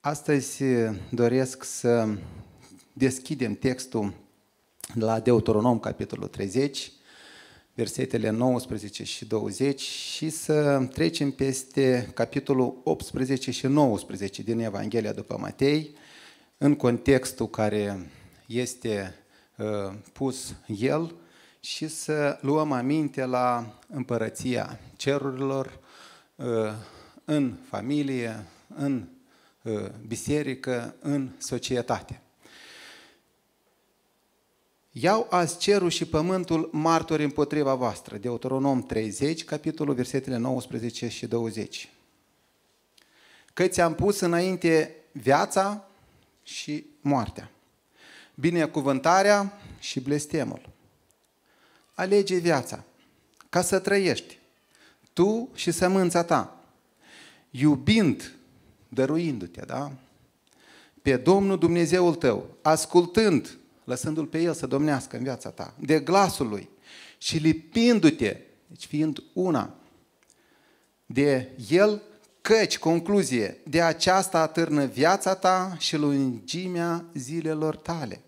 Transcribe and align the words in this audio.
Astăzi 0.00 0.62
doresc 1.10 1.64
să 1.64 2.08
deschidem 2.92 3.54
textul 3.54 4.14
la 4.94 5.20
Deuteronom, 5.20 5.78
capitolul 5.78 6.28
30, 6.28 6.92
versetele 7.74 8.30
19 8.30 9.04
și 9.04 9.24
20 9.24 9.80
și 9.80 10.30
să 10.30 10.88
trecem 10.92 11.30
peste 11.30 12.10
capitolul 12.14 12.80
18 12.84 13.50
și 13.50 13.66
19 13.66 14.42
din 14.42 14.58
Evanghelia 14.58 15.12
după 15.12 15.36
Matei, 15.38 15.94
în 16.58 16.74
contextul 16.74 17.48
care 17.48 18.10
este 18.46 19.14
uh, 19.56 19.94
pus 20.12 20.54
el 20.66 21.14
și 21.60 21.88
să 21.88 22.38
luăm 22.40 22.72
aminte 22.72 23.24
la 23.24 23.78
împărăția 23.88 24.80
cerurilor 24.96 25.78
uh, 26.36 26.46
în 27.24 27.56
familie, 27.68 28.46
în 28.76 28.94
uh, 28.96 29.16
biserică, 30.06 30.94
în 31.00 31.30
societate. 31.38 32.20
Iau 34.90 35.26
azi 35.30 35.58
cerul 35.58 35.90
și 35.90 36.04
pământul 36.04 36.68
martori 36.72 37.24
împotriva 37.24 37.74
voastră. 37.74 38.16
Deuteronom 38.16 38.82
30, 38.82 39.44
capitolul, 39.44 39.94
versetele 39.94 40.36
19 40.36 41.08
și 41.08 41.26
20. 41.26 41.88
Că 43.54 43.66
ți-am 43.66 43.94
pus 43.94 44.20
înainte 44.20 44.94
viața 45.12 45.88
și 46.42 46.86
moartea, 47.00 47.50
binecuvântarea 48.34 49.58
și 49.78 50.00
blestemul. 50.00 50.68
Alege 51.94 52.36
viața 52.36 52.84
ca 53.48 53.62
să 53.62 53.78
trăiești, 53.78 54.38
tu 55.12 55.48
și 55.54 55.70
sămânța 55.70 56.24
ta, 56.24 56.64
iubind, 57.50 58.37
dăruindu-te, 58.88 59.62
da? 59.66 59.92
Pe 61.02 61.16
Domnul 61.16 61.58
Dumnezeul 61.58 62.14
tău, 62.14 62.46
ascultând 62.62 63.58
lăsându-L 63.84 64.26
pe 64.26 64.40
El 64.40 64.54
să 64.54 64.66
domnească 64.66 65.16
în 65.16 65.22
viața 65.22 65.50
ta, 65.50 65.74
de 65.78 66.00
glasul 66.00 66.48
Lui 66.48 66.68
și 67.18 67.36
lipindu-te, 67.36 68.36
deci 68.66 68.86
fiind 68.86 69.22
una, 69.32 69.74
de 71.06 71.50
El, 71.68 72.02
căci, 72.40 72.78
concluzie, 72.78 73.60
de 73.64 73.82
aceasta 73.82 74.40
atârnă 74.40 74.84
viața 74.84 75.34
ta 75.34 75.76
și 75.78 75.96
lungimea 75.96 77.04
zilelor 77.14 77.76
tale. 77.76 78.20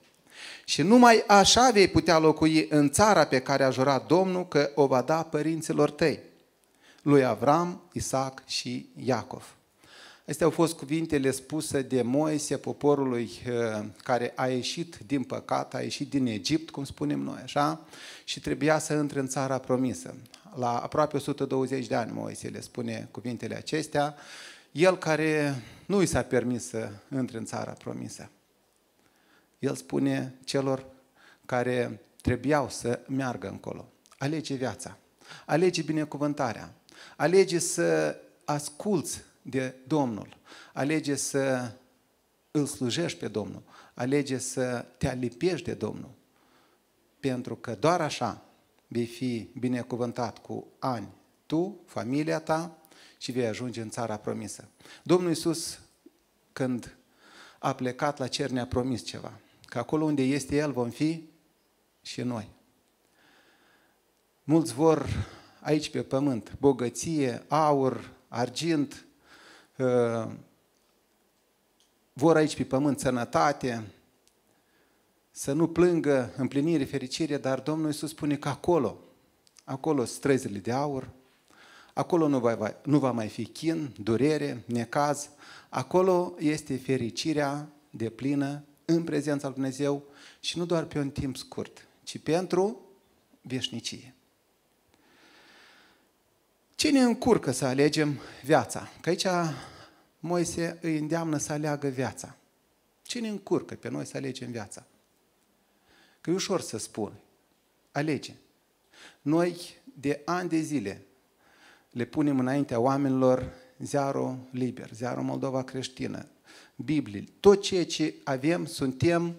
Și 0.65 0.83
numai 0.83 1.25
așa 1.27 1.71
vei 1.71 1.89
putea 1.89 2.19
locui 2.19 2.67
în 2.71 2.91
țara 2.91 3.25
pe 3.25 3.41
care 3.41 3.65
a 3.65 3.71
jurat 3.71 4.07
Domnul 4.07 4.49
că 4.49 4.71
o 4.75 4.87
va 4.87 5.03
da 5.03 5.23
părinților 5.23 5.91
tăi, 5.91 6.21
lui 7.03 7.25
Avram, 7.25 7.83
Isaac 7.93 8.43
și 8.47 8.89
Iacov. 8.97 9.55
Astea 10.29 10.47
au 10.47 10.53
fost 10.53 10.77
cuvintele 10.77 11.31
spuse 11.31 11.83
de 11.83 12.03
Moise, 12.03 12.57
poporului 12.57 13.31
uh, 13.49 13.85
care 14.03 14.33
a 14.37 14.47
ieșit 14.47 14.99
din 15.07 15.23
păcat, 15.23 15.75
a 15.75 15.81
ieșit 15.81 16.11
din 16.11 16.27
Egipt, 16.27 16.71
cum 16.71 16.85
spunem 16.85 17.21
noi, 17.21 17.41
așa, 17.43 17.87
și 18.25 18.41
trebuia 18.41 18.79
să 18.79 18.93
intre 18.93 19.21
în 19.21 19.29
țara 19.29 19.59
promisă. 19.59 20.15
La 20.57 20.79
aproape 20.79 21.17
120 21.17 21.87
de 21.87 21.95
ani 21.95 22.13
Moise 22.13 22.49
le 22.49 22.61
spune 22.61 23.09
cuvintele 23.11 23.55
acestea, 23.55 24.15
el 24.73 24.99
care 24.99 25.63
nu 25.87 26.03
i 26.03 26.07
s-a 26.07 26.23
permis 26.23 26.69
să 26.69 26.91
intre 27.17 27.39
în 27.39 27.45
țara 27.45 27.73
promisă. 27.73 28.31
El 29.59 29.75
spune 29.75 30.35
celor 30.45 30.85
care 31.47 32.01
trebuiau 32.23 32.69
să 32.69 33.01
meargă 33.09 33.49
încolo. 33.49 33.89
Alege 34.19 34.55
viața, 34.55 34.97
alege 35.47 35.83
binecuvântarea, 35.83 36.75
alege 37.17 37.59
să 37.59 38.17
asculți 38.45 39.23
de 39.43 39.75
Domnul. 39.87 40.37
Alege 40.73 41.15
să 41.15 41.73
îl 42.51 42.67
slujești 42.67 43.19
pe 43.19 43.29
Domnul. 43.29 43.63
Alege 43.95 44.39
să 44.39 44.87
te 44.99 45.09
alipești 45.09 45.67
de 45.67 45.75
Domnul. 45.75 46.11
Pentru 47.21 47.57
că 47.57 47.75
doar 47.75 48.01
așa 48.01 48.45
vei 48.87 49.07
fi 49.07 49.51
binecuvântat 49.59 50.39
cu 50.39 50.67
ani 50.79 51.09
tu, 51.47 51.81
familia 51.87 52.41
ta 52.41 52.79
și 53.19 53.33
vei 53.33 53.47
ajunge 53.47 53.81
în 53.81 53.91
țara 53.91 54.17
promisă. 54.17 54.69
Domnul 55.03 55.29
Iisus, 55.29 55.79
când 56.53 56.97
a 57.59 57.75
plecat 57.75 58.19
la 58.19 58.27
cer, 58.27 58.51
ne-a 58.51 58.67
promis 58.67 59.05
ceva. 59.05 59.41
Că 59.65 59.79
acolo 59.79 60.05
unde 60.05 60.23
este 60.23 60.57
El 60.57 60.73
vom 60.73 60.91
fi 60.91 61.29
și 62.03 62.23
noi. 62.23 62.49
Mulți 64.45 64.73
vor 64.73 65.07
aici 65.61 65.91
pe 65.91 66.03
pământ 66.03 66.57
bogăție, 66.59 67.45
aur, 67.49 68.11
argint, 68.29 69.05
vor 72.13 72.37
aici 72.37 72.57
pe 72.57 72.65
pământ 72.65 72.99
sănătate, 72.99 73.85
să 75.31 75.53
nu 75.53 75.69
plângă 75.69 76.33
împlinire, 76.37 76.85
fericire, 76.85 77.39
dar 77.39 77.61
Domnul 77.61 77.87
Iisus 77.87 78.11
spune 78.11 78.37
că 78.37 78.49
acolo, 78.49 78.99
acolo 79.65 80.05
străzile 80.05 80.59
de 80.59 80.73
aur, 80.73 81.11
acolo 81.95 82.29
nu 82.29 82.39
va, 82.39 82.77
nu 82.85 82.99
va 82.99 83.11
mai 83.11 83.29
fi 83.29 83.47
chin, 83.47 83.95
durere, 84.03 84.63
necaz, 84.67 85.31
acolo 85.69 86.35
este 86.39 86.77
fericirea 86.77 87.69
de 87.91 88.11
plină 88.11 88.65
în 88.85 89.05
prezența 89.05 89.47
lui 89.47 89.55
Dumnezeu 89.55 90.05
și 90.41 90.59
nu 90.59 90.65
doar 90.65 90.85
pe 90.85 90.99
un 90.99 91.11
timp 91.11 91.37
scurt, 91.37 91.87
ci 92.03 92.19
pentru 92.19 92.81
veșnicie. 93.43 94.15
Ce 96.81 96.91
ne 96.91 97.01
încurcă 97.01 97.51
să 97.51 97.65
alegem 97.65 98.19
viața? 98.45 98.89
Că 99.01 99.09
aici 99.09 99.27
Moise 100.19 100.79
îi 100.83 100.99
îndeamnă 100.99 101.37
să 101.37 101.53
aleagă 101.53 101.89
viața. 101.89 102.37
Ce 103.03 103.21
ne 103.21 103.29
încurcă 103.29 103.75
pe 103.75 103.89
noi 103.89 104.07
să 104.07 104.17
alegem 104.17 104.51
viața? 104.51 104.87
Că 106.21 106.31
e 106.31 106.33
ușor 106.33 106.61
să 106.61 106.79
spun. 106.79 107.13
Alege. 107.93 108.35
Noi 109.23 109.57
de 110.01 110.23
ani 110.25 110.49
de 110.49 110.61
zile 110.61 111.07
le 111.91 112.05
punem 112.05 112.39
înaintea 112.39 112.79
oamenilor 112.79 113.53
ziarul 113.79 114.39
liber, 114.51 114.91
ziarul 114.93 115.23
Moldova 115.23 115.63
creștină, 115.63 116.27
Biblie, 116.77 117.25
tot 117.41 117.63
ceea 117.63 117.87
ce 117.87 118.15
avem, 118.25 118.67
suntem 118.67 119.37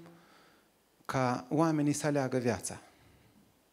ca 1.06 1.46
oamenii 1.50 1.94
să 1.94 2.06
aleagă 2.06 2.38
viața. 2.38 2.82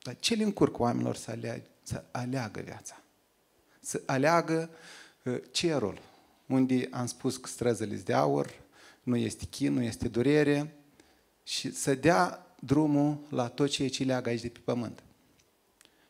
Dar 0.02 0.16
ce 0.18 0.34
le 0.34 0.42
încurcă 0.42 0.82
oamenilor 0.82 1.16
să 1.16 1.30
aleagă, 1.30 1.62
să 1.82 2.04
aleagă 2.10 2.60
viața? 2.60 3.02
Să 3.88 4.02
aleagă 4.06 4.70
uh, 5.22 5.40
cerul, 5.50 6.00
unde 6.46 6.88
am 6.90 7.06
spus 7.06 7.36
că 7.36 7.48
străzile 7.48 7.96
de 7.96 8.12
aur, 8.12 8.60
nu 9.02 9.16
este 9.16 9.44
chin, 9.44 9.72
nu 9.72 9.82
este 9.82 10.08
durere 10.08 10.74
și 11.42 11.72
să 11.72 11.94
dea 11.94 12.46
drumul 12.60 13.18
la 13.28 13.48
tot 13.48 13.68
ceea 13.68 13.88
ce 13.88 14.04
leagă 14.04 14.28
aici 14.28 14.40
de 14.40 14.48
pe 14.48 14.58
pământ. 14.64 15.02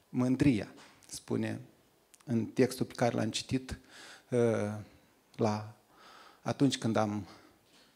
Mândria, 0.09 0.69
spune 1.07 1.61
în 2.25 2.45
textul 2.45 2.87
pe 2.87 2.95
care 2.95 3.17
l-am 3.17 3.31
citit 3.31 3.79
uh, 4.29 4.39
la, 5.37 5.75
atunci 6.43 6.79
când 6.79 6.97
am 6.97 7.27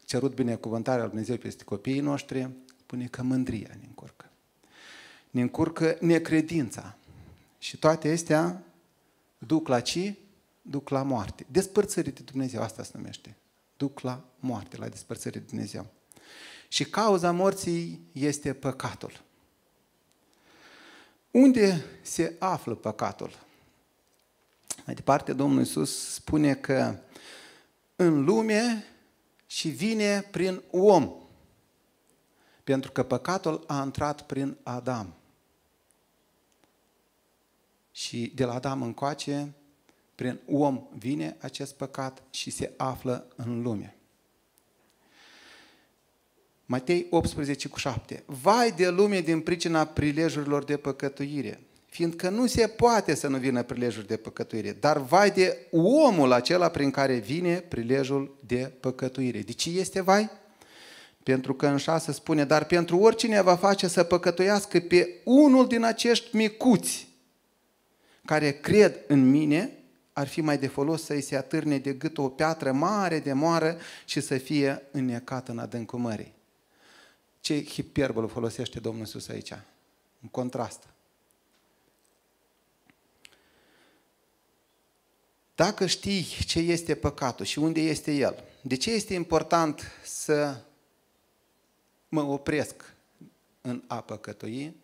cerut 0.05 0.35
binecuvântarea 0.35 1.01
lui 1.01 1.09
Dumnezeu 1.09 1.37
peste 1.37 1.65
copiii 1.65 2.01
noștri, 2.01 2.51
spune 2.79 3.07
că 3.07 3.23
mândria 3.23 3.75
ne 3.81 3.85
încurcă. 3.87 4.31
Ne 5.31 5.41
încurcă 5.41 5.97
necredința. 6.01 6.97
Și 7.59 7.77
toate 7.77 8.13
astea 8.13 8.63
duc 9.47 9.69
la 9.69 9.81
ce? 9.81 10.17
duc 10.63 10.89
la 10.89 11.03
moarte. 11.03 11.47
Despărțire 11.51 12.11
de 12.11 12.23
Dumnezeu, 12.23 12.63
asta 12.63 12.83
se 12.83 12.91
numește. 12.95 13.37
Duc 13.77 14.01
la 14.01 14.25
moarte, 14.41 14.77
la 14.77 14.89
despărțire 14.89 15.39
de 15.39 15.45
Dumnezeu. 15.49 15.87
Și 16.69 16.85
cauza 16.85 17.33
morții 17.33 18.01
este 18.13 18.53
păcatul. 18.53 19.23
Unde 21.31 21.85
se 22.03 22.37
află 22.39 22.75
păcatul? 22.75 23.39
Mai 24.87 24.95
departe, 24.95 25.33
Domnul 25.33 25.59
Iisus 25.59 26.13
spune 26.13 26.55
că 26.55 26.99
în 27.97 28.25
lume 28.25 28.85
și 29.47 29.69
vine 29.69 30.21
prin 30.21 30.63
om. 30.71 31.13
Pentru 32.65 32.93
că 32.93 33.03
păcatul 33.03 33.65
a 33.67 33.83
intrat 33.83 34.27
prin 34.27 34.57
Adam. 34.63 35.15
Și 37.93 38.33
de 38.35 38.45
la 38.45 38.55
Adam 38.55 38.83
încoace 38.83 39.55
prin 40.15 40.41
om 40.47 40.83
vine 40.99 41.37
acest 41.41 41.75
păcat 41.75 42.23
și 42.31 42.51
se 42.51 42.73
află 42.77 43.27
în 43.37 43.63
lume. 43.63 43.97
Matei 46.67 47.07
18 47.11 47.69
cu 47.69 47.79
7. 47.79 48.23
Vai 48.27 48.73
de 48.73 48.89
lume 48.89 49.21
din 49.21 49.41
pricina 49.41 49.85
prilejurilor 49.85 50.65
de 50.65 50.77
păcătuire, 50.77 51.61
fiindcă 51.87 52.29
nu 52.29 52.47
se 52.47 52.67
poate 52.67 53.15
să 53.15 53.29
nu 53.29 53.39
vină 53.39 53.63
prilejul 53.63 54.03
de 54.03 54.17
păcătuire, 54.17 54.77
dar 54.81 54.99
vai 54.99 55.31
de 55.31 55.67
omul 55.71 56.33
acela 56.33 56.69
prin 56.69 56.91
care 56.91 57.15
vine 57.15 57.61
prilejul 57.61 58.37
de 58.47 58.73
păcătuire. 58.81 59.39
De 59.39 59.53
ce 59.53 59.71
este 59.71 60.01
vai? 60.01 60.31
Pentru 61.23 61.55
că 61.55 61.67
în 61.67 61.77
șase 61.77 62.13
spune, 62.13 62.45
dar 62.45 62.65
pentru 62.65 62.99
oricine 62.99 63.43
va 63.43 63.57
face 63.57 63.89
să 63.89 64.03
păcătuiască 64.03 64.81
pe 64.81 65.09
unul 65.25 65.67
din 65.67 65.85
acești 65.85 66.37
micuți 66.37 67.12
care 68.25 68.53
cred 68.53 69.05
în 69.07 69.31
mine, 69.31 69.77
ar 70.13 70.29
fi 70.29 70.41
mai 70.41 70.59
de 70.59 70.67
folos 70.67 71.05
să-i 71.05 71.21
se 71.21 71.37
atârne 71.37 71.79
de 71.79 71.93
gât 71.93 72.19
o 72.19 72.29
piatră 72.29 72.73
mare 72.73 73.19
de 73.19 73.33
moară 73.33 73.79
și 74.05 74.21
să 74.21 74.39
fie 74.39 74.83
înnecat 74.91 75.49
în 75.49 75.59
adâncul 75.59 75.99
mării. 75.99 76.35
Ce 77.41 77.65
hiperbolă 77.65 78.27
folosește 78.27 78.81
Domnul 78.81 79.01
Iisus 79.01 79.29
aici? 79.29 79.53
În 80.21 80.29
contrast. 80.31 80.87
Dacă 85.55 85.87
știi 85.87 86.23
ce 86.23 86.59
este 86.59 86.95
păcatul 86.95 87.45
și 87.45 87.59
unde 87.59 87.81
este 87.81 88.13
el, 88.13 88.45
de 88.61 88.77
ce 88.77 88.91
este 88.91 89.15
important 89.15 89.91
să 90.05 90.61
mă 92.09 92.23
opresc 92.23 92.95
în 93.61 93.83
a 93.87 94.01
păcătui, 94.01 94.77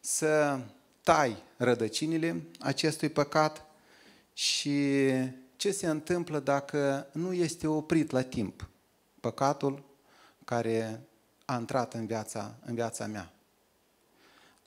să 0.00 0.60
tai 1.08 1.42
rădăcinile 1.56 2.42
acestui 2.60 3.08
păcat 3.08 3.64
și 4.32 5.08
ce 5.56 5.70
se 5.70 5.86
întâmplă 5.86 6.38
dacă 6.38 7.06
nu 7.12 7.32
este 7.32 7.66
oprit 7.66 8.10
la 8.10 8.22
timp 8.22 8.68
păcatul 9.20 9.84
care 10.44 11.00
a 11.44 11.56
intrat 11.58 11.94
în 11.94 12.06
viața, 12.06 12.54
în 12.64 12.74
viața 12.74 13.06
mea. 13.06 13.32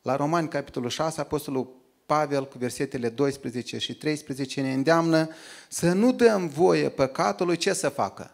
La 0.01 0.15
Romani, 0.15 0.47
capitolul 0.47 0.89
6, 0.89 1.21
Apostolul 1.21 1.75
Pavel, 2.05 2.47
cu 2.47 2.57
versetele 2.57 3.09
12 3.09 3.77
și 3.77 3.95
13, 3.95 4.61
ne 4.61 4.73
îndeamnă 4.73 5.29
să 5.69 5.93
nu 5.93 6.11
dăm 6.13 6.47
voie 6.47 6.89
păcatului 6.89 7.57
ce 7.57 7.73
să 7.73 7.89
facă? 7.89 8.31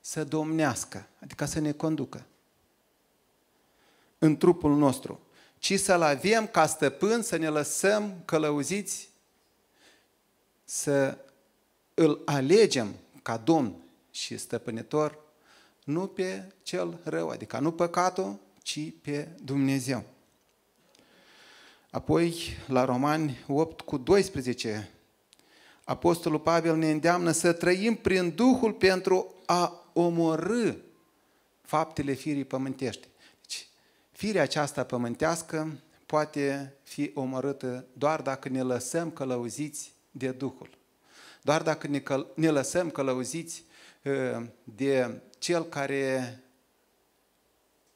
Să 0.00 0.24
domnească, 0.24 1.06
adică 1.22 1.44
să 1.44 1.60
ne 1.60 1.72
conducă 1.72 2.26
în 4.18 4.36
trupul 4.36 4.76
nostru, 4.76 5.20
ci 5.64 5.78
să-L 5.78 6.02
avem 6.02 6.46
ca 6.46 6.66
stăpân, 6.66 7.22
să 7.22 7.36
ne 7.36 7.48
lăsăm 7.48 8.22
călăuziți, 8.24 9.08
să 10.64 11.18
îl 11.94 12.22
alegem 12.24 12.94
ca 13.22 13.36
Domn 13.36 13.74
și 14.10 14.36
stăpânitor, 14.36 15.18
nu 15.84 16.06
pe 16.06 16.52
cel 16.62 16.98
rău, 17.02 17.28
adică 17.28 17.58
nu 17.58 17.72
păcatul, 17.72 18.38
ci 18.62 18.92
pe 19.02 19.28
Dumnezeu. 19.42 20.04
Apoi, 21.90 22.56
la 22.66 22.84
Romani 22.84 23.44
8 23.48 23.80
cu 23.80 23.96
12, 23.96 24.90
Apostolul 25.84 26.40
Pavel 26.40 26.76
ne 26.76 26.90
îndeamnă 26.90 27.30
să 27.30 27.52
trăim 27.52 27.94
prin 27.94 28.34
Duhul 28.34 28.72
pentru 28.72 29.34
a 29.46 29.90
omorâ 29.92 30.74
faptele 31.60 32.12
firii 32.12 32.44
pământești. 32.44 33.08
Deci, 34.24 34.32
firea 34.32 34.48
aceasta 34.48 34.84
pământească 34.84 35.72
poate 36.06 36.74
fi 36.82 37.10
omorâtă 37.14 37.86
doar 37.92 38.22
dacă 38.22 38.48
ne 38.48 38.62
lăsăm 38.62 39.10
călăuziți 39.10 39.92
de 40.10 40.30
Duhul. 40.30 40.78
Doar 41.42 41.62
dacă 41.62 41.86
ne, 41.86 41.98
căl- 41.98 42.26
ne 42.34 42.50
lăsăm 42.50 42.90
călăuziți 42.90 43.64
ă, 44.04 44.46
de 44.64 45.20
Cel 45.38 45.64
care 45.64 46.40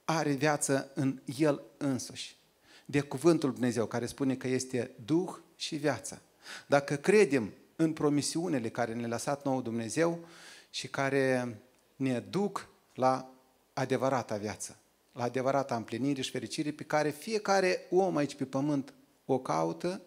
are 0.05 0.33
viață 0.33 0.91
în 0.95 1.21
El 1.39 1.63
însuși 1.77 2.37
de 2.85 3.01
cuvântul 3.01 3.53
Dumnezeu, 3.53 3.87
care 3.87 4.07
spune 4.07 4.37
că 4.37 4.49
este 4.49 4.91
Duh 5.05 5.31
și 5.57 5.77
viață. 5.77 6.23
Dacă 6.67 6.97
credem 6.97 7.53
în 7.77 7.93
promisiunile 7.93 8.69
care 8.69 8.95
ne-a 8.95 9.09
lăsat 9.09 9.45
nou 9.45 9.63
Dumnezeu 9.63 10.25
și 10.71 10.89
care 10.89 11.59
ne 11.97 12.21
duc 12.21 12.69
la 12.95 13.31
adevărata 13.73 14.37
viață, 14.37 14.79
la 15.19 15.25
adevărata 15.25 15.77
împlinire 15.77 16.23
și 16.23 16.31
fericire 16.31 16.71
pe 16.71 16.83
care 16.83 17.11
fiecare 17.11 17.87
om 17.91 18.17
aici 18.17 18.35
pe 18.35 18.45
pământ 18.45 18.95
o 19.25 19.39
caută 19.39 20.01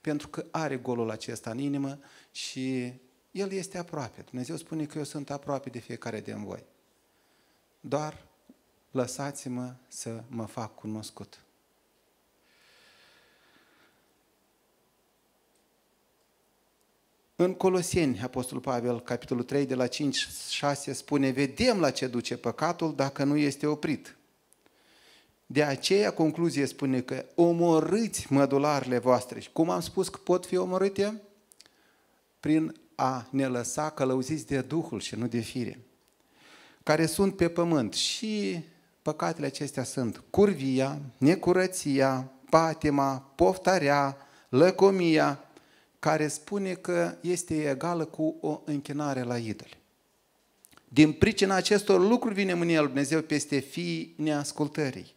pentru 0.00 0.28
că 0.28 0.44
are 0.50 0.76
golul 0.76 1.10
acesta 1.10 1.50
în 1.50 1.58
inimă 1.58 1.98
și 2.30 2.92
el 3.30 3.52
este 3.52 3.78
aproape. 3.78 4.20
Dumnezeu 4.20 4.56
spune 4.56 4.84
că 4.86 4.98
eu 4.98 5.04
sunt 5.04 5.30
aproape 5.30 5.70
de 5.70 5.78
fiecare 5.78 6.20
din 6.20 6.44
voi. 6.44 6.64
Doar 7.80 8.26
lăsați-mă 8.90 9.74
să 9.88 10.22
mă 10.28 10.46
fac 10.46 10.74
cunoscut. 10.74 11.44
În 17.36 17.54
Coloseni, 17.54 18.20
Apostolul 18.20 18.62
Pavel, 18.62 19.00
capitolul 19.00 19.42
3, 19.44 19.66
de 19.66 19.74
la 19.74 19.86
5-6, 19.86 19.90
spune, 20.92 21.30
vedem 21.30 21.80
la 21.80 21.90
ce 21.90 22.06
duce 22.06 22.36
păcatul 22.36 22.94
dacă 22.94 23.24
nu 23.24 23.36
este 23.36 23.66
oprit. 23.66 24.16
De 25.46 25.62
aceea, 25.62 26.12
concluzie 26.12 26.66
spune 26.66 27.00
că 27.00 27.24
omorâți 27.34 28.32
mădularele 28.32 28.98
voastre. 28.98 29.40
Și 29.40 29.50
cum 29.52 29.70
am 29.70 29.80
spus 29.80 30.08
că 30.08 30.18
pot 30.24 30.46
fi 30.46 30.56
omorâte? 30.56 31.22
Prin 32.40 32.74
a 32.94 33.26
ne 33.30 33.46
lăsa 33.46 33.90
călăuziți 33.90 34.46
de 34.46 34.60
Duhul 34.60 35.00
și 35.00 35.14
nu 35.14 35.26
de 35.26 35.40
fire. 35.40 35.78
Care 36.82 37.06
sunt 37.06 37.36
pe 37.36 37.48
pământ. 37.48 37.92
Și 37.92 38.64
păcatele 39.02 39.46
acestea 39.46 39.84
sunt 39.84 40.22
curvia, 40.30 41.00
necurăția, 41.18 42.32
patima, 42.50 43.32
poftarea, 43.34 44.16
lăcomia, 44.48 45.44
care 45.98 46.28
spune 46.28 46.72
că 46.72 47.14
este 47.20 47.70
egală 47.70 48.04
cu 48.04 48.36
o 48.40 48.60
închinare 48.64 49.22
la 49.22 49.38
idoli. 49.38 49.78
Din 50.88 51.12
pricina 51.12 51.54
acestor 51.54 52.00
lucruri 52.00 52.34
vine 52.34 52.54
mânia 52.54 52.78
lui 52.78 52.86
Dumnezeu 52.86 53.22
peste 53.22 53.58
fiii 53.58 54.14
neascultării. 54.16 55.14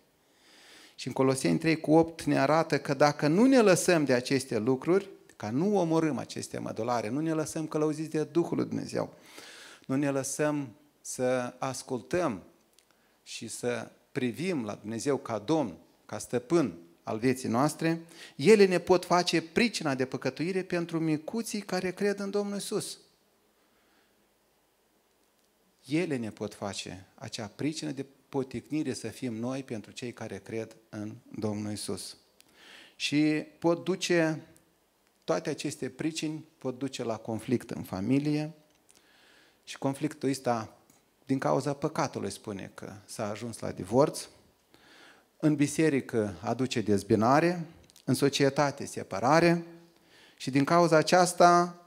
Și 1.00 1.08
în 1.08 1.14
Coloseni 1.14 1.58
3 1.58 1.80
cu 1.80 1.92
8 1.92 2.24
ne 2.24 2.40
arată 2.40 2.80
că 2.80 2.94
dacă 2.94 3.28
nu 3.28 3.46
ne 3.46 3.60
lăsăm 3.60 4.06
de 4.06 4.14
aceste 4.14 4.58
lucruri, 4.58 5.10
ca 5.36 5.50
nu 5.50 5.78
omorâm 5.78 6.18
aceste 6.18 6.60
mădulare, 6.60 7.10
nu 7.10 7.20
ne 7.20 7.34
lăsăm 7.34 7.68
călăuziți 7.68 8.10
de 8.10 8.24
Duhul 8.24 8.58
lui 8.58 8.66
Dumnezeu, 8.66 9.14
nu 9.86 9.96
ne 9.96 10.10
lăsăm 10.10 10.70
să 11.02 11.54
ascultăm 11.58 12.44
și 13.24 13.48
să 13.48 13.92
privim 14.12 14.66
la 14.66 14.76
Dumnezeu 14.76 15.18
ca 15.18 15.38
Domn, 15.38 15.78
ca 16.06 16.18
stăpân, 16.18 16.78
al 17.04 17.18
vieții 17.18 17.50
noastre, 17.50 18.02
ele 18.36 18.66
ne 18.66 18.80
pot 18.80 19.06
face 19.06 19.42
pricina 19.42 19.96
de 19.96 20.06
păcătuire 20.06 20.64
pentru 20.64 21.00
micuții 21.00 21.62
care 21.62 21.92
cred 21.92 22.20
în 22.20 22.30
Domnul 22.30 22.58
Isus. 22.58 22.98
Ele 25.86 26.16
ne 26.16 26.32
pot 26.32 26.54
face 26.54 27.08
acea 27.16 27.52
pricină 27.56 27.92
de 27.92 28.06
poticnire 28.30 28.94
să 28.94 29.08
fim 29.08 29.34
noi 29.34 29.64
pentru 29.64 29.92
cei 29.92 30.14
care 30.14 30.38
cred 30.38 30.76
în 30.90 31.16
Domnul 31.40 31.72
Isus. 31.72 32.18
Și 32.96 33.46
pot 33.60 33.84
duce, 33.84 34.46
toate 35.24 35.50
aceste 35.50 35.90
pricini 35.90 36.46
pot 36.58 36.78
duce 36.78 37.04
la 37.04 37.18
conflict 37.18 37.70
în 37.70 37.84
familie 37.84 38.54
și 39.64 39.78
conflictul 39.78 40.30
ăsta 40.30 40.78
din 41.26 41.40
cauza 41.40 41.74
păcatului 41.74 42.32
spune 42.32 42.72
că 42.74 42.94
s-a 43.06 43.30
ajuns 43.30 43.60
la 43.60 43.72
divorț, 43.72 44.28
în 45.40 45.56
biserică 45.56 46.36
aduce 46.42 46.82
dezbinare, 46.82 47.66
în 48.04 48.14
societate 48.14 48.86
separare 48.86 49.66
și 50.38 50.50
din 50.50 50.64
cauza 50.64 50.98
aceasta, 50.98 51.82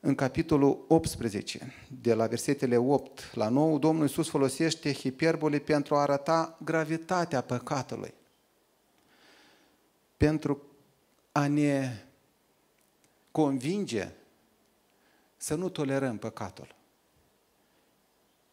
în 0.00 0.14
capitolul 0.14 0.84
18, 0.88 1.72
de 2.00 2.14
la 2.14 2.26
versetele 2.26 2.76
8 2.76 3.34
la 3.34 3.48
9, 3.48 3.78
Domnul 3.78 4.02
Iisus 4.02 4.28
folosește 4.28 4.92
hiperbole 4.92 5.58
pentru 5.58 5.94
a 5.94 6.00
arăta 6.00 6.58
gravitatea 6.64 7.40
păcatului, 7.40 8.14
pentru 10.16 10.62
a 11.32 11.46
ne 11.46 12.04
convinge 13.30 14.12
să 15.36 15.54
nu 15.54 15.68
tolerăm 15.68 16.18
păcatul. 16.18 16.74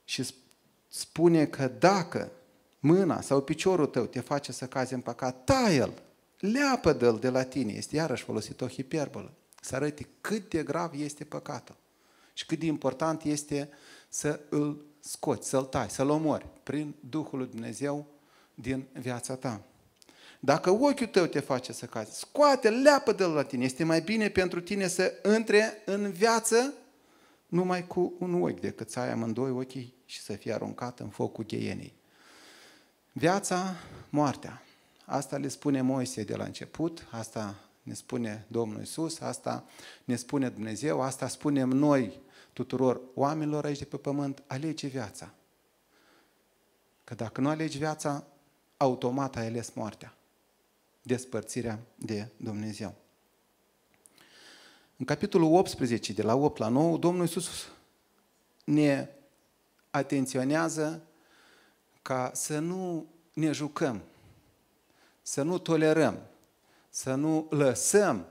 Și 0.03 0.33
spune 0.87 1.45
că 1.45 1.67
dacă 1.67 2.31
mâna 2.79 3.21
sau 3.21 3.41
piciorul 3.41 3.85
tău 3.85 4.05
te 4.05 4.19
face 4.19 4.51
să 4.51 4.67
cazi 4.67 4.93
în 4.93 5.01
păcat, 5.01 5.43
taie-l, 5.43 6.01
leapă-l 6.39 7.17
de 7.19 7.29
la 7.29 7.43
tine. 7.43 7.73
Este 7.73 7.95
iarăși 7.95 8.23
folosit 8.23 8.61
o 8.61 8.67
hiperbolă. 8.67 9.33
Să 9.63 9.75
arăte 9.75 10.07
cât 10.21 10.49
de 10.49 10.63
grav 10.63 10.93
este 10.93 11.23
păcatul 11.23 11.75
și 12.33 12.45
cât 12.45 12.59
de 12.59 12.65
important 12.65 13.23
este 13.23 13.69
să 14.09 14.39
îl 14.49 14.85
scoți, 14.99 15.49
să-l 15.49 15.63
tai, 15.63 15.89
să-l 15.89 16.09
omori 16.09 16.45
prin 16.63 16.95
Duhul 17.09 17.39
lui 17.39 17.47
Dumnezeu 17.47 18.05
din 18.53 18.85
viața 18.93 19.35
ta. 19.35 19.61
Dacă 20.39 20.69
ochiul 20.69 21.07
tău 21.07 21.25
te 21.25 21.39
face 21.39 21.73
să 21.73 21.85
cazi, 21.85 22.17
scoate, 22.19 22.69
leapă 22.69 23.11
de 23.11 23.23
la 23.23 23.43
tine. 23.43 23.63
Este 23.63 23.83
mai 23.83 24.01
bine 24.01 24.29
pentru 24.29 24.61
tine 24.61 24.87
să 24.87 25.13
intre 25.35 25.81
în 25.85 26.11
viață 26.11 26.73
numai 27.47 27.87
cu 27.87 28.13
un 28.19 28.41
ochi 28.41 28.59
decât 28.59 28.89
să 28.89 28.99
ai 28.99 29.11
amândoi 29.11 29.51
ochii 29.51 29.93
și 30.05 30.21
să 30.21 30.33
fie 30.33 30.53
aruncat 30.53 30.99
în 30.99 31.09
focul 31.09 31.45
gheienii. 31.45 31.93
Viața, 33.11 33.75
moartea. 34.09 34.63
Asta 35.05 35.37
le 35.37 35.47
spune 35.47 35.81
Moise 35.81 36.23
de 36.23 36.35
la 36.35 36.43
început, 36.43 37.07
asta 37.11 37.55
ne 37.83 37.93
spune 37.93 38.45
Domnul 38.47 38.81
Isus, 38.81 39.19
asta 39.19 39.65
ne 40.03 40.15
spune 40.15 40.49
Dumnezeu, 40.49 41.01
asta 41.01 41.27
spunem 41.27 41.69
noi 41.69 42.21
tuturor 42.53 43.01
oamenilor 43.13 43.65
aici 43.65 43.77
de 43.77 43.85
pe 43.85 43.97
pământ, 43.97 44.43
alege 44.47 44.87
viața. 44.87 45.33
Că 47.03 47.15
dacă 47.15 47.41
nu 47.41 47.49
alegi 47.49 47.77
viața, 47.77 48.27
automat 48.77 49.35
ai 49.35 49.47
ales 49.47 49.73
moartea, 49.73 50.13
despărțirea 51.01 51.79
de 51.95 52.27
Dumnezeu. 52.37 52.95
În 54.97 55.05
capitolul 55.05 55.53
18, 55.53 56.13
de 56.13 56.21
la 56.21 56.35
8 56.35 56.57
la 56.57 56.67
9, 56.67 56.97
Domnul 56.97 57.21
Iisus 57.21 57.67
ne 58.63 59.09
atenționează 59.89 61.01
ca 62.01 62.31
să 62.33 62.59
nu 62.59 63.05
ne 63.33 63.51
jucăm, 63.51 64.01
să 65.21 65.41
nu 65.41 65.57
tolerăm, 65.57 66.19
să 66.95 67.13
nu 67.13 67.47
lăsăm 67.49 68.25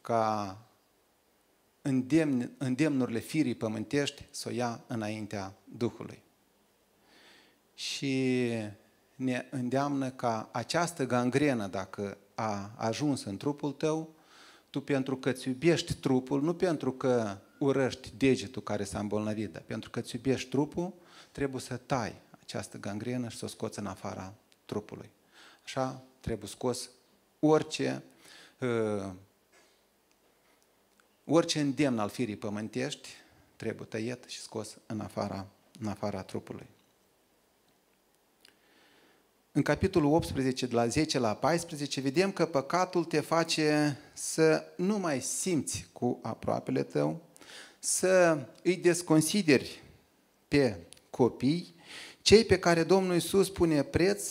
ca 0.00 0.58
îndemn, 1.82 2.50
îndemnurile 2.58 3.18
firii 3.18 3.54
pământești 3.54 4.24
să 4.30 4.48
o 4.48 4.52
ia 4.52 4.84
înaintea 4.86 5.54
Duhului. 5.64 6.22
Și 7.74 8.46
ne 9.14 9.46
îndeamnă 9.50 10.10
ca 10.10 10.48
această 10.52 11.06
gangrenă, 11.06 11.66
dacă 11.66 12.18
a 12.34 12.70
ajuns 12.76 13.24
în 13.24 13.36
trupul 13.36 13.72
tău, 13.72 14.14
tu 14.70 14.80
pentru 14.80 15.16
că 15.16 15.28
îți 15.28 15.48
iubești 15.48 15.94
trupul, 15.94 16.42
nu 16.42 16.54
pentru 16.54 16.92
că 16.92 17.38
urăști 17.58 18.12
degetul 18.16 18.62
care 18.62 18.84
s-a 18.84 18.98
îmbolnăvit, 18.98 19.52
dar 19.52 19.62
pentru 19.62 19.90
că 19.90 19.98
îți 19.98 20.14
iubești 20.14 20.48
trupul, 20.48 20.92
trebuie 21.32 21.60
să 21.60 21.76
tai 21.76 22.14
această 22.40 22.78
gangrenă 22.78 23.28
și 23.28 23.36
să 23.36 23.44
o 23.44 23.48
scoți 23.48 23.78
în 23.78 23.86
afara 23.86 24.34
trupului. 24.64 25.10
Așa 25.64 26.02
trebuie 26.20 26.48
scos 26.48 26.90
orice, 27.40 28.02
uh, 28.58 29.10
orice 31.24 31.60
îndemn 31.60 31.98
al 31.98 32.08
firii 32.08 32.36
pământești 32.36 33.08
trebuie 33.56 33.86
tăiet 33.86 34.24
și 34.24 34.40
scos 34.40 34.76
în 34.86 35.00
afara, 35.00 35.46
în 35.80 35.86
afara 35.86 36.22
trupului. 36.22 36.66
În 39.52 39.62
capitolul 39.62 40.12
18, 40.12 40.66
de 40.66 40.74
la 40.74 40.86
10 40.86 41.18
la 41.18 41.34
14, 41.34 42.00
vedem 42.00 42.32
că 42.32 42.46
păcatul 42.46 43.04
te 43.04 43.20
face 43.20 43.98
să 44.12 44.64
nu 44.76 44.98
mai 44.98 45.20
simți 45.20 45.86
cu 45.92 46.18
aproapele 46.22 46.82
tău, 46.82 47.22
să 47.78 48.46
îi 48.62 48.76
desconsideri 48.76 49.82
pe 50.48 50.78
copii, 51.10 51.74
cei 52.22 52.44
pe 52.44 52.58
care 52.58 52.82
Domnul 52.82 53.14
Iisus 53.14 53.48
pune 53.48 53.82
preț 53.82 54.30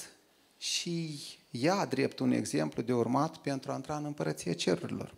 și 0.58 1.20
ia 1.50 1.86
drept 1.86 2.20
un 2.20 2.32
exemplu 2.32 2.82
de 2.82 2.94
urmat 2.94 3.38
pentru 3.38 3.72
a 3.72 3.75
intra 3.75 3.96
în 3.96 4.06
împărăția 4.06 4.54
cerurilor. 4.54 5.13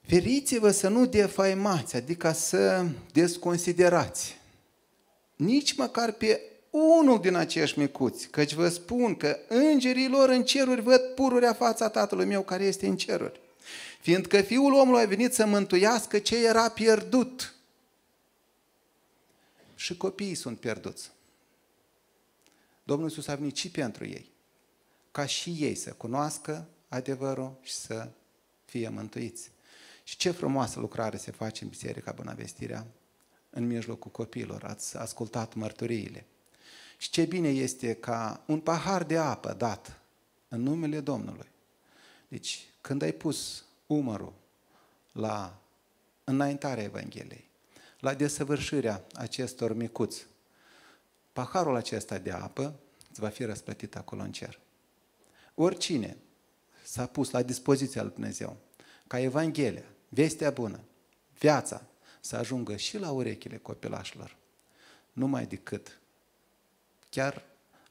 Feriți-vă 0.00 0.70
să 0.70 0.88
nu 0.88 1.06
defaimați, 1.06 1.96
adică 1.96 2.32
să 2.32 2.86
desconsiderați 3.12 4.42
nici 5.36 5.74
măcar 5.74 6.12
pe 6.12 6.40
unul 6.70 7.20
din 7.20 7.34
acești 7.34 7.78
micuți, 7.78 8.28
căci 8.28 8.52
vă 8.52 8.68
spun 8.68 9.16
că 9.16 9.38
îngerii 9.48 10.08
lor 10.08 10.28
în 10.28 10.44
ceruri 10.44 10.80
văd 10.80 11.00
pururea 11.00 11.52
fața 11.52 11.88
Tatălui 11.88 12.24
meu 12.24 12.42
care 12.42 12.64
este 12.64 12.86
în 12.86 12.96
ceruri. 12.96 13.40
Fiindcă 14.00 14.40
Fiul 14.40 14.72
omului 14.72 15.00
a 15.00 15.06
venit 15.06 15.34
să 15.34 15.46
mântuiască 15.46 16.18
ce 16.18 16.46
era 16.46 16.68
pierdut. 16.68 17.54
Și 19.74 19.96
copiii 19.96 20.34
sunt 20.34 20.58
pierduți. 20.58 21.10
Domnul 22.82 23.08
Iisus 23.08 23.26
a 23.26 23.34
venit 23.34 23.56
și 23.56 23.70
pentru 23.70 24.04
ei, 24.06 24.30
ca 25.14 25.26
și 25.26 25.50
ei 25.50 25.74
să 25.74 25.92
cunoască 25.92 26.68
adevărul 26.88 27.56
și 27.62 27.72
să 27.72 28.08
fie 28.64 28.88
mântuiți. 28.88 29.50
Și 30.04 30.16
ce 30.16 30.30
frumoasă 30.30 30.80
lucrare 30.80 31.16
se 31.16 31.30
face 31.30 31.64
în 31.64 31.70
Biserica 31.70 32.12
Bunăvestirea 32.12 32.86
în 33.50 33.66
mijlocul 33.66 34.10
copiilor. 34.10 34.64
Ați 34.64 34.96
ascultat 34.96 35.54
mărturiile. 35.54 36.26
Și 36.98 37.10
ce 37.10 37.24
bine 37.24 37.48
este 37.48 37.94
ca 37.94 38.42
un 38.46 38.60
pahar 38.60 39.04
de 39.04 39.16
apă 39.16 39.52
dat 39.52 40.00
în 40.48 40.62
numele 40.62 41.00
Domnului. 41.00 41.48
Deci, 42.28 42.66
când 42.80 43.02
ai 43.02 43.12
pus 43.12 43.64
umărul 43.86 44.32
la 45.12 45.58
înaintarea 46.24 46.82
Evangheliei, 46.82 47.50
la 48.00 48.14
desăvârșirea 48.14 49.04
acestor 49.12 49.74
micuți, 49.74 50.26
paharul 51.32 51.76
acesta 51.76 52.18
de 52.18 52.30
apă 52.30 52.74
îți 53.10 53.20
va 53.20 53.28
fi 53.28 53.44
răsplătit 53.44 53.96
acolo 53.96 54.22
în 54.22 54.32
cer. 54.32 54.62
Oricine 55.54 56.16
s-a 56.84 57.06
pus 57.06 57.30
la 57.30 57.42
dispoziția 57.42 58.02
lui 58.02 58.12
Dumnezeu 58.12 58.56
ca 59.06 59.18
Evanghelia, 59.20 59.84
vestea 60.08 60.50
bună, 60.50 60.80
viața, 61.38 61.86
să 62.20 62.36
ajungă 62.36 62.76
și 62.76 62.98
la 62.98 63.10
urechile 63.10 63.56
copilașilor, 63.56 64.36
numai 65.12 65.46
decât 65.46 65.98
Chiar 67.14 67.44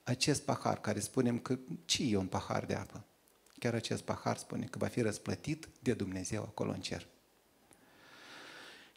acest 0.04 0.42
pahar 0.42 0.82
care 0.82 1.00
spunem 1.00 1.40
că 1.40 1.58
ce 1.86 2.04
e 2.04 2.18
un 2.18 2.26
pahar 2.26 2.66
de 2.66 2.74
apă? 2.74 3.04
Chiar 3.60 3.74
acest 3.74 4.02
pahar 4.02 4.38
spune 4.38 4.66
că 4.66 4.78
va 4.78 4.88
fi 4.88 5.02
răsplătit 5.02 5.68
de 5.80 5.94
Dumnezeu 5.94 6.42
acolo 6.42 6.72
în 6.72 6.82
cer. 6.82 7.08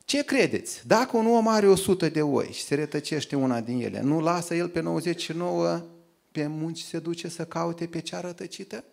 Ce 0.05 0.25
credeți? 0.25 0.87
Dacă 0.87 1.17
un 1.17 1.27
om 1.27 1.49
are 1.49 1.67
100 1.67 2.09
de 2.09 2.23
oi 2.23 2.53
și 2.53 2.63
se 2.63 2.75
retăcește 2.75 3.37
una 3.37 3.61
din 3.61 3.81
ele, 3.81 4.01
nu 4.01 4.21
lasă 4.21 4.55
el 4.55 4.69
pe 4.69 4.81
99 4.81 5.83
pe 6.37 6.47
munci 6.47 6.81
se 6.81 6.99
duce 6.99 7.29
să 7.29 7.47
caute 7.47 7.87
pe 7.87 8.01
cea 8.01 8.21
rătăcită? 8.21 8.85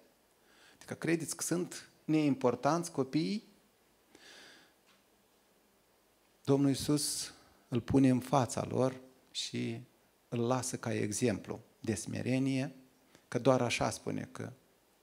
Adică 0.75 0.93
credeți 0.93 1.35
că 1.35 1.43
sunt 1.43 1.89
neimportanți 2.05 2.91
copiii? 2.91 3.43
Domnul 6.43 6.69
Iisus 6.69 7.33
îl 7.67 7.81
pune 7.81 8.09
în 8.09 8.19
fața 8.19 8.65
lor 8.65 9.01
și 9.31 9.81
îl 10.29 10.39
lasă 10.39 10.77
ca 10.77 10.93
exemplu 10.93 11.59
de 11.79 11.95
smerenie, 11.95 12.75
că 13.27 13.39
doar 13.39 13.61
așa 13.61 13.89
spune 13.89 14.29
că 14.31 14.51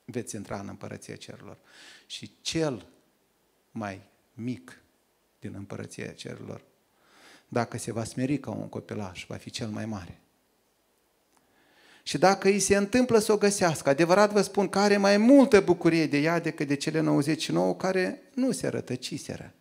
veți 0.05 0.37
intra 0.37 0.61
în 0.61 0.69
împărăția 0.69 1.17
cerurilor. 1.17 1.59
Și 2.07 2.33
cel 2.41 2.87
mai 3.71 4.03
mic 4.35 4.83
din 5.41 5.55
împărăția 5.55 6.13
cerurilor, 6.13 6.65
dacă 7.49 7.79
se 7.79 7.93
va 7.93 8.05
smeri 8.05 8.39
ca 8.39 8.51
un 8.51 8.69
copilaș, 8.69 9.25
va 9.29 9.37
fi 9.37 9.51
cel 9.51 9.69
mai 9.69 9.87
mare. 9.87 10.21
Și 12.11 12.19
dacă 12.19 12.49
îi 12.49 12.59
se 12.59 12.77
întâmplă 12.77 13.19
să 13.19 13.33
o 13.33 13.37
găsească, 13.37 13.89
adevărat 13.89 14.33
vă 14.33 14.41
spun 14.41 14.69
că 14.69 14.79
are 14.79 14.97
mai 14.97 15.17
multă 15.17 15.61
bucurie 15.61 16.07
de 16.07 16.19
ea 16.19 16.41
decât 16.41 16.67
de 16.67 16.75
cele 16.75 17.01
99 17.01 17.75
care 17.75 18.23
nu 18.35 18.53
se 18.53 18.69
rătăciseră. 18.69 19.55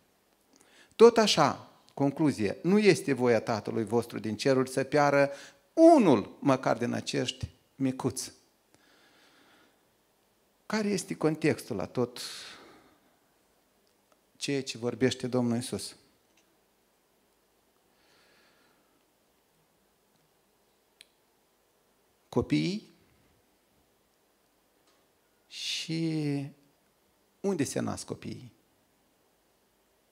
Tot 0.96 1.18
așa, 1.18 1.70
concluzie, 1.94 2.56
nu 2.62 2.78
este 2.78 3.12
voia 3.12 3.40
Tatălui 3.40 3.84
vostru 3.84 4.18
din 4.18 4.36
ceruri 4.36 4.70
să 4.70 4.82
piară 4.82 5.30
unul 5.72 6.36
măcar 6.40 6.76
din 6.76 6.92
acești 6.92 7.48
micuți. 7.74 8.32
Care 10.66 10.88
este 10.88 11.14
contextul 11.14 11.76
la 11.76 11.86
tot 11.86 12.20
ceea 14.36 14.62
ce 14.62 14.78
vorbește 14.78 15.26
Domnul 15.26 15.56
Isus? 15.56 15.96
Copiii 22.30 22.94
și 25.48 26.46
unde 27.40 27.64
se 27.64 27.80
nasc 27.80 28.06
copiii? 28.06 28.52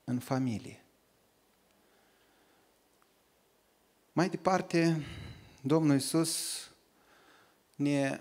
În 0.05 0.19
familie. 0.19 0.85
Mai 4.13 4.29
departe, 4.29 5.07
Domnul 5.61 5.95
Iisus 5.95 6.63
ne 7.75 8.21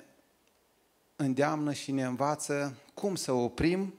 îndeamnă 1.16 1.74
și 1.74 1.92
ne 1.92 2.04
învață 2.04 2.78
cum 2.94 3.16
să 3.16 3.32
oprim 3.32 3.94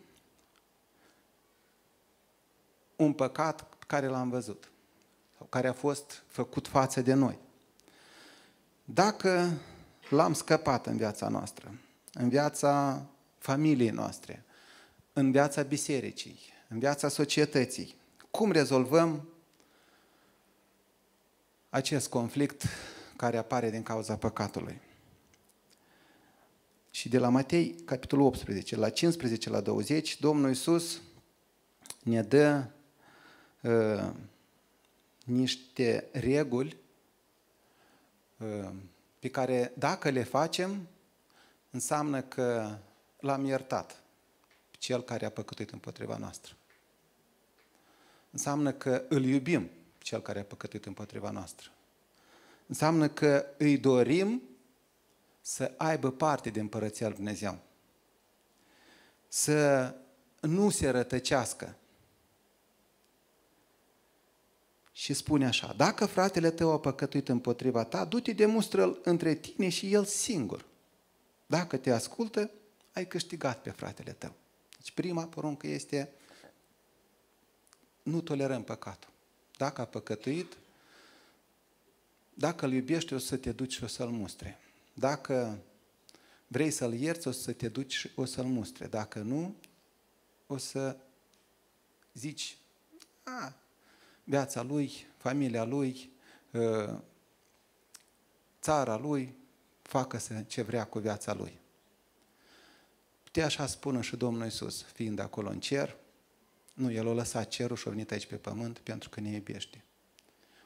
un 2.97 3.13
păcat 3.13 3.77
care 3.87 4.07
l-am 4.07 4.29
văzut 4.29 4.71
sau 5.39 5.47
care 5.47 5.69
a 5.69 5.73
fost 5.73 6.25
făcut 6.27 6.67
față 6.67 7.01
de 7.01 7.15
noi. 7.15 7.39
Dacă 8.85 9.59
l-am 10.09 10.33
scăpat 10.33 10.87
în 10.87 10.97
viața 10.97 11.29
noastră, 11.29 11.75
în 12.13 12.29
viața 12.29 13.07
familiei 13.39 13.91
noastre, 13.91 14.45
în 15.13 15.31
viața 15.31 15.63
bisericii, 15.63 16.39
în 16.69 16.79
viața 16.79 17.09
societății, 17.09 17.95
cum 18.31 18.53
rezolvăm 18.53 19.29
acest 21.71 22.09
conflict 22.09 22.65
care 23.17 23.37
apare 23.37 23.71
din 23.71 23.83
cauza 23.83 24.17
păcatului. 24.17 24.81
Și 26.91 27.09
de 27.09 27.19
la 27.19 27.29
Matei, 27.29 27.75
capitolul 27.85 28.27
18, 28.27 28.77
la 28.77 28.91
15 28.91 29.51
la 29.51 29.61
20, 29.61 30.21
Domnul 30.21 30.49
Iisus 30.49 31.01
ne 32.03 32.23
dă 32.23 32.67
uh, 33.63 34.11
niște 35.25 36.09
reguli 36.13 36.77
uh, 38.37 38.71
pe 39.19 39.29
care 39.29 39.73
dacă 39.77 40.11
le 40.11 40.23
facem, 40.23 40.89
înseamnă 41.71 42.23
că 42.23 42.77
l-am 43.21 43.45
iertat 43.45 44.03
cel 44.71 45.03
care 45.03 45.27
a 45.27 45.31
păcătuit 45.31 45.71
împotriva 45.71 46.17
noastră. 46.17 46.57
Înseamnă 48.31 48.73
că 48.73 49.05
îl 49.09 49.25
iubim 49.25 49.71
cel 49.99 50.21
care 50.21 50.41
a 50.41 50.45
păcătuit 50.45 50.87
împotriva 50.87 51.31
noastră 51.31 51.71
înseamnă 52.69 53.09
că 53.09 53.47
îi 53.57 53.79
dorim 53.79 54.43
să 55.41 55.73
aibă 55.77 56.11
parte 56.11 56.51
de 56.51 56.61
împărăția 56.61 57.07
lui 57.07 57.17
Dumnezeu. 57.17 57.59
Să 59.29 59.95
nu 60.41 60.71
se 60.71 60.89
rătăcească. 60.89 61.77
Și 64.99 65.13
spune 65.13 65.47
așa, 65.47 65.75
dacă 65.77 66.07
fratele 66.07 66.51
tău 66.51 66.73
a 66.73 66.79
păcătuit 66.79 67.29
împotriva 67.29 67.85
ta, 67.85 68.05
du-te 68.05 68.33
demonstră-l 68.33 69.01
între 69.03 69.35
tine 69.35 69.69
și 69.69 69.93
el 69.93 70.05
singur. 70.05 70.65
Dacă 71.47 71.77
te 71.77 71.91
ascultă, 71.91 72.51
ai 72.93 73.07
câștigat 73.07 73.63
pe 73.63 73.71
fratele 73.71 74.13
tău. 74.13 74.33
Deci 74.77 74.91
prima 74.91 75.25
poruncă 75.25 75.67
este 75.67 76.13
nu 78.03 78.21
tolerăm 78.21 78.63
păcatul. 78.63 79.11
Dacă 79.57 79.81
a 79.81 79.85
păcătuit, 79.85 80.57
dacă 82.35 82.67
îl 82.67 82.73
iubești, 82.73 83.15
o 83.15 83.19
să 83.19 83.37
te 83.37 83.53
duci 83.53 83.73
și 83.73 83.85
o 83.85 83.87
să-l 83.87 84.09
mustre. 84.09 84.59
Dacă 84.95 85.59
vrei 86.47 86.71
să-l 86.71 86.93
ierți, 86.93 87.29
o 87.29 87.31
să 87.31 87.53
te 87.53 87.69
duci 87.69 87.95
și 87.95 88.11
o 88.15 88.25
să-l 88.25 88.47
mustre. 88.47 88.87
Dacă 88.87 89.19
nu, 89.19 89.55
o 90.47 90.57
să 90.57 90.97
zici, 92.13 92.57
a, 93.23 93.55
viața 94.29 94.63
lui, 94.63 95.07
familia 95.17 95.65
lui, 95.65 96.13
ă, 96.55 97.03
țara 98.61 98.97
lui, 98.97 99.35
facă-se 99.83 100.45
ce 100.49 100.63
vrea 100.63 100.85
cu 100.85 100.99
viața 100.99 101.35
lui. 101.35 101.59
Putea 103.23 103.45
așa 103.45 103.67
spună 103.67 104.01
și 104.01 104.17
Domnul 104.17 104.45
Iisus, 104.45 104.83
fiind 104.83 105.19
acolo 105.19 105.49
în 105.49 105.61
cer, 105.61 105.97
nu, 106.75 106.93
El 106.93 107.09
a 107.09 107.13
lăsat 107.13 107.49
cerul 107.49 107.77
și 107.77 107.85
a 107.87 107.91
venit 107.91 108.11
aici 108.11 108.27
pe 108.27 108.37
pământ 108.37 108.79
pentru 108.79 109.09
că 109.09 109.21
ne 109.21 109.31
iubește. 109.31 109.85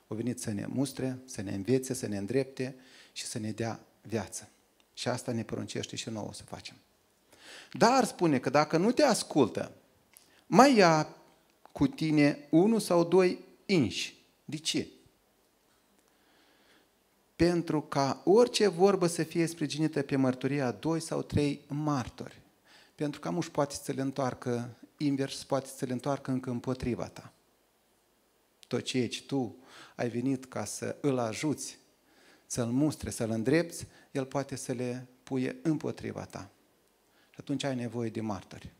A 0.07 0.15
venit 0.15 0.41
să 0.41 0.51
ne 0.51 0.67
mustre, 0.67 1.19
să 1.25 1.43
ne 1.43 1.55
învețe, 1.55 1.95
să 1.95 2.07
ne 2.07 2.17
îndrepte 2.17 2.77
și 3.13 3.25
să 3.25 3.39
ne 3.39 3.51
dea 3.51 3.81
viață. 4.03 4.49
Și 4.95 5.09
asta 5.09 5.33
ne 5.33 5.43
poruncește 5.43 5.97
și 5.97 6.09
nouă 6.09 6.33
să 6.33 6.43
facem. 6.43 6.77
Dar 7.73 8.05
spune 8.05 8.39
că 8.39 8.51
dacă 8.51 8.77
nu 8.77 8.93
te 8.93 9.03
ascultă, 9.03 9.73
mai 10.47 10.77
ia 10.77 11.17
cu 11.73 11.87
tine 11.87 12.47
unul 12.51 12.81
sau 12.81 13.05
doi 13.05 13.52
inși. 13.73 14.15
De 14.45 14.57
ce? 14.57 14.89
Pentru 17.37 17.81
ca 17.81 18.23
orice 18.25 18.67
vorbă 18.69 19.07
să 19.07 19.23
fie 19.23 19.47
sprijinită 19.47 20.03
pe 20.03 20.17
mărturia 20.17 20.71
doi 20.71 21.01
sau 21.01 21.23
trei 21.23 21.61
martori. 21.69 22.41
Pentru 22.95 23.21
că 23.21 23.29
amuși 23.29 23.51
poate 23.51 23.75
să 23.75 23.93
le 23.93 24.01
întoarcă 24.01 24.77
invers, 24.97 25.45
poate 25.45 25.69
să 25.77 25.85
le 25.85 25.93
întoarcă 25.93 26.31
încă 26.31 26.51
împotriva 26.51 27.09
ta. 27.09 27.33
Tot 28.69 28.83
ceea 28.83 29.09
ce 29.09 29.23
tu 29.23 29.57
ai 29.97 30.09
venit 30.09 30.45
ca 30.45 30.65
să 30.65 30.97
îl 31.01 31.19
ajuți, 31.19 31.79
să-l 32.47 32.67
mustre, 32.67 33.11
să-l 33.11 33.31
îndrepți, 33.31 33.87
el 34.11 34.25
poate 34.25 34.57
să 34.57 34.73
le 34.73 35.07
puie 35.23 35.57
împotriva 35.63 36.25
ta. 36.25 36.51
Și 37.31 37.37
atunci 37.39 37.65
ai 37.65 37.75
nevoie 37.75 38.11
de 38.11 38.21
martori. 38.21 38.73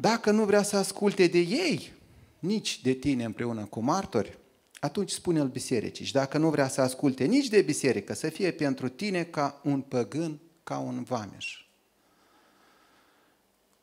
Dacă 0.00 0.30
nu 0.30 0.44
vrea 0.44 0.62
să 0.62 0.76
asculte 0.76 1.26
de 1.26 1.38
ei, 1.38 1.92
nici 2.38 2.82
de 2.82 2.92
tine 2.92 3.24
împreună 3.24 3.64
cu 3.64 3.80
martori, 3.80 4.38
atunci 4.78 5.10
spune-l 5.10 5.48
bisericii. 5.48 6.04
Și 6.04 6.12
dacă 6.12 6.38
nu 6.38 6.50
vrea 6.50 6.68
să 6.68 6.80
asculte 6.80 7.24
nici 7.24 7.48
de 7.48 7.62
biserică, 7.62 8.12
să 8.12 8.28
fie 8.28 8.50
pentru 8.50 8.88
tine 8.88 9.24
ca 9.24 9.60
un 9.64 9.80
păgân, 9.80 10.40
ca 10.64 10.78
un 10.78 11.02
vameș. 11.02 11.64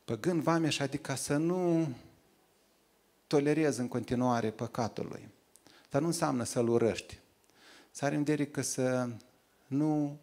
Păgân 0.05 0.41
vameș, 0.41 0.79
adică 0.79 1.15
să 1.15 1.37
nu 1.37 1.87
tolerezi 3.27 3.79
în 3.79 3.87
continuare 3.87 4.51
păcatul 4.51 5.07
lui. 5.09 5.29
Dar 5.89 6.01
nu 6.01 6.07
înseamnă 6.07 6.43
să-l 6.43 6.67
urăști. 6.67 7.19
Să 7.91 8.05
are 8.05 8.15
în 8.15 8.23
vedere 8.23 8.49
că 8.49 8.61
să 8.61 9.09
nu 9.67 10.19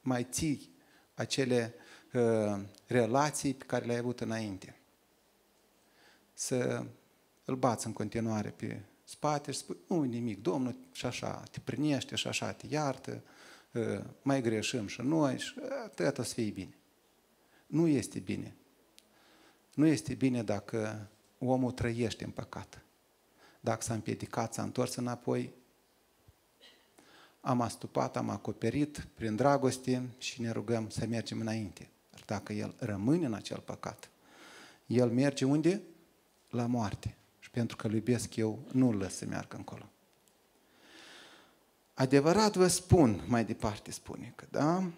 mai 0.00 0.26
ții 0.30 0.74
acele 1.14 1.74
uh, 2.12 2.60
relații 2.86 3.54
pe 3.54 3.64
care 3.64 3.84
le-ai 3.84 3.98
avut 3.98 4.20
înainte. 4.20 4.78
Să 6.44 6.84
îl 7.44 7.56
bați 7.56 7.86
în 7.86 7.92
continuare 7.92 8.50
pe 8.50 8.80
spate 9.04 9.52
și 9.52 9.58
spui, 9.58 9.76
nu 9.88 10.02
nimic, 10.02 10.42
Domnul 10.42 10.76
și 10.92 11.06
așa 11.06 11.42
te 11.50 11.60
prinește 11.60 12.16
și 12.16 12.28
așa 12.28 12.52
te 12.52 12.66
iartă, 12.70 13.22
uh, 13.72 14.00
mai 14.22 14.42
greșim 14.42 14.86
și 14.86 15.00
noi 15.00 15.38
și 15.38 15.54
atât 15.84 16.18
o 16.18 16.22
să 16.22 16.34
fie 16.34 16.50
bine. 16.50 16.74
Nu 17.66 17.86
este 17.86 18.18
bine. 18.18 18.54
Nu 19.74 19.86
este 19.86 20.14
bine 20.14 20.42
dacă 20.42 21.08
omul 21.38 21.70
trăiește 21.70 22.24
în 22.24 22.30
păcat. 22.30 22.82
Dacă 23.60 23.82
s-a 23.82 23.94
împiedicat, 23.94 24.54
s-a 24.54 24.62
întors 24.62 24.94
înapoi, 24.94 25.52
am 27.40 27.60
astupat, 27.60 28.16
am 28.16 28.28
acoperit 28.28 29.06
prin 29.14 29.36
dragoste 29.36 30.08
și 30.18 30.40
ne 30.40 30.50
rugăm 30.50 30.88
să 30.88 31.06
mergem 31.06 31.40
înainte. 31.40 31.88
Dar 32.10 32.22
dacă 32.26 32.52
el 32.52 32.74
rămâne 32.78 33.26
în 33.26 33.34
acel 33.34 33.58
păcat, 33.58 34.10
el 34.86 35.10
merge 35.10 35.44
unde? 35.44 35.82
La 36.54 36.66
moarte. 36.66 37.16
Și 37.38 37.50
pentru 37.50 37.76
că 37.76 37.86
îl 37.86 37.94
iubesc 37.94 38.36
eu, 38.36 38.58
nu 38.72 38.88
îl 38.88 38.96
lăs 38.96 39.16
să 39.16 39.24
meargă 39.28 39.56
încolo. 39.56 39.88
Adevărat 41.94 42.56
vă 42.56 42.66
spun, 42.66 43.24
mai 43.26 43.44
departe 43.44 43.90
spune 43.90 44.32
că, 44.36 44.44
da? 44.50 44.90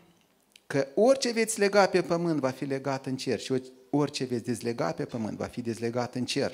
Că 0.66 0.86
orice 0.94 1.32
veți 1.32 1.58
lega 1.58 1.86
pe 1.86 2.02
pământ 2.02 2.40
va 2.40 2.50
fi 2.50 2.64
legat 2.64 3.06
în 3.06 3.16
cer 3.16 3.38
și 3.38 3.62
orice 3.90 4.24
veți 4.24 4.44
dezlega 4.44 4.92
pe 4.92 5.04
pământ 5.04 5.36
va 5.36 5.46
fi 5.46 5.62
dezlegat 5.62 6.14
în 6.14 6.24
cer. 6.24 6.52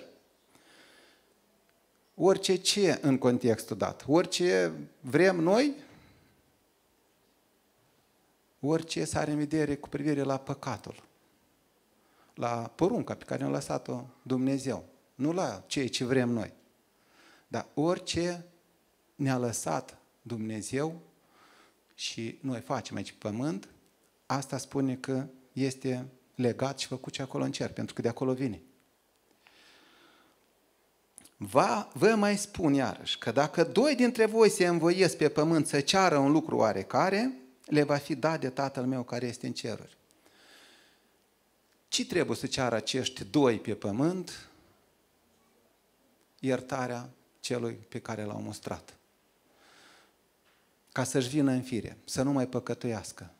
Orice 2.15 2.57
ce 2.57 2.99
în 3.03 3.19
contextul 3.19 3.77
dat, 3.77 4.05
orice 4.07 4.73
vrem 5.01 5.37
noi, 5.37 5.75
orice 8.61 9.05
să 9.05 9.19
are 9.19 9.31
în 9.31 9.39
vedere 9.39 9.77
cu 9.77 9.89
privire 9.89 10.23
la 10.23 10.39
păcatul, 10.39 11.03
la 12.35 12.73
porunca 12.75 13.15
pe 13.15 13.25
care 13.25 13.43
ne-a 13.43 13.53
lăsat-o 13.53 14.05
Dumnezeu, 14.23 14.92
nu 15.15 15.33
la 15.33 15.65
ceea 15.67 15.89
ce 15.89 16.05
vrem 16.05 16.29
noi. 16.29 16.53
Dar 17.49 17.67
orice 17.75 18.45
ne-a 19.15 19.39
lăsat 19.39 19.99
Dumnezeu 20.23 21.01
și 21.95 22.39
noi 22.41 22.61
facem 22.61 22.97
aici 22.97 23.11
pe 23.11 23.29
pământ, 23.29 23.69
asta 24.27 24.59
spune 24.59 24.97
că 24.97 25.27
este 25.53 26.07
legat 26.35 26.79
și 26.79 26.87
făcut 26.87 27.13
ce 27.13 27.23
acolo 27.23 27.45
în 27.45 27.53
cer, 27.53 27.73
pentru 27.73 27.95
că 27.95 28.03
de 28.03 28.09
acolo 28.09 28.33
vine. 28.33 28.63
Va, 31.37 31.91
vă 31.93 32.15
mai 32.15 32.37
spun 32.37 32.75
iarăși 32.75 33.19
că 33.19 33.31
dacă 33.33 33.65
doi 33.65 33.95
dintre 33.95 34.27
voi 34.27 34.51
se 34.51 34.67
învoiesc 34.67 35.17
pe 35.17 35.29
pământ 35.29 35.67
să 35.67 35.81
ceară 35.81 36.19
un 36.19 36.33
lucru 36.33 36.57
oarecare, 36.57 37.33
le 37.67 37.83
va 37.83 37.97
fi 37.97 38.15
dat 38.15 38.41
de 38.41 38.49
Tatăl 38.49 38.85
meu 38.85 39.03
care 39.03 39.27
este 39.27 39.47
în 39.47 39.53
ceruri. 39.53 39.97
Ce 41.89 42.07
trebuie 42.07 42.37
să 42.37 42.47
ceară 42.47 42.75
acești 42.75 43.25
doi 43.25 43.59
pe 43.59 43.75
pământ? 43.75 44.49
Iertarea 46.45 47.11
celui 47.41 47.75
pe 47.75 47.99
care 47.99 48.25
l-au 48.25 48.41
mustrat. 48.41 48.97
Ca 50.93 51.05
să-și 51.05 51.29
vină 51.29 51.51
în 51.51 51.63
fire, 51.63 51.97
să 52.05 52.23
nu 52.23 52.33
mai 52.33 52.47
păcătuiască, 52.47 53.31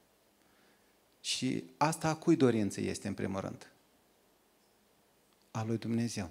și 1.21 1.65
asta 1.77 2.09
a 2.09 2.15
cui 2.15 2.37
dorință 2.37 2.81
este 2.81 3.09
în 3.09 3.15
primul 3.15 3.41
rând? 3.41 3.73
A 5.51 5.63
lui 5.65 5.79
Dumnezeu. 5.79 6.31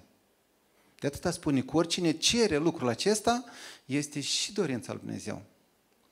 De 1.00 1.06
atâta 1.06 1.30
spune 1.30 1.62
că 1.62 1.76
oricine 1.76 2.12
cere 2.12 2.56
lucrul 2.56 2.88
acesta, 2.88 3.44
este 3.84 4.20
și 4.20 4.52
dorința 4.52 4.92
lui 4.92 5.00
Dumnezeu. 5.00 5.42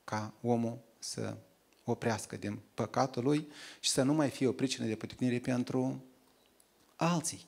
Ca 0.04 0.32
omul 0.40 0.78
să 0.98 1.36
oprească 1.84 2.36
din 2.36 2.58
păcatul 2.74 3.22
lui 3.22 3.48
și 3.80 3.90
să 3.90 4.02
nu 4.02 4.12
mai 4.12 4.30
fie 4.30 4.46
o 4.46 4.52
pricină 4.52 4.86
de 4.86 4.96
poticnire 4.96 5.38
pentru 5.38 6.04
alții. 6.96 7.46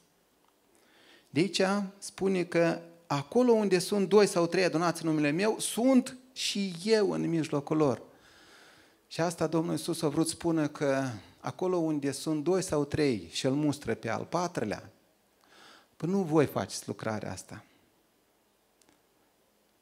De 1.31 1.41
aici 1.41 1.63
spune 1.99 2.45
că 2.45 2.83
acolo 3.17 3.53
unde 3.53 3.79
sunt 3.79 4.09
doi 4.09 4.27
sau 4.27 4.47
trei 4.47 4.65
adunați 4.65 5.05
în 5.05 5.09
numele 5.09 5.31
meu, 5.31 5.59
sunt 5.59 6.17
și 6.33 6.75
eu 6.85 7.11
în 7.11 7.29
mijlocul 7.29 7.77
lor. 7.77 8.03
Și 9.07 9.21
asta 9.21 9.47
Domnul 9.47 9.73
Iisus 9.73 10.03
a 10.03 10.09
vrut 10.09 10.29
spune 10.29 10.69
că 10.69 11.09
acolo 11.41 11.77
unde 11.77 12.11
sunt 12.11 12.45
doi 12.45 12.63
sau 12.63 12.85
trei 12.85 13.29
și 13.33 13.47
îl 13.47 13.53
mustră 13.53 13.95
pe 13.95 14.09
al 14.09 14.25
patrulea, 14.25 14.91
păi 15.97 16.09
nu 16.09 16.23
voi 16.23 16.47
faceți 16.47 16.87
lucrarea 16.87 17.33
asta, 17.33 17.65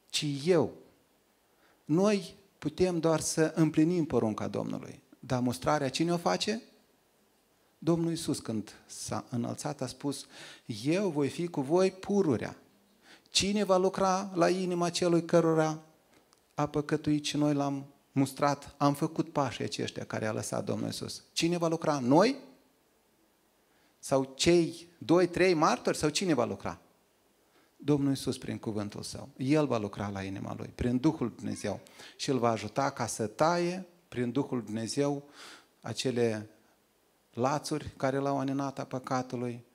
ci 0.09 0.25
eu. 0.45 0.73
Noi 1.85 2.35
putem 2.57 2.99
doar 2.99 3.19
să 3.19 3.51
împlinim 3.55 4.05
porunca 4.05 4.47
Domnului. 4.47 5.01
Dar 5.19 5.39
mustrarea 5.39 5.89
cine 5.89 6.13
o 6.13 6.17
face? 6.17 6.61
Domnul 7.77 8.09
Iisus 8.09 8.39
când 8.39 8.73
s-a 8.85 9.25
înălțat 9.29 9.81
a 9.81 9.87
spus, 9.87 10.25
eu 10.83 11.09
voi 11.09 11.29
fi 11.29 11.47
cu 11.47 11.61
voi 11.61 11.91
pururea. 11.91 12.55
Cine 13.31 13.63
va 13.63 13.77
lucra 13.77 14.31
la 14.33 14.49
inima 14.49 14.89
celui 14.89 15.25
cărora 15.25 15.79
a 16.53 16.67
păcătuit 16.67 17.25
și 17.25 17.37
noi 17.37 17.53
l-am 17.53 17.85
mustrat, 18.11 18.75
am 18.77 18.93
făcut 18.93 19.31
pașii 19.31 19.63
aceștia 19.63 20.05
care 20.05 20.25
a 20.25 20.31
lăsat 20.31 20.65
Domnul 20.65 20.85
Iisus. 20.85 21.23
Cine 21.31 21.57
va 21.57 21.67
lucra? 21.67 21.99
Noi? 21.99 22.35
Sau 23.99 24.33
cei 24.35 24.87
doi, 24.97 25.27
trei 25.27 25.53
martori? 25.53 25.97
Sau 25.97 26.09
cine 26.09 26.33
va 26.33 26.45
lucra? 26.45 26.79
Domnul 27.77 28.09
Iisus 28.09 28.37
prin 28.37 28.57
cuvântul 28.57 29.03
Său. 29.03 29.29
El 29.37 29.65
va 29.65 29.77
lucra 29.77 30.09
la 30.09 30.23
inima 30.23 30.55
Lui, 30.57 30.71
prin 30.75 30.97
Duhul 30.97 31.33
Dumnezeu. 31.35 31.79
Și 32.15 32.29
îl 32.29 32.37
va 32.37 32.49
ajuta 32.49 32.89
ca 32.89 33.05
să 33.05 33.27
taie 33.27 33.85
prin 34.07 34.31
Duhul 34.31 34.63
Dumnezeu 34.63 35.23
acele 35.81 36.49
lațuri 37.33 37.93
care 37.97 38.17
l-au 38.17 38.39
aninat 38.39 38.79
a 38.79 38.83
păcatului, 38.83 39.65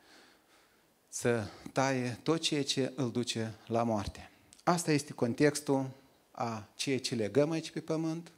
să 1.16 1.46
taie 1.72 2.18
tot 2.22 2.40
ceea 2.40 2.64
ce 2.64 2.92
îl 2.96 3.10
duce 3.10 3.54
la 3.66 3.82
moarte. 3.82 4.30
Asta 4.64 4.92
este 4.92 5.12
contextul 5.12 5.90
a 6.30 6.68
ceea 6.74 7.00
ce 7.00 7.14
legăm 7.14 7.50
aici 7.50 7.70
pe 7.70 7.80
pământ, 7.80 8.32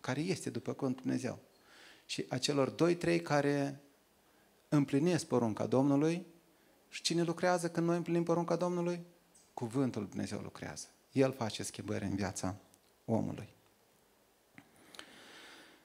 care 0.00 0.20
este 0.20 0.50
după 0.50 0.72
cont 0.72 1.00
Dumnezeu. 1.00 1.38
Și 2.06 2.24
a 2.28 2.38
celor 2.38 2.68
doi, 2.68 2.94
trei 2.94 3.20
care 3.20 3.80
împlinesc 4.68 5.26
porunca 5.26 5.66
Domnului 5.66 6.26
și 6.88 7.02
cine 7.02 7.22
lucrează 7.22 7.68
când 7.68 7.86
noi 7.86 7.96
împlinim 7.96 8.22
porunca 8.22 8.56
Domnului? 8.56 9.00
Cuvântul 9.54 10.06
Dumnezeu 10.08 10.40
lucrează. 10.40 10.86
El 11.12 11.32
face 11.32 11.62
schimbări 11.62 12.04
în 12.04 12.14
viața 12.14 12.54
omului. 13.04 13.48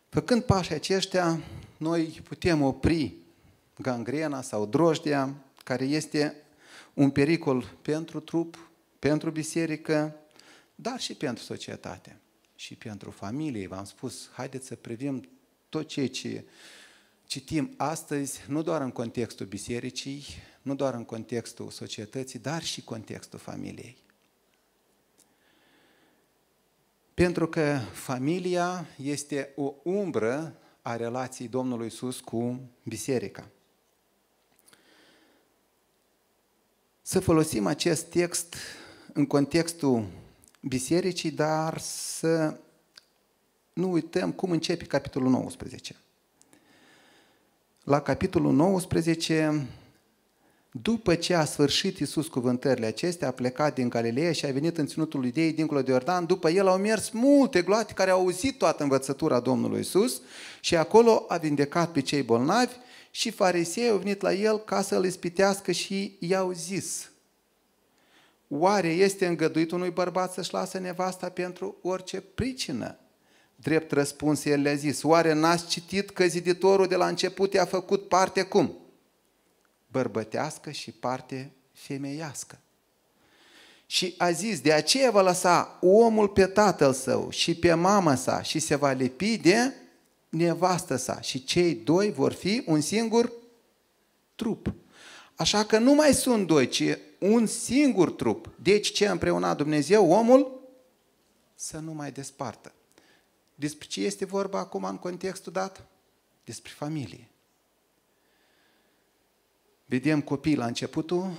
Făcând 0.09 0.43
pașii 0.43 0.75
aceștia, 0.75 1.39
noi 1.77 2.21
putem 2.23 2.61
opri 2.61 3.15
gangrena 3.77 4.41
sau 4.41 4.65
drojdia, 4.65 5.35
care 5.69 5.85
este 5.85 6.35
un 6.93 7.09
pericol 7.09 7.77
pentru 7.81 8.19
trup, 8.19 8.71
pentru 8.99 9.31
biserică, 9.31 10.15
dar 10.75 10.99
și 10.99 11.13
pentru 11.13 11.43
societate 11.43 12.19
și 12.55 12.75
pentru 12.75 13.11
familie. 13.11 13.67
V-am 13.67 13.85
spus, 13.85 14.29
haideți 14.31 14.67
să 14.67 14.75
privim 14.75 15.29
tot 15.69 15.87
ceea 15.87 16.09
ce 16.09 16.45
citim 17.25 17.73
astăzi, 17.77 18.39
nu 18.47 18.61
doar 18.61 18.81
în 18.81 18.91
contextul 18.91 19.45
bisericii, 19.45 20.25
nu 20.61 20.75
doar 20.75 20.93
în 20.93 21.05
contextul 21.05 21.69
societății, 21.69 22.39
dar 22.39 22.63
și 22.63 22.83
contextul 22.83 23.39
familiei. 23.39 23.97
Pentru 27.13 27.47
că 27.47 27.79
familia 27.93 28.85
este 29.03 29.53
o 29.55 29.73
umbră 29.83 30.55
a 30.81 30.95
relației 30.95 31.47
Domnului 31.47 31.85
Iisus 31.85 32.19
cu 32.19 32.59
biserica. 32.83 33.49
Să 37.11 37.19
folosim 37.19 37.65
acest 37.65 38.05
text 38.05 38.55
în 39.13 39.25
contextul 39.25 40.05
bisericii, 40.61 41.31
dar 41.31 41.77
să 41.81 42.57
nu 43.73 43.91
uităm 43.91 44.31
cum 44.31 44.51
începe 44.51 44.85
capitolul 44.85 45.29
19. 45.29 45.95
La 47.83 48.01
capitolul 48.01 48.53
19 48.53 49.67
după 50.71 51.15
ce 51.15 51.33
a 51.33 51.45
sfârșit 51.45 51.99
Iisus 51.99 52.27
cuvântările 52.27 52.85
acestea, 52.85 53.27
a 53.27 53.31
plecat 53.31 53.73
din 53.73 53.89
Galileea 53.89 54.31
și 54.31 54.45
a 54.45 54.51
venit 54.51 54.77
în 54.77 54.87
ținutul 54.87 55.25
Iudeii 55.25 55.53
dincolo 55.53 55.81
de 55.81 55.91
Iordan, 55.91 56.25
după 56.25 56.49
el 56.49 56.67
au 56.67 56.77
mers 56.77 57.09
multe 57.09 57.61
gloate 57.61 57.93
care 57.93 58.11
au 58.11 58.19
auzit 58.19 58.57
toată 58.57 58.83
învățătura 58.83 59.39
Domnului 59.39 59.77
Iisus 59.77 60.21
și 60.59 60.75
acolo 60.75 61.25
a 61.27 61.37
vindecat 61.37 61.91
pe 61.91 62.01
cei 62.01 62.21
bolnavi 62.21 62.73
și 63.11 63.31
farisei 63.31 63.89
au 63.89 63.97
venit 63.97 64.21
la 64.21 64.33
el 64.33 64.57
ca 64.57 64.81
să 64.81 64.95
îl 64.95 65.05
ispitească 65.05 65.71
și 65.71 66.17
i-au 66.19 66.51
zis, 66.51 67.09
Oare 68.47 68.87
este 68.87 69.25
îngăduit 69.25 69.71
unui 69.71 69.89
bărbat 69.89 70.33
să-și 70.33 70.53
lasă 70.53 70.77
nevasta 70.77 71.29
pentru 71.29 71.77
orice 71.81 72.21
pricină? 72.21 72.97
Drept 73.55 73.91
răspuns, 73.91 74.45
el 74.45 74.61
le-a 74.61 74.73
zis, 74.73 75.03
oare 75.03 75.33
n-ați 75.33 75.67
citit 75.67 76.09
că 76.09 76.25
ziditorul 76.25 76.87
de 76.87 76.95
la 76.95 77.07
început 77.07 77.53
i-a 77.53 77.65
făcut 77.65 78.07
parte 78.07 78.41
cum? 78.41 78.77
bărbătească 79.91 80.71
și 80.71 80.91
parte 80.91 81.51
femeiască. 81.73 82.59
Și 83.85 84.15
a 84.17 84.31
zis, 84.31 84.59
de 84.61 84.73
aceea 84.73 85.11
va 85.11 85.21
lăsa 85.21 85.77
omul 85.81 86.27
pe 86.27 86.45
tatăl 86.45 86.93
său 86.93 87.29
și 87.29 87.55
pe 87.55 87.73
mama 87.73 88.15
sa 88.15 88.41
și 88.41 88.59
se 88.59 88.75
va 88.75 88.91
lipi 88.91 89.37
de 89.37 89.73
nevastă 90.29 90.95
sa 90.95 91.21
și 91.21 91.43
cei 91.43 91.75
doi 91.75 92.11
vor 92.11 92.31
fi 92.31 92.63
un 92.65 92.81
singur 92.81 93.31
trup. 94.35 94.73
Așa 95.35 95.65
că 95.65 95.77
nu 95.77 95.93
mai 95.93 96.13
sunt 96.13 96.47
doi, 96.47 96.67
ci 96.67 96.83
un 97.19 97.45
singur 97.45 98.11
trup. 98.11 98.49
Deci 98.55 98.91
ce 98.91 99.07
a 99.07 99.11
împreunat 99.11 99.57
Dumnezeu, 99.57 100.11
omul 100.11 100.69
să 101.55 101.77
nu 101.77 101.93
mai 101.93 102.11
despartă. 102.11 102.73
Despre 103.55 103.87
ce 103.87 104.01
este 104.05 104.25
vorba 104.25 104.59
acum 104.59 104.83
în 104.83 104.97
contextul 104.97 105.51
dat? 105.51 105.87
Despre 106.43 106.71
familie. 106.75 107.29
Vedem 109.85 110.21
copii 110.21 110.55
la 110.55 110.65
începutul 110.65 111.31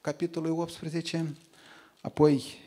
capitolului 0.00 0.56
18, 0.56 1.36
apoi 2.00 2.58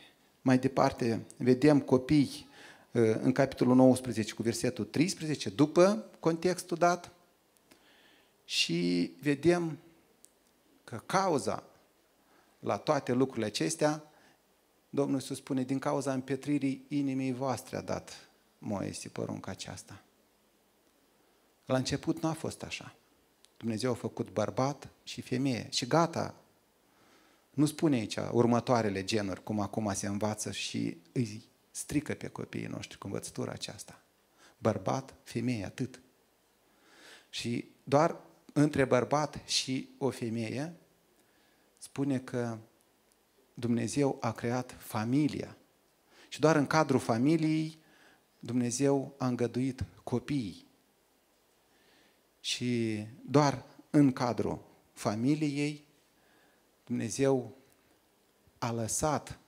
mai 0.42 0.58
departe 0.58 1.26
vedem 1.38 1.80
copii 1.80 2.48
uh, 2.48 2.53
în 3.02 3.32
capitolul 3.32 3.76
19 3.76 4.34
cu 4.34 4.42
versetul 4.42 4.86
13, 4.86 5.50
după 5.50 6.06
contextul 6.20 6.78
dat, 6.78 7.12
și 8.46 9.12
vedem 9.22 9.78
că 10.84 11.02
cauza 11.06 11.64
la 12.60 12.78
toate 12.78 13.14
lucrurile 13.14 13.46
acestea, 13.46 14.04
Domnul 14.90 15.20
Iisus 15.20 15.38
spune, 15.38 15.64
din 15.64 15.80
cauza 15.80 16.14
împetririi 16.14 16.86
inimii 16.88 17.34
voastre 17.34 17.78
a 17.78 17.82
dat 17.82 18.30
Moise 18.58 19.10
porunca 19.10 19.52
aceasta. 19.52 20.02
La 21.66 21.78
început 21.78 22.22
nu 22.22 22.30
a 22.30 22.34
fost 22.34 22.64
așa. 22.64 22.96
Dumnezeu 23.58 23.92
a 23.92 23.96
făcut 23.96 24.32
bărbat 24.32 24.90
și 25.04 25.22
femeie 25.22 25.68
și 25.72 25.86
gata. 25.88 26.36
Nu 27.50 27.66
spune 27.66 27.96
aici 27.96 28.18
următoarele 28.32 29.04
genuri, 29.04 29.44
cum 29.44 29.60
acum 29.60 29.94
se 29.94 30.08
învață 30.08 30.52
și 30.52 30.98
îi 31.12 31.44
strică 31.74 32.14
pe 32.14 32.28
copiii 32.28 32.66
noștri 32.66 32.98
cu 32.98 33.08
învățătura 33.08 33.52
aceasta. 33.52 34.02
Bărbat, 34.58 35.16
femeie, 35.24 35.66
atât. 35.66 36.02
Și 37.30 37.70
doar 37.84 38.20
între 38.54 38.86
bărbat 38.86 39.42
și 39.46 39.90
o 39.98 40.10
femeie 40.10 40.74
spune 41.78 42.20
că 42.20 42.58
Dumnezeu 43.54 44.18
a 44.22 44.32
creat 44.32 44.76
familia. 44.80 45.58
Și 46.30 46.40
doar 46.40 46.56
în 46.56 46.68
cadrul 46.68 47.00
familiei 47.00 47.80
Dumnezeu 48.40 49.16
a 49.18 49.28
îngăduit 49.28 49.86
copiii. 50.04 50.68
Și 52.40 53.04
doar 53.26 53.66
în 53.90 54.12
cadrul 54.12 54.66
familiei 54.92 55.86
Dumnezeu 56.86 57.58
a 58.58 58.72
lăsat 58.72 59.40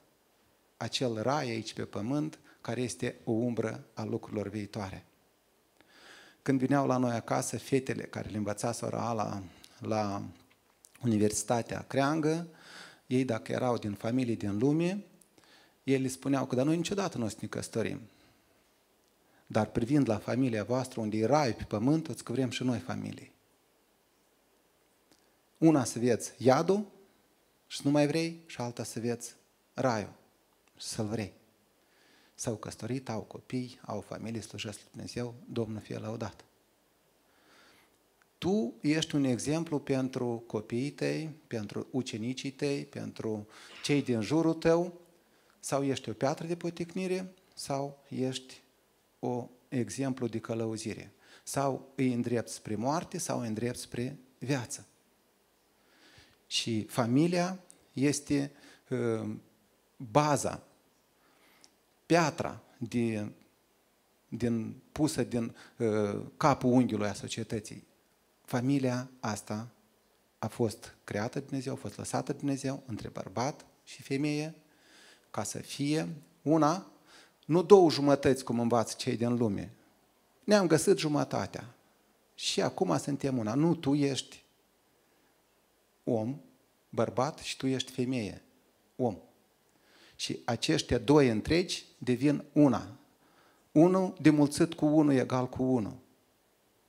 acel 0.77 1.21
rai 1.21 1.49
aici 1.49 1.73
pe 1.73 1.85
pământ 1.85 2.39
care 2.61 2.81
este 2.81 3.15
o 3.23 3.31
umbră 3.31 3.85
a 3.93 4.03
lucrurilor 4.03 4.49
viitoare. 4.49 5.05
Când 6.41 6.59
vineau 6.59 6.87
la 6.87 6.97
noi 6.97 7.15
acasă 7.15 7.57
fetele 7.57 8.03
care 8.03 8.29
le 8.29 8.37
învăța 8.37 8.71
sora 8.71 9.11
la, 9.11 9.43
la 9.79 10.23
Universitatea 11.03 11.85
Creangă, 11.87 12.47
ei 13.07 13.25
dacă 13.25 13.51
erau 13.51 13.77
din 13.77 13.93
familii 13.93 14.35
din 14.35 14.57
lume, 14.57 15.03
ei 15.83 15.99
le 15.99 16.07
spuneau 16.07 16.45
că 16.45 16.55
dar 16.55 16.65
noi 16.65 16.75
niciodată 16.75 17.17
nu 17.17 17.25
o 17.25 17.27
să 17.27 17.37
ne 17.39 17.47
căsătorim. 17.47 18.01
Dar 19.47 19.65
privind 19.65 20.09
la 20.09 20.17
familia 20.17 20.63
voastră, 20.63 21.01
unde 21.01 21.17
e 21.17 21.25
rai 21.25 21.53
pe 21.53 21.63
pământ, 21.63 22.07
îți 22.07 22.23
că 22.23 22.31
vrem 22.31 22.49
și 22.49 22.63
noi 22.63 22.79
familie. 22.79 23.31
Una 25.57 25.83
să 25.83 25.99
vieți 25.99 26.33
iadul 26.37 26.85
și 27.67 27.81
nu 27.83 27.91
mai 27.91 28.07
vrei, 28.07 28.43
și 28.45 28.61
alta 28.61 28.83
să 28.83 28.99
vieți 28.99 29.35
raiul 29.73 30.13
și 30.13 30.24
să-l 30.77 31.05
vrei. 31.05 31.33
S-au 32.35 32.55
căsătorit, 32.55 33.09
au 33.09 33.21
copii, 33.21 33.79
au 33.85 34.01
familie, 34.01 34.41
slujesc 34.41 34.77
lui 34.77 34.87
Dumnezeu, 34.91 35.35
Domnul 35.49 35.81
fie 35.81 35.97
lăudat. 35.97 36.45
Tu 38.37 38.73
ești 38.81 39.15
un 39.15 39.23
exemplu 39.23 39.79
pentru 39.79 40.43
copiii 40.47 40.91
tăi, 40.91 41.35
pentru 41.47 41.87
ucenicii 41.91 42.51
tăi, 42.51 42.85
pentru 42.85 43.47
cei 43.83 44.01
din 44.01 44.21
jurul 44.21 44.53
tău, 44.53 45.01
sau 45.59 45.83
ești 45.83 46.09
o 46.09 46.13
piatră 46.13 46.47
de 46.47 46.55
poticnire, 46.55 47.33
sau 47.53 48.03
ești 48.09 48.61
o 49.19 49.49
exemplu 49.67 50.27
de 50.27 50.39
călăuzire. 50.39 51.11
Sau 51.43 51.91
îi 51.95 52.13
îndrept 52.13 52.49
spre 52.49 52.75
moarte, 52.75 53.17
sau 53.17 53.39
îi 53.39 53.47
îndrept 53.47 53.77
spre 53.77 54.17
viață. 54.39 54.85
Și 56.47 56.83
familia 56.83 57.59
este 57.93 58.51
uh, 58.89 59.35
baza, 59.97 60.63
piatra 62.05 62.61
din, 62.77 63.33
din, 64.27 64.81
pusă 64.91 65.23
din 65.23 65.55
uh, 65.77 66.21
capul 66.37 66.71
unghiului 66.71 67.07
a 67.07 67.13
societății. 67.13 67.87
Familia 68.41 69.09
asta 69.19 69.67
a 70.39 70.47
fost 70.47 70.95
creată 71.03 71.39
de 71.39 71.45
Dumnezeu, 71.45 71.73
a 71.73 71.77
fost 71.77 71.97
lăsată 71.97 72.31
de 72.31 72.37
Dumnezeu 72.37 72.83
între 72.85 73.09
bărbat 73.09 73.65
și 73.83 74.01
femeie 74.01 74.55
ca 75.31 75.43
să 75.43 75.57
fie 75.57 76.07
una 76.41 76.89
nu 77.45 77.63
două 77.63 77.89
jumătăți 77.89 78.43
cum 78.43 78.59
învață 78.59 78.95
cei 78.97 79.17
din 79.17 79.37
lume. 79.37 79.71
Ne-am 80.43 80.67
găsit 80.67 80.97
jumătatea. 80.97 81.75
Și 82.35 82.61
acum 82.61 82.97
suntem 82.97 83.37
una. 83.37 83.53
Nu, 83.53 83.75
tu 83.75 83.93
ești 83.93 84.43
om, 86.03 86.41
bărbat, 86.89 87.39
și 87.39 87.57
tu 87.57 87.67
ești 87.67 87.91
femeie, 87.91 88.41
om. 88.95 89.17
Și 90.15 90.41
aceștia 90.45 90.97
doi 90.97 91.29
întregi 91.29 91.85
devin 91.97 92.43
una. 92.53 92.87
Unul 93.71 94.17
demulțit 94.21 94.73
cu 94.73 94.85
unul 94.85 95.13
egal 95.13 95.49
cu 95.49 95.63
unul. 95.63 95.95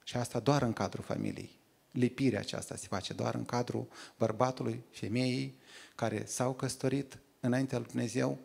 Și 0.05 0.17
asta 0.17 0.41
doar 0.41 0.63
în 0.63 0.73
cadrul 0.73 1.05
familiei. 1.05 1.51
Lipirea 1.91 2.41
aceasta 2.41 2.77
se 2.77 2.87
face 2.87 3.13
doar 3.13 3.35
în 3.35 3.45
cadrul 3.45 3.87
bărbatului, 4.19 4.83
femeii, 4.91 5.59
care 5.95 6.25
s-au 6.25 6.53
căsătorit 6.53 7.19
înaintea 7.41 7.79
lui 7.79 7.87
Dumnezeu 7.87 8.39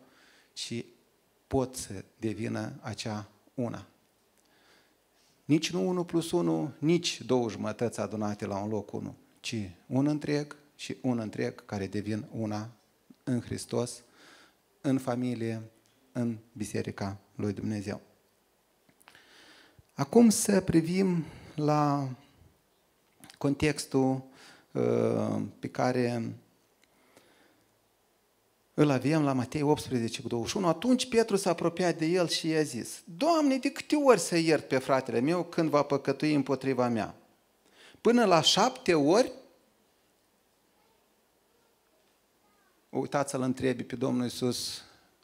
și 0.52 0.84
pot 1.46 1.76
să 1.76 2.04
devină 2.18 2.72
acea 2.80 3.28
una. 3.54 3.86
Nici 5.44 5.70
nu 5.70 5.88
1 5.88 6.04
plus 6.04 6.30
1, 6.30 6.72
nici 6.78 7.22
două 7.22 7.50
jumătăți 7.50 8.00
adunate 8.00 8.46
la 8.46 8.58
un 8.58 8.68
loc 8.68 8.92
1, 8.92 9.14
ci 9.40 9.70
un 9.86 10.06
întreg 10.06 10.56
și 10.76 10.96
un 11.00 11.18
întreg 11.18 11.64
care 11.64 11.86
devin 11.86 12.26
una 12.30 12.70
în 13.24 13.40
Hristos, 13.40 14.02
în 14.82 14.98
familie, 14.98 15.62
în 16.12 16.36
Biserica 16.52 17.18
lui 17.34 17.52
Dumnezeu. 17.52 18.00
Acum 19.94 20.30
să 20.30 20.60
privim 20.60 21.24
la 21.54 22.08
contextul 23.38 24.22
uh, 24.72 25.42
pe 25.58 25.68
care 25.68 26.32
îl 28.74 28.90
avem 28.90 29.22
la 29.22 29.32
Matei 29.32 29.62
18 29.62 30.20
cu 30.22 30.28
21, 30.28 30.68
atunci 30.68 31.08
Petru 31.08 31.36
s-a 31.36 31.50
apropiat 31.50 31.98
de 31.98 32.06
el 32.06 32.28
și 32.28 32.48
i-a 32.48 32.62
zis, 32.62 33.02
Doamne, 33.16 33.56
de 33.56 33.70
câte 33.70 33.96
ori 33.96 34.20
să 34.20 34.36
iert 34.36 34.68
pe 34.68 34.78
fratele 34.78 35.20
meu 35.20 35.44
când 35.44 35.68
va 35.68 35.82
păcătui 35.82 36.34
împotriva 36.34 36.88
mea? 36.88 37.14
Până 38.00 38.24
la 38.24 38.40
șapte 38.40 38.94
ori? 38.94 39.32
Uitați-l 42.92 43.40
întrebi 43.40 43.82
pe 43.82 43.96
Domnul 43.96 44.22
Iisus 44.22 44.82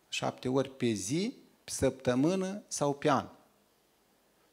șapte 0.08 0.48
ori 0.48 0.70
pe 0.76 0.86
zi, 0.86 1.34
pe 1.64 1.70
săptămână 1.70 2.62
sau 2.68 2.94
pe 2.94 3.10
an. 3.10 3.28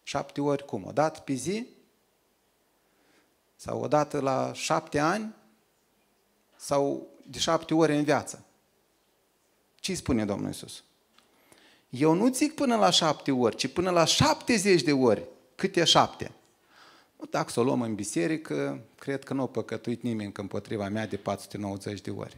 Șapte 0.03 0.41
ori 0.41 0.65
cum? 0.65 0.85
O 0.85 0.91
dată 0.91 1.19
pe 1.19 1.33
zi? 1.33 1.67
Sau 3.55 3.81
o 3.81 3.87
dată 3.87 4.19
la 4.19 4.53
șapte 4.53 4.99
ani? 4.99 5.33
Sau 6.55 7.07
de 7.29 7.39
șapte 7.39 7.73
ori 7.73 7.95
în 7.95 8.03
viață? 8.03 8.45
Ce 9.75 9.95
spune 9.95 10.25
Domnul 10.25 10.47
Iisus? 10.47 10.83
Eu 11.89 12.13
nu 12.13 12.33
zic 12.33 12.55
până 12.55 12.75
la 12.75 12.89
șapte 12.89 13.31
ori, 13.31 13.55
ci 13.55 13.67
până 13.67 13.89
la 13.89 14.05
șaptezeci 14.05 14.83
de 14.83 14.93
ori. 14.93 15.23
Câte 15.55 15.83
șapte? 15.83 16.31
Dacă 17.29 17.51
să 17.51 17.59
o 17.59 17.63
luăm 17.63 17.81
în 17.81 17.95
biserică, 17.95 18.85
cred 18.99 19.23
că 19.23 19.33
nu 19.33 19.41
a 19.41 19.47
păcătuit 19.47 20.01
nimeni 20.01 20.31
împotriva 20.35 20.89
mea 20.89 21.07
de 21.07 21.17
490 21.17 22.01
de 22.01 22.11
ori. 22.11 22.37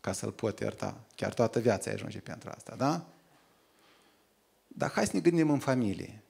Ca 0.00 0.12
să-l 0.12 0.32
pot 0.32 0.60
ierta. 0.60 1.00
Chiar 1.14 1.34
toată 1.34 1.58
viața 1.58 1.90
ajunge 1.90 2.18
pentru 2.18 2.50
asta, 2.54 2.74
da? 2.76 3.06
Dar 4.66 4.90
hai 4.90 5.06
să 5.06 5.10
ne 5.14 5.20
gândim 5.20 5.50
în 5.50 5.58
familie. 5.58 6.22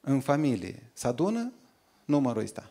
În 0.00 0.20
familie 0.20 0.90
să 0.92 1.06
adună 1.06 1.52
numărul 2.04 2.42
ăsta. 2.42 2.70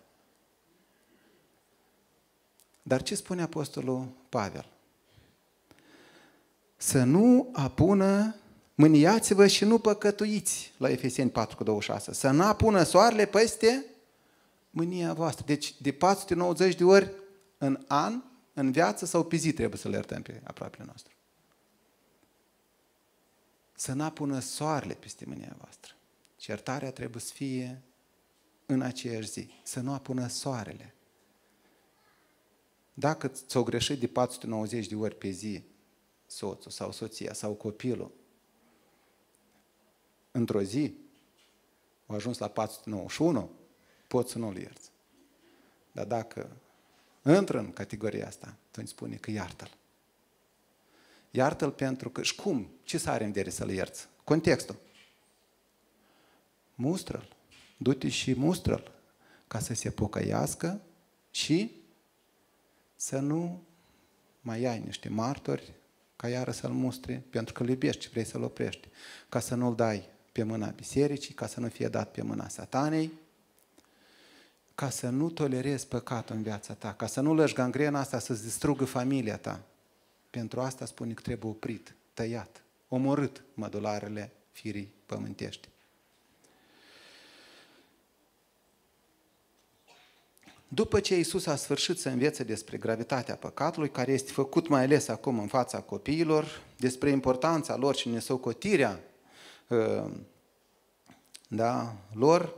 Dar 2.81 3.01
ce 3.01 3.15
spune 3.15 3.41
Apostolul 3.41 4.07
Pavel? 4.29 4.65
să 6.81 7.03
nu 7.03 7.49
apună, 7.51 8.35
mâniați-vă 8.75 9.47
și 9.47 9.65
nu 9.65 9.79
păcătuiți, 9.79 10.73
la 10.77 10.89
Efeseni 10.89 11.31
4,26, 11.31 11.97
să 12.11 12.29
nu 12.29 12.43
apună 12.43 12.83
soarele 12.83 13.25
peste 13.25 13.85
mânia 14.69 15.13
voastră. 15.13 15.43
Deci 15.47 15.75
de 15.81 15.91
490 15.91 16.75
de 16.75 16.83
ori 16.83 17.11
în 17.57 17.79
an, 17.87 18.21
în 18.59 18.71
viață 18.71 19.05
sau 19.05 19.25
pe 19.25 19.35
zi 19.35 19.53
trebuie 19.53 19.79
să 19.79 19.89
le 19.89 19.95
iertăm 19.95 20.21
pe 20.21 20.41
aproapele 20.43 20.83
nostru. 20.83 21.13
Să 23.75 23.93
nu 23.93 24.03
apună 24.03 24.39
soarele 24.39 24.93
peste 24.93 25.25
mânia 25.27 25.55
voastră. 25.57 25.93
Și 26.39 26.49
iertarea 26.49 26.91
trebuie 26.91 27.21
să 27.21 27.33
fie 27.33 27.81
în 28.65 28.81
aceeași 28.81 29.29
zi. 29.29 29.49
Să 29.63 29.79
nu 29.79 29.93
apună 29.93 30.27
soarele. 30.27 30.93
Dacă 32.93 33.27
ți-o 33.27 33.63
greșit 33.63 33.99
de 33.99 34.07
490 34.07 34.87
de 34.87 34.95
ori 34.95 35.15
pe 35.15 35.29
zi, 35.29 35.63
soțul 36.25 36.71
sau 36.71 36.91
soția 36.91 37.33
sau 37.33 37.53
copilul 37.53 38.11
într-o 40.31 40.61
zi, 40.61 40.93
au 42.05 42.15
ajuns 42.15 42.37
la 42.37 42.47
491, 42.47 43.51
poți 44.07 44.31
să 44.31 44.37
nu-l 44.37 44.57
ierți. 44.57 44.91
Dar 45.91 46.05
dacă 46.05 46.57
intră 47.25 47.59
în 47.59 47.71
categoria 47.71 48.27
asta, 48.27 48.55
atunci 48.67 48.87
spune 48.87 49.15
că 49.15 49.31
iartă-l. 49.31 49.77
Iartă-l 51.31 51.71
pentru 51.71 52.09
că, 52.09 52.23
și 52.23 52.35
cum? 52.35 52.69
Ce 52.83 52.97
să 52.97 53.09
are 53.09 53.23
în 53.23 53.31
vedere 53.31 53.49
să-l 53.49 53.69
ierți? 53.69 54.07
Contextul. 54.23 54.79
Mustră-l. 56.75 57.35
Du-te 57.77 58.09
și 58.09 58.35
mustră-l 58.35 58.91
ca 59.47 59.59
să 59.59 59.73
se 59.73 59.89
pocăiască 59.89 60.81
și 61.31 61.71
să 62.95 63.19
nu 63.19 63.63
mai 64.41 64.65
ai 64.65 64.79
niște 64.79 65.09
martori 65.09 65.73
ca 66.15 66.29
iară 66.29 66.51
să-l 66.51 66.71
mustre, 66.71 67.23
pentru 67.29 67.53
că 67.53 67.63
îl 67.63 67.69
iubești 67.69 68.03
și 68.03 68.09
vrei 68.09 68.25
să-l 68.25 68.43
oprești, 68.43 68.87
ca 69.29 69.39
să 69.39 69.55
nu-l 69.55 69.75
dai 69.75 70.09
pe 70.31 70.43
mâna 70.43 70.67
bisericii, 70.67 71.33
ca 71.33 71.47
să 71.47 71.59
nu 71.59 71.67
fie 71.67 71.87
dat 71.87 72.11
pe 72.11 72.21
mâna 72.21 72.47
satanei, 72.47 73.11
ca 74.79 74.89
să 74.89 75.09
nu 75.09 75.29
tolerezi 75.29 75.87
păcatul 75.87 76.35
în 76.35 76.41
viața 76.41 76.73
ta, 76.73 76.93
ca 76.93 77.07
să 77.07 77.21
nu 77.21 77.33
lăși 77.33 77.53
gangrena 77.53 77.99
asta 77.99 78.19
să-ți 78.19 78.43
distrugă 78.43 78.85
familia 78.85 79.37
ta. 79.37 79.61
Pentru 80.29 80.61
asta 80.61 80.85
spune 80.85 81.13
că 81.13 81.21
trebuie 81.21 81.51
oprit, 81.51 81.95
tăiat, 82.13 82.63
omorât 82.87 83.43
mădularele 83.53 84.31
firii 84.51 84.93
pământești. 85.05 85.67
După 90.67 90.99
ce 90.99 91.15
Iisus 91.15 91.45
a 91.45 91.55
sfârșit 91.55 91.99
să 91.99 92.09
învețe 92.09 92.43
despre 92.43 92.77
gravitatea 92.77 93.35
păcatului, 93.35 93.89
care 93.89 94.11
este 94.11 94.31
făcut 94.31 94.67
mai 94.67 94.83
ales 94.83 95.07
acum 95.07 95.39
în 95.39 95.47
fața 95.47 95.79
copiilor, 95.79 96.61
despre 96.77 97.09
importanța 97.09 97.75
lor 97.75 97.95
și 97.95 98.09
nesocotirea 98.09 98.99
uh, 99.67 100.11
da, 101.47 101.95
lor, 102.13 102.55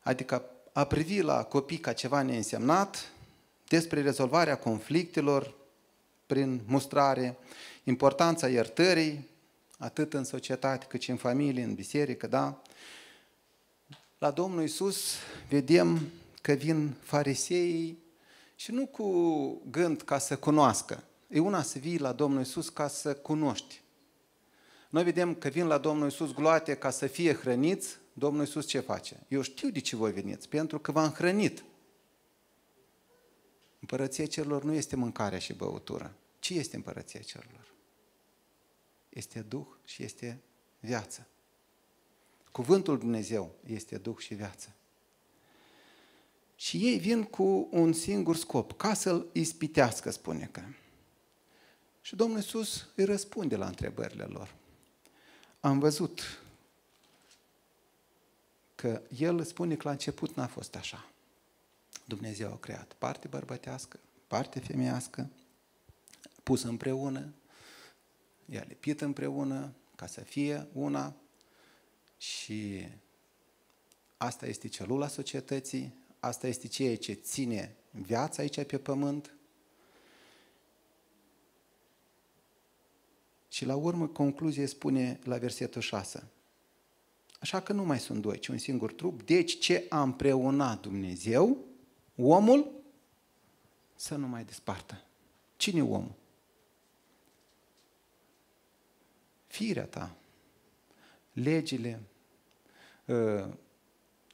adică 0.00 0.50
a 0.76 0.84
privi 0.84 1.20
la 1.20 1.44
copii 1.44 1.78
ca 1.78 1.92
ceva 1.92 2.22
neînsemnat, 2.22 3.12
despre 3.68 4.02
rezolvarea 4.02 4.58
conflictelor 4.58 5.54
prin 6.26 6.60
mustrare, 6.66 7.36
importanța 7.84 8.48
iertării, 8.48 9.28
atât 9.78 10.14
în 10.14 10.24
societate 10.24 10.86
cât 10.88 11.00
și 11.00 11.10
în 11.10 11.16
familie, 11.16 11.62
în 11.62 11.74
biserică, 11.74 12.26
da? 12.26 12.62
La 14.18 14.30
Domnul 14.30 14.62
Isus 14.62 15.14
vedem 15.48 16.00
că 16.42 16.52
vin 16.52 16.94
fariseii 17.00 17.98
și 18.56 18.72
nu 18.72 18.86
cu 18.86 19.08
gând 19.70 20.02
ca 20.02 20.18
să 20.18 20.36
cunoască. 20.36 21.02
E 21.28 21.38
una 21.38 21.62
să 21.62 21.78
vii 21.78 21.98
la 21.98 22.12
Domnul 22.12 22.40
Isus 22.40 22.68
ca 22.68 22.88
să 22.88 23.14
cunoști. 23.14 23.80
Noi 24.88 25.04
vedem 25.04 25.34
că 25.34 25.48
vin 25.48 25.66
la 25.66 25.78
Domnul 25.78 26.08
Isus 26.08 26.32
gloate 26.32 26.74
ca 26.74 26.90
să 26.90 27.06
fie 27.06 27.34
hrăniți. 27.34 27.96
Domnul 28.18 28.44
Isus 28.44 28.66
ce 28.66 28.80
face? 28.80 29.24
Eu 29.28 29.42
știu 29.42 29.70
de 29.70 29.80
ce 29.80 29.96
voi 29.96 30.12
veniți, 30.12 30.48
pentru 30.48 30.78
că 30.78 30.92
v-am 30.92 31.10
hrănit. 31.10 31.64
Împărăția 33.80 34.26
celor 34.26 34.64
nu 34.64 34.72
este 34.72 34.96
mâncarea 34.96 35.38
și 35.38 35.52
băutură. 35.52 36.16
Ce 36.38 36.54
este 36.54 36.76
împărăția 36.76 37.20
celor? 37.20 37.72
Este 39.08 39.40
Duh 39.40 39.66
și 39.84 40.02
este 40.02 40.40
viață. 40.80 41.26
Cuvântul 42.52 42.98
Dumnezeu 42.98 43.54
este 43.66 43.98
Duh 43.98 44.18
și 44.18 44.34
viață. 44.34 44.74
Și 46.54 46.86
ei 46.86 46.98
vin 46.98 47.24
cu 47.24 47.68
un 47.70 47.92
singur 47.92 48.36
scop, 48.36 48.72
ca 48.72 48.94
să-l 48.94 49.28
ispitească, 49.32 50.10
spune 50.10 50.48
că. 50.52 50.62
Și 52.00 52.16
Domnul 52.16 52.36
Iisus 52.36 52.86
îi 52.94 53.04
răspunde 53.04 53.56
la 53.56 53.66
întrebările 53.66 54.24
lor. 54.24 54.54
Am 55.60 55.78
văzut 55.78 56.45
că 58.76 59.02
El 59.18 59.44
spune 59.44 59.74
că 59.74 59.82
la 59.84 59.90
început 59.90 60.34
n-a 60.34 60.46
fost 60.46 60.76
așa. 60.76 61.10
Dumnezeu 62.04 62.52
a 62.52 62.58
creat 62.58 62.92
parte 62.92 63.28
bărbătească, 63.28 63.98
parte 64.26 64.60
femeiască, 64.60 65.30
pus 66.42 66.62
împreună, 66.62 67.32
i-a 68.44 68.64
lipit 68.68 69.00
împreună 69.00 69.72
ca 69.96 70.06
să 70.06 70.20
fie 70.20 70.66
una 70.72 71.14
și 72.18 72.88
asta 74.16 74.46
este 74.46 74.68
celula 74.68 75.08
societății, 75.08 75.94
Asta 76.26 76.46
este 76.46 76.68
ceea 76.68 76.96
ce 76.96 77.12
ține 77.12 77.76
viața 77.90 78.42
aici 78.42 78.64
pe 78.64 78.78
pământ. 78.78 79.34
Și 83.48 83.64
la 83.64 83.76
urmă 83.76 84.06
concluzie 84.06 84.66
spune 84.66 85.18
la 85.24 85.38
versetul 85.38 85.80
6. 85.80 86.28
Așa 87.40 87.60
că 87.60 87.72
nu 87.72 87.84
mai 87.84 87.98
sunt 87.98 88.22
doi, 88.22 88.38
ci 88.38 88.48
un 88.48 88.58
singur 88.58 88.92
trup. 88.92 89.22
Deci 89.22 89.58
ce 89.58 89.86
a 89.88 90.02
împreunat 90.02 90.80
Dumnezeu, 90.80 91.64
omul, 92.16 92.70
să 93.94 94.16
nu 94.16 94.26
mai 94.26 94.44
despartă. 94.44 95.04
Cine 95.56 95.82
omul? 95.82 96.14
Firea 99.46 99.86
ta, 99.86 100.16
legile, 101.32 102.02
ă, 103.08 103.48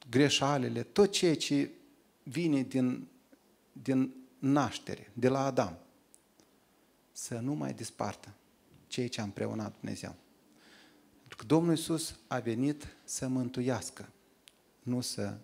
greșalele, 0.09 0.83
tot 0.83 1.11
ceea 1.11 1.35
ce 1.35 1.69
vine 2.23 2.61
din, 2.61 3.07
din 3.71 4.13
naștere, 4.39 5.11
de 5.13 5.27
la 5.27 5.45
Adam, 5.45 5.77
să 7.11 7.39
nu 7.39 7.53
mai 7.53 7.73
dispartă 7.73 8.33
ceea 8.87 9.07
ce 9.07 9.21
a 9.21 9.23
împreunat 9.23 9.73
Dumnezeu. 9.79 10.15
Pentru 11.43 11.57
că 11.57 11.61
Domnul 11.61 11.75
Iisus 11.75 12.15
a 12.27 12.39
venit 12.39 12.87
să 13.03 13.27
mântuiască, 13.27 14.09
nu 14.83 15.01
să, 15.01 15.37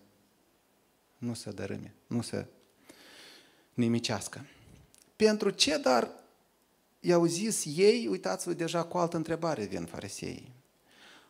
nu 1.18 1.34
să 1.34 1.50
dărâme, 1.50 1.94
nu 2.06 2.22
să 2.22 2.46
nimicească. 3.74 4.46
Pentru 5.16 5.50
ce, 5.50 5.78
dar 5.78 6.10
i-au 7.00 7.24
zis 7.24 7.64
ei, 7.64 8.06
uitați-vă 8.06 8.52
deja 8.52 8.84
cu 8.84 8.98
altă 8.98 9.16
întrebare 9.16 9.64
vin 9.64 9.84
fariseii. 9.84 10.52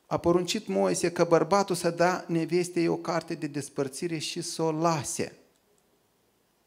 A 0.07 0.19
poruncit 0.19 0.67
Moise 0.67 1.13
că 1.13 1.25
bărbatul 1.25 1.75
să 1.75 1.91
da 1.91 2.25
nevestei 2.29 2.89
o 2.89 2.97
carte 2.97 3.35
de 3.35 3.47
despărțire 3.47 4.19
și 4.19 4.41
să 4.41 4.63
o 4.63 4.73
lase. 4.73 5.37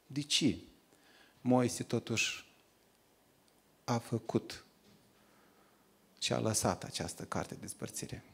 De 0.06 0.22
ce? 0.22 0.58
Moise 1.40 1.82
totuși 1.82 2.44
a 3.84 3.98
făcut 3.98 4.63
și 6.24 6.32
a 6.32 6.38
lăsat 6.38 6.84
această 6.84 7.22
carte 7.22 7.54
de 7.54 7.60
despărțire. 7.60 8.24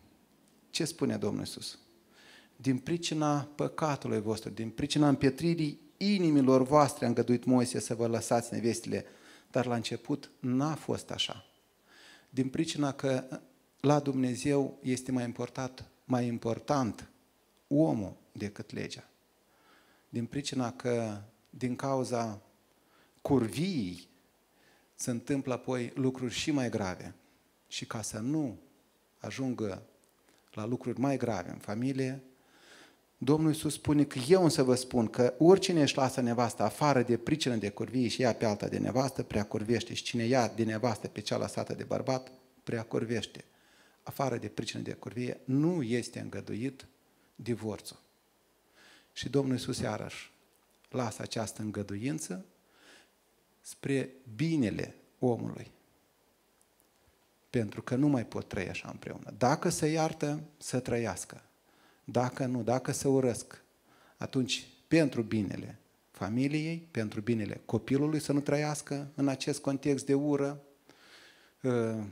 Ce 0.70 0.84
spune 0.84 1.16
Domnul 1.16 1.40
Iisus? 1.40 1.78
Din 2.56 2.78
pricina 2.78 3.48
păcatului 3.54 4.20
vostru, 4.20 4.50
din 4.50 4.70
pricina 4.70 5.08
împietririi 5.08 5.80
inimilor 5.96 6.62
voastre 6.62 7.04
a 7.04 7.08
îngăduit 7.08 7.44
Moise 7.44 7.80
să 7.80 7.94
vă 7.94 8.06
lăsați 8.06 8.54
nevestile, 8.54 9.04
dar 9.50 9.66
la 9.66 9.74
început 9.74 10.30
n-a 10.40 10.74
fost 10.74 11.10
așa. 11.10 11.44
Din 12.28 12.48
pricina 12.48 12.92
că 12.92 13.40
la 13.80 14.00
Dumnezeu 14.00 14.78
este 14.82 15.12
mai 15.12 15.24
important, 15.24 15.88
mai 16.04 16.26
important 16.26 17.08
omul 17.68 18.16
decât 18.32 18.72
legea. 18.72 19.08
Din 20.08 20.26
pricina 20.26 20.72
că 20.72 21.20
din 21.50 21.76
cauza 21.76 22.42
curviei 23.22 24.08
se 24.94 25.10
întâmplă 25.10 25.52
apoi 25.52 25.92
lucruri 25.94 26.34
și 26.34 26.50
mai 26.50 26.70
grave. 26.70 27.14
Și 27.70 27.86
ca 27.86 28.02
să 28.02 28.18
nu 28.18 28.58
ajungă 29.18 29.82
la 30.52 30.66
lucruri 30.66 31.00
mai 31.00 31.16
grave 31.16 31.50
în 31.50 31.58
familie, 31.58 32.22
Domnul 33.18 33.52
Iisus 33.52 33.72
spune 33.72 34.04
că 34.04 34.18
eu 34.28 34.42
însă 34.42 34.62
vă 34.62 34.74
spun 34.74 35.06
că 35.06 35.34
oricine 35.38 35.82
își 35.82 35.96
lasă 35.96 36.20
nevasta 36.20 36.64
afară 36.64 37.02
de 37.02 37.16
pricină 37.16 37.56
de 37.56 37.70
curvie 37.70 38.08
și 38.08 38.20
ia 38.20 38.34
pe 38.34 38.44
alta 38.44 38.68
de 38.68 38.78
nevastă, 38.78 39.22
prea 39.22 39.44
curvește. 39.44 39.94
Și 39.94 40.02
cine 40.02 40.24
ia 40.24 40.48
de 40.48 40.64
nevastă 40.64 41.08
pe 41.08 41.20
cea 41.20 41.36
lăsată 41.36 41.74
de 41.74 41.84
bărbat, 41.84 42.32
prea 42.64 42.82
curvește. 42.82 43.44
Afară 44.02 44.36
de 44.36 44.48
pricină 44.48 44.82
de 44.82 44.92
curvie, 44.92 45.40
nu 45.44 45.82
este 45.82 46.20
îngăduit 46.20 46.86
divorțul. 47.34 48.00
Și 49.12 49.28
Domnul 49.28 49.54
Iisus 49.54 49.78
iarăși 49.78 50.32
lasă 50.88 51.22
această 51.22 51.62
îngăduință 51.62 52.44
spre 53.60 54.10
binele 54.36 54.94
omului. 55.18 55.70
Pentru 57.50 57.82
că 57.82 57.94
nu 57.94 58.08
mai 58.08 58.26
pot 58.26 58.48
trăi 58.48 58.68
așa 58.68 58.88
împreună. 58.92 59.34
Dacă 59.38 59.68
se 59.68 59.86
iartă, 59.86 60.42
să 60.56 60.80
trăiască. 60.80 61.42
Dacă 62.04 62.46
nu, 62.46 62.62
dacă 62.62 62.92
se 62.92 63.08
urăsc, 63.08 63.62
atunci 64.16 64.66
pentru 64.88 65.22
binele 65.22 65.78
familiei, 66.10 66.88
pentru 66.90 67.20
binele 67.20 67.60
copilului 67.64 68.20
să 68.20 68.32
nu 68.32 68.40
trăiască 68.40 69.10
în 69.14 69.28
acest 69.28 69.60
context 69.60 70.06
de 70.06 70.14
ură, 70.14 70.62
uh, 71.62 72.02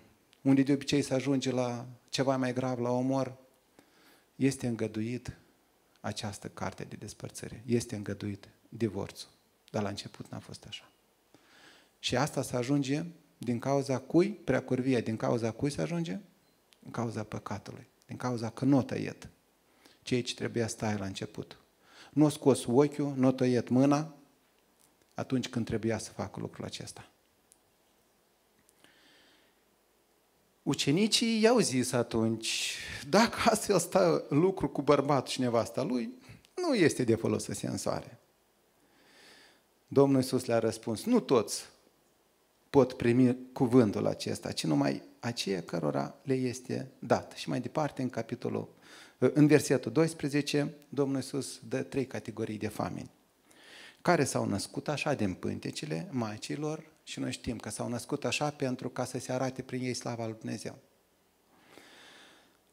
unde 0.43 0.63
de 0.63 0.73
obicei 0.73 1.03
se 1.03 1.15
ajunge 1.15 1.51
la 1.51 1.87
ceva 2.09 2.37
mai 2.37 2.53
grav, 2.53 2.79
la 2.79 2.91
omor, 2.91 3.37
este 4.37 4.67
îngăduit 4.67 5.37
această 6.01 6.49
carte 6.49 6.85
de 6.85 6.97
despărțire. 6.97 7.63
Este 7.67 7.97
îngăduit 7.97 8.49
divorțul. 8.69 9.29
Dar 9.71 9.83
la 9.83 9.89
început 9.89 10.31
n-a 10.31 10.39
fost 10.39 10.65
așa. 10.69 10.91
Și 11.99 12.17
asta 12.17 12.43
se 12.43 12.57
ajunge 12.57 13.05
din 13.39 13.59
cauza 13.59 13.99
cui? 13.99 14.29
Preacurvia. 14.29 15.01
Din 15.01 15.17
cauza 15.17 15.51
cui 15.51 15.71
se 15.71 15.81
ajunge? 15.81 16.19
Din 16.79 16.91
cauza 16.91 17.23
păcatului. 17.23 17.87
Din 18.07 18.17
cauza 18.17 18.51
că 18.51 18.65
nu 18.65 18.77
o 18.77 18.83
tăiet. 18.83 19.29
Ceea 20.03 20.23
ce 20.23 20.35
trebuia 20.35 20.67
să 20.67 20.75
stai 20.75 20.97
la 20.97 21.05
început. 21.05 21.59
Nu 22.13 22.25
o 22.25 22.29
scos 22.29 22.65
ochiul, 22.67 23.13
nu 23.17 23.27
o 23.27 23.33
tăiet 23.33 23.69
mâna 23.69 24.15
atunci 25.15 25.49
când 25.49 25.67
trebuia 25.67 25.99
să 25.99 26.11
facă 26.11 26.41
lucrul 26.41 26.65
acesta. 26.65 27.09
Ucenicii 30.63 31.41
i-au 31.41 31.59
zis 31.59 31.93
atunci, 31.93 32.77
dacă 33.09 33.37
astfel 33.45 33.79
stă 33.79 34.27
lucru 34.29 34.69
cu 34.69 34.83
bărbatul 34.83 35.33
și 35.33 35.41
nevasta 35.41 35.83
lui, 35.83 36.13
nu 36.55 36.75
este 36.75 37.05
de 37.05 37.15
folos 37.15 37.45
să 37.45 37.53
se 37.53 37.67
însoare. 37.67 38.19
Domnul 39.89 40.21
Iisus 40.21 40.45
le-a 40.45 40.59
răspuns, 40.59 41.05
nu 41.05 41.21
toți 41.21 41.65
pot 42.71 42.93
primi 42.93 43.37
cuvântul 43.53 44.07
acesta, 44.07 44.53
ci 44.53 44.65
numai 44.65 45.03
aceia 45.21 45.63
cărora 45.63 46.15
le 46.23 46.35
este 46.35 46.91
dat. 46.99 47.33
Și 47.33 47.49
mai 47.49 47.61
departe, 47.61 48.03
în 48.03 48.11
capitolul, 48.11 48.69
în 49.19 49.47
versetul 49.47 49.93
12, 49.93 50.75
Domnul 50.89 51.17
Iisus 51.17 51.61
dă 51.69 51.83
trei 51.83 52.07
categorii 52.07 52.59
de 52.59 52.69
famini, 52.69 53.11
care 54.03 54.25
s-au 54.25 54.45
născut 54.45 54.89
așa 54.89 55.15
din 55.15 55.35
pântecele 55.35 56.09
maicilor 56.11 56.85
și 57.03 57.21
noi 57.21 57.33
știm 57.33 57.57
că 57.57 57.71
s-au 57.71 57.89
născut 57.89 58.25
așa 58.25 58.51
pentru 58.51 58.89
ca 58.89 59.05
să 59.05 59.19
se 59.19 59.33
arate 59.33 59.63
prin 59.63 59.83
ei 59.83 59.95
slava 59.95 60.25
lui 60.27 60.37
Dumnezeu. 60.39 60.79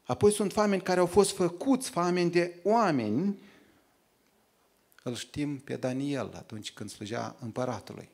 Apoi 0.03 0.31
sunt 0.31 0.51
fameni 0.51 0.81
care 0.81 0.99
au 0.99 1.05
fost 1.05 1.35
făcuți 1.35 1.89
fameni 1.89 2.31
de 2.31 2.59
oameni, 2.63 3.39
îl 5.03 5.15
știm 5.15 5.57
pe 5.57 5.75
Daniel 5.75 6.31
atunci 6.35 6.71
când 6.73 6.89
slujea 6.89 7.35
împăratului. 7.39 8.09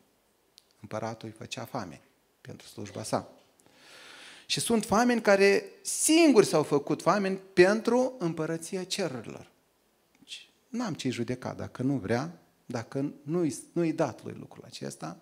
Împăratul 0.82 1.28
îi 1.28 1.36
făcea 1.38 1.66
fame 1.66 2.02
pentru 2.42 2.68
slujba 2.68 3.04
sa. 3.04 3.28
Și 4.46 4.60
sunt 4.60 4.86
fameni 4.86 5.22
care 5.22 5.64
singuri 5.82 6.46
s-au 6.46 6.64
făcut 6.64 7.02
fameni 7.02 7.40
pentru 7.54 8.14
împărăția 8.20 8.84
cerurilor. 8.84 9.52
Deci, 10.20 10.50
n-am 10.68 10.94
ce 10.94 11.10
judeca 11.10 11.54
dacă 11.54 11.82
nu 11.84 11.98
vrea, 11.98 12.40
dacă 12.66 13.14
nu-i, 13.24 13.56
nu-i 13.72 13.94
dat 13.94 14.24
lui 14.24 14.36
lucrul 14.40 14.64
acesta, 14.66 15.18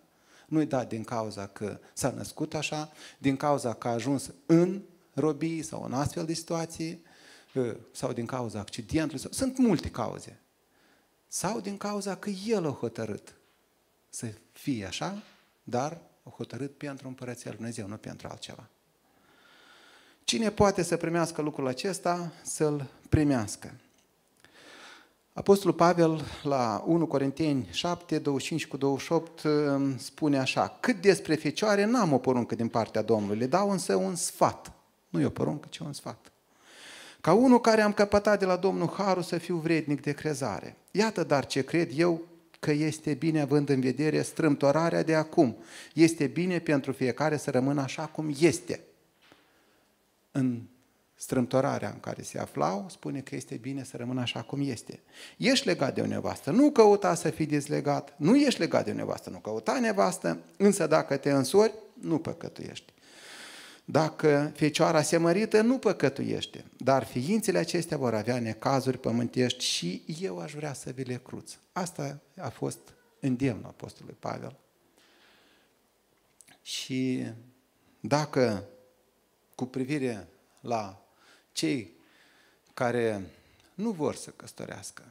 nu-i 0.48 0.66
dat 0.66 0.90
din 0.90 1.04
cauza 1.04 1.48
că 1.48 1.80
s-a 1.94 2.10
născut 2.12 2.54
așa, 2.54 2.92
din 3.18 3.38
cauza 3.38 3.74
că 3.74 3.88
a 3.88 3.92
ajuns 3.92 4.32
în 4.46 4.82
robii 5.14 5.62
sau 5.62 5.84
în 5.84 5.94
astfel 5.94 6.26
de 6.26 6.34
situații, 6.34 7.04
ă, 7.56 7.76
sau 7.92 8.14
din 8.14 8.26
cauza 8.26 8.60
accidentului. 8.60 9.34
Sunt 9.34 9.58
multe 9.58 9.90
cauze. 9.90 10.40
Sau 11.28 11.60
din 11.60 11.78
cauza 11.78 12.16
că 12.16 12.30
el 12.30 12.66
a 12.66 12.72
hotărât 12.72 13.34
să 14.10 14.34
fie 14.52 14.86
așa 14.86 15.24
dar 15.70 16.02
o 16.24 16.30
hotărât 16.30 16.78
pentru 16.78 17.08
împărăția 17.08 17.50
Lui 17.50 17.56
Dumnezeu, 17.56 17.88
nu 17.88 17.96
pentru 17.96 18.28
altceva. 18.28 18.70
Cine 20.24 20.50
poate 20.50 20.84
să 20.84 20.98
primească 20.98 21.42
lucrul 21.42 21.68
acesta, 21.68 22.32
să-l 22.42 22.88
primească. 23.10 23.74
Apostolul 25.34 25.76
Pavel 25.76 26.22
la 26.44 26.84
1 26.86 27.08
Corinteni 27.08 27.68
7, 27.72 28.20
25 28.20 28.68
cu 28.68 28.78
28 28.78 29.44
um, 29.44 29.98
spune 29.98 30.40
așa, 30.40 30.78
cât 30.80 31.02
despre 31.02 31.36
fecioare 31.36 31.86
n-am 31.86 32.14
o 32.14 32.18
poruncă 32.18 32.56
din 32.56 32.68
partea 32.68 33.02
Domnului, 33.02 33.38
le 33.38 33.46
dau 33.46 33.72
însă 33.72 33.96
un 33.96 34.16
sfat. 34.16 34.72
Nu 35.10 35.22
e 35.22 35.26
o 35.26 35.30
poruncă, 35.30 35.68
ci 35.70 35.78
un 35.78 35.94
sfat. 35.94 36.32
Ca 37.22 37.34
unul 37.34 37.62
care 37.62 37.82
am 37.82 37.94
căpătat 37.94 38.40
de 38.40 38.46
la 38.46 38.56
Domnul 38.56 38.90
Harul 38.90 39.24
să 39.24 39.38
fiu 39.38 39.56
vrednic 39.56 40.02
de 40.02 40.12
crezare. 40.12 40.76
Iată 40.92 41.24
dar 41.24 41.46
ce 41.46 41.64
cred 41.64 41.92
eu 41.96 42.22
că 42.60 42.72
este 42.72 43.14
bine 43.14 43.42
având 43.42 43.70
în 43.70 43.80
vedere 43.80 44.22
strâmtorarea 44.22 45.04
de 45.04 45.16
acum. 45.16 45.58
Este 45.94 46.28
bine 46.28 46.60
pentru 46.60 46.92
fiecare 46.92 47.38
să 47.38 47.52
rămână 47.52 47.82
așa 47.82 48.06
cum 48.06 48.36
este. 48.40 48.84
În 50.32 50.62
strâmtorarea 51.16 51.90
în 51.90 52.00
care 52.00 52.22
se 52.22 52.40
aflau, 52.40 52.86
spune 52.90 53.20
că 53.20 53.36
este 53.36 53.56
bine 53.56 53.84
să 53.84 53.98
rămână 53.98 54.22
așa 54.22 54.42
cum 54.42 54.62
este. 54.62 55.00
Ești 55.38 55.68
legat 55.68 55.96
de 55.96 56.02
o 56.02 56.06
nevastă, 56.06 56.52
nu 56.52 56.72
căuta 56.72 57.14
să 57.14 57.30
fii 57.30 57.46
dezlegat, 57.46 58.14
nu 58.18 58.36
ești 58.36 58.60
legat 58.60 58.86
de 58.86 58.92
o 58.92 58.94
nevastă, 58.94 59.30
nu 59.30 59.38
căuta 59.38 59.80
nevastă, 59.80 60.40
însă 60.58 60.88
dacă 60.88 61.18
te 61.18 61.32
însori, 61.32 61.74
nu 61.94 62.18
păcătuiești. 62.18 62.94
Dacă 63.92 64.52
fecioara 64.56 65.02
se 65.02 65.18
mărită, 65.18 65.62
nu 65.62 65.78
păcătuiește, 65.78 66.66
dar 66.78 67.04
ființele 67.04 67.58
acestea 67.58 67.98
vor 67.98 68.14
avea 68.14 68.40
necazuri 68.40 68.98
pământești 68.98 69.64
și 69.64 70.04
eu 70.22 70.40
aș 70.40 70.54
vrea 70.54 70.74
să 70.74 70.92
vi 70.92 71.04
le 71.04 71.20
cruț. 71.24 71.54
Asta 71.72 72.20
a 72.38 72.50
fost 72.50 72.80
îndemnul 73.20 73.66
Apostolului 73.66 74.18
Pavel. 74.20 74.58
Și 76.62 77.26
dacă 78.00 78.64
cu 79.56 79.66
privire 79.66 80.28
la 80.62 81.06
cei 81.52 81.94
care 82.74 83.26
nu 83.74 83.92
vor 83.92 84.16
să 84.16 84.30
căsătorească 84.30 85.04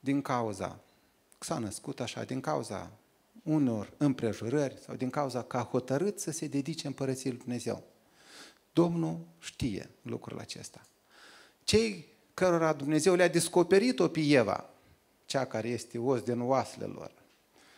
din 0.00 0.22
cauza 0.22 0.68
că 1.38 1.44
s-a 1.44 1.58
născut 1.58 2.00
așa, 2.00 2.24
din 2.24 2.40
cauza 2.40 2.90
unor 3.46 3.92
împrejurări 3.96 4.78
sau 4.80 4.94
din 4.94 5.10
cauza 5.10 5.42
că 5.42 5.56
a 5.56 5.68
hotărât 5.70 6.20
să 6.20 6.30
se 6.30 6.46
dedice 6.46 6.86
împărăției 6.86 7.32
lui 7.32 7.40
Dumnezeu. 7.40 7.82
Domnul 8.72 9.18
știe 9.38 9.90
lucrul 10.02 10.38
acesta. 10.38 10.80
Cei 11.64 12.06
cărora 12.34 12.72
Dumnezeu 12.72 13.14
le-a 13.14 13.28
descoperit-o 13.28 14.08
pe 14.08 14.20
Eva, 14.20 14.70
cea 15.26 15.44
care 15.44 15.68
este 15.68 15.98
os 15.98 16.20
din 16.22 16.40
oasele 16.40 16.84
lor 16.84 17.12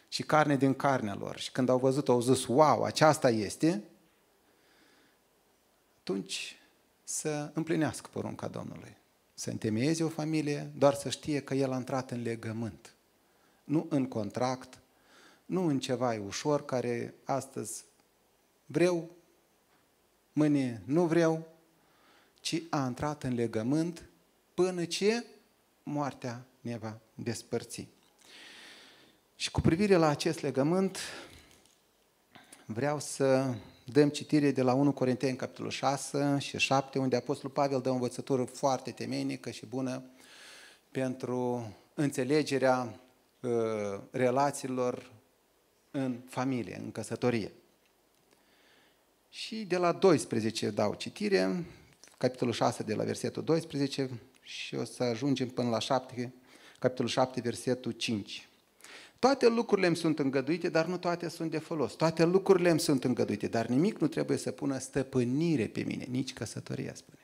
și 0.09 0.23
carne 0.23 0.57
din 0.57 0.75
carnea 0.75 1.15
lor. 1.15 1.39
Și 1.39 1.53
când 1.53 1.69
au 1.69 1.79
văzut, 1.79 2.09
au 2.09 2.21
zis, 2.21 2.47
wow, 2.47 2.83
aceasta 2.83 3.31
este, 3.31 3.83
atunci 5.99 6.57
să 7.05 7.51
împlinească 7.55 8.09
porunca 8.13 8.49
Domnului. 8.49 8.97
Să 9.35 9.51
întemeieze 9.51 10.05
o 10.05 10.09
familie, 10.09 10.71
doar 10.77 10.95
să 10.95 11.09
știe 11.09 11.41
că 11.41 11.55
el 11.55 11.73
a 11.73 11.77
intrat 11.77 12.11
în 12.11 12.23
legământ. 12.23 12.95
Nu 13.65 13.87
în 13.89 14.07
contract, 14.07 14.79
nu 15.49 15.67
în 15.67 15.81
ceva 15.81 16.21
ușor 16.27 16.65
care 16.65 17.15
astăzi 17.25 17.85
vreau, 18.67 19.11
mâine 20.33 20.83
nu 20.85 21.07
vreau, 21.07 21.49
ci 22.41 22.63
a 22.71 22.87
intrat 22.87 23.23
în 23.23 23.35
legământ 23.35 24.09
până 24.55 24.85
ce 24.85 25.25
moartea 25.83 26.47
ne 26.61 26.77
va 26.77 26.99
despărți. 27.15 27.89
Și 29.37 29.51
cu 29.51 29.61
privire 29.61 29.95
la 29.95 30.09
acest 30.09 30.41
legământ, 30.41 30.99
vreau 32.65 33.01
să 33.01 33.55
dăm 33.85 34.09
citire 34.09 34.51
de 34.51 34.63
la 34.63 34.73
1 34.73 34.93
Corinteni, 34.93 35.37
capitolul 35.37 35.71
6 35.71 36.37
și 36.39 36.59
7, 36.59 36.99
unde 36.99 37.17
Apostolul 37.17 37.53
Pavel 37.53 37.81
dă 37.81 37.91
o 37.91 37.93
învățătură 37.93 38.45
foarte 38.45 38.91
temeinică 38.91 39.51
și 39.51 39.67
bună 39.67 40.03
pentru 40.91 41.73
înțelegerea 41.95 43.01
uh, 43.41 44.01
relațiilor 44.11 45.17
în 45.91 46.21
familie, 46.29 46.81
în 46.85 46.93
căsătorie. 46.93 47.53
Și 49.31 49.65
de 49.65 49.77
la 49.77 49.93
12 49.93 50.71
dau 50.71 50.95
citire, 50.95 51.65
capitolul 52.19 52.53
6 52.55 52.83
de 52.83 52.95
la 52.95 53.05
versetul 53.05 53.45
12 53.45 54.11
și 54.43 54.75
o 54.75 54.85
să 54.85 55.03
ajungem 55.03 55.49
până 55.49 55.69
la 55.69 55.79
7, 55.79 56.33
capitolul 56.79 57.11
7, 57.11 57.41
versetul 57.41 57.93
5. 57.93 58.49
Toate 59.19 59.49
lucrurile 59.49 59.87
îmi 59.87 59.97
sunt 59.97 60.19
îngăduite, 60.19 60.69
dar 60.69 60.87
nu 60.87 60.99
toate 60.99 61.29
sunt 61.29 61.51
de 61.51 61.59
folos. 61.59 61.93
Toate 61.93 62.25
lucrurile 62.25 62.71
îmi 62.71 62.81
sunt 62.81 63.05
îngăduite, 63.05 63.47
dar 63.47 63.67
nimic 63.67 63.99
nu 63.99 64.07
trebuie 64.07 64.37
să 64.37 64.51
pună 64.51 64.79
stăpânire 64.79 65.67
pe 65.67 65.81
mine, 65.81 66.07
nici 66.11 66.33
căsătoria, 66.33 66.95
spune. 66.95 67.18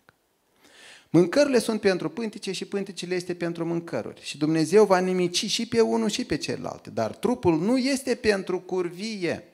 Mâncărurile 1.14 1.58
sunt 1.58 1.80
pentru 1.80 2.10
pântice 2.10 2.52
și 2.52 2.64
pânticile 2.64 3.14
este 3.14 3.34
pentru 3.34 3.64
mâncăruri. 3.64 4.20
Și 4.22 4.38
Dumnezeu 4.38 4.84
va 4.84 4.98
nimici 4.98 5.44
și 5.44 5.66
pe 5.66 5.80
unul 5.80 6.08
și 6.08 6.24
pe 6.24 6.36
celălalt. 6.36 6.86
Dar 6.88 7.14
trupul 7.14 7.58
nu 7.58 7.78
este 7.78 8.14
pentru 8.14 8.60
curvie. 8.60 9.44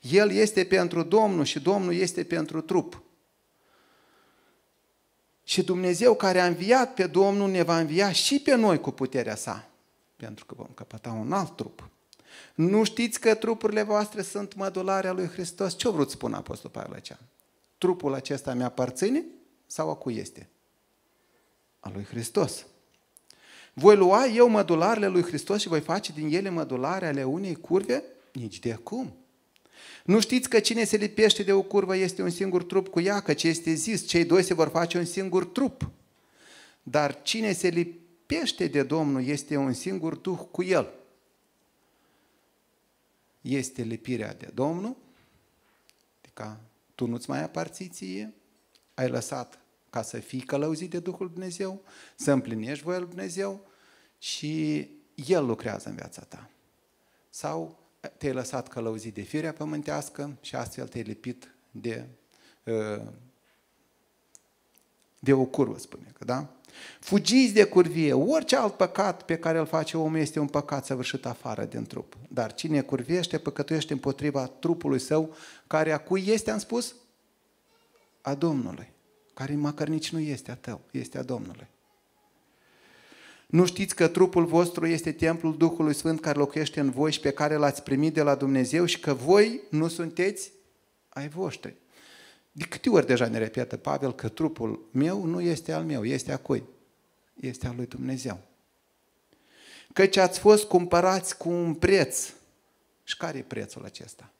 El 0.00 0.30
este 0.30 0.64
pentru 0.64 1.02
Domnul 1.02 1.44
și 1.44 1.60
Domnul 1.60 1.94
este 1.94 2.24
pentru 2.24 2.60
trup. 2.60 3.02
Și 5.44 5.62
Dumnezeu 5.62 6.14
care 6.14 6.40
a 6.40 6.46
înviat 6.46 6.94
pe 6.94 7.06
Domnul 7.06 7.50
ne 7.50 7.62
va 7.62 7.78
învia 7.78 8.12
și 8.12 8.40
pe 8.40 8.54
noi 8.54 8.80
cu 8.80 8.90
puterea 8.90 9.36
sa 9.36 9.68
pentru 10.16 10.44
că 10.44 10.54
vom 10.56 10.70
căpăta 10.74 11.10
un 11.10 11.32
alt 11.32 11.56
trup. 11.56 11.88
Nu 12.54 12.84
știți 12.84 13.20
că 13.20 13.34
trupurile 13.34 13.82
voastre 13.82 14.22
sunt 14.22 14.54
mădularea 14.54 15.12
lui 15.12 15.26
Hristos? 15.26 15.76
Ce-o 15.76 15.92
vrut 15.92 16.10
spune 16.10 16.36
Apostol 16.36 16.70
Pavel 16.70 16.92
aici? 16.92 17.16
Trupul 17.78 18.14
acesta 18.14 18.54
mi-aparține 18.54 19.24
sau 19.66 19.90
a 19.90 19.94
cui 19.94 20.16
este? 20.16 20.48
A 21.80 21.90
lui 21.94 22.04
Hristos. 22.04 22.66
Voi 23.72 23.96
lua 23.96 24.26
eu 24.26 24.48
mădularele 24.48 25.06
lui 25.06 25.22
Hristos 25.22 25.60
și 25.60 25.68
voi 25.68 25.80
face 25.80 26.12
din 26.12 26.34
ele 26.34 26.48
mădulare 26.48 27.06
ale 27.06 27.24
unei 27.24 27.54
curve? 27.54 28.02
Nici 28.32 28.58
de 28.58 28.72
acum. 28.72 29.16
Nu 30.04 30.20
știți 30.20 30.48
că 30.48 30.60
cine 30.60 30.84
se 30.84 30.96
lipește 30.96 31.42
de 31.42 31.52
o 31.52 31.62
curvă 31.62 31.96
este 31.96 32.22
un 32.22 32.30
singur 32.30 32.64
trup 32.64 32.88
cu 32.88 33.00
ea, 33.00 33.20
că 33.20 33.34
ce 33.34 33.48
este 33.48 33.72
zis, 33.72 34.06
cei 34.06 34.24
doi 34.24 34.42
se 34.42 34.54
vor 34.54 34.68
face 34.68 34.98
un 34.98 35.04
singur 35.04 35.44
trup. 35.44 35.90
Dar 36.82 37.22
cine 37.22 37.52
se 37.52 37.68
lipește 37.68 38.06
lipește 38.28 38.66
de 38.66 38.82
Domnul 38.82 39.24
este 39.24 39.56
un 39.56 39.72
singur 39.72 40.16
Duh 40.16 40.38
cu 40.50 40.62
El. 40.62 40.94
Este 43.40 43.82
lipirea 43.82 44.34
de 44.34 44.50
Domnul, 44.54 44.96
adică 46.20 46.60
tu 46.94 47.06
nu-ți 47.06 47.30
mai 47.30 47.42
aparții 47.42 47.88
ție, 47.88 48.34
ai 48.94 49.08
lăsat 49.08 49.58
ca 49.90 50.02
să 50.02 50.18
fii 50.18 50.40
călăuzit 50.40 50.90
de 50.90 50.98
Duhul 50.98 51.30
Dumnezeu, 51.30 51.82
să 52.16 52.32
împlinești 52.32 52.84
voia 52.84 52.98
lui 52.98 53.08
Dumnezeu 53.08 53.60
și 54.18 54.88
El 55.14 55.46
lucrează 55.46 55.88
în 55.88 55.94
viața 55.94 56.22
ta. 56.22 56.50
Sau 57.30 57.78
te-ai 58.16 58.32
lăsat 58.32 58.68
călăuzit 58.68 59.14
de 59.14 59.20
firea 59.20 59.52
pământească 59.52 60.36
și 60.40 60.54
astfel 60.54 60.88
te-ai 60.88 61.02
lipit 61.02 61.54
de, 61.70 62.08
uh, 62.64 63.02
de 65.18 65.32
o 65.32 65.44
curvă, 65.44 65.78
spune 65.78 66.12
că, 66.18 66.24
da? 66.24 66.52
Fugiți 67.00 67.52
de 67.52 67.64
curvie. 67.64 68.12
Orice 68.12 68.56
alt 68.56 68.74
păcat 68.74 69.22
pe 69.22 69.38
care 69.38 69.58
îl 69.58 69.66
face 69.66 69.96
omul 69.96 70.18
este 70.18 70.38
un 70.38 70.46
păcat 70.46 70.84
săvârșit 70.84 71.26
afară 71.26 71.64
din 71.64 71.84
trup. 71.84 72.16
Dar 72.28 72.54
cine 72.54 72.80
curviește, 72.80 73.38
păcătuiește 73.38 73.92
împotriva 73.92 74.46
trupului 74.46 74.98
său, 74.98 75.34
care 75.66 75.92
a 75.92 75.98
cui 75.98 76.24
este, 76.26 76.50
am 76.50 76.58
spus? 76.58 76.94
A 78.20 78.34
Domnului. 78.34 78.92
Care 79.38 79.54
măcar 79.54 79.88
nici 79.88 80.10
nu 80.12 80.18
este 80.18 80.50
a 80.50 80.54
tău, 80.54 80.80
este 80.90 81.18
a 81.18 81.22
Domnului. 81.22 81.66
Nu 83.46 83.66
știți 83.66 83.94
că 83.94 84.08
trupul 84.08 84.44
vostru 84.44 84.86
este 84.86 85.12
templul 85.12 85.56
Duhului 85.56 85.94
Sfânt 85.94 86.20
care 86.20 86.38
locuiește 86.38 86.80
în 86.80 86.90
voi 86.90 87.12
și 87.12 87.20
pe 87.20 87.30
care 87.30 87.54
l-ați 87.54 87.82
primit 87.82 88.14
de 88.14 88.22
la 88.22 88.34
Dumnezeu 88.34 88.84
și 88.84 89.00
că 89.00 89.14
voi 89.14 89.60
nu 89.70 89.88
sunteți 89.88 90.52
ai 91.08 91.28
voștri. 91.28 91.74
De 92.52 92.64
câte 92.64 92.90
ori 92.90 93.06
deja 93.06 93.28
ne 93.28 93.38
repetă 93.38 93.76
Pavel 93.76 94.14
că 94.14 94.28
trupul 94.28 94.88
meu 94.92 95.24
nu 95.24 95.40
este 95.40 95.72
al 95.72 95.84
meu, 95.84 96.04
este 96.04 96.32
a 96.32 96.36
cui? 96.36 96.62
Este 97.40 97.66
al 97.66 97.76
lui 97.76 97.86
Dumnezeu. 97.86 98.40
Căci 99.92 100.16
ați 100.16 100.38
fost 100.38 100.64
cumpărați 100.64 101.36
cu 101.36 101.48
un 101.48 101.74
preț. 101.74 102.32
Și 103.04 103.16
care 103.16 103.38
e 103.38 103.42
prețul 103.42 103.84
acesta? 103.84 104.32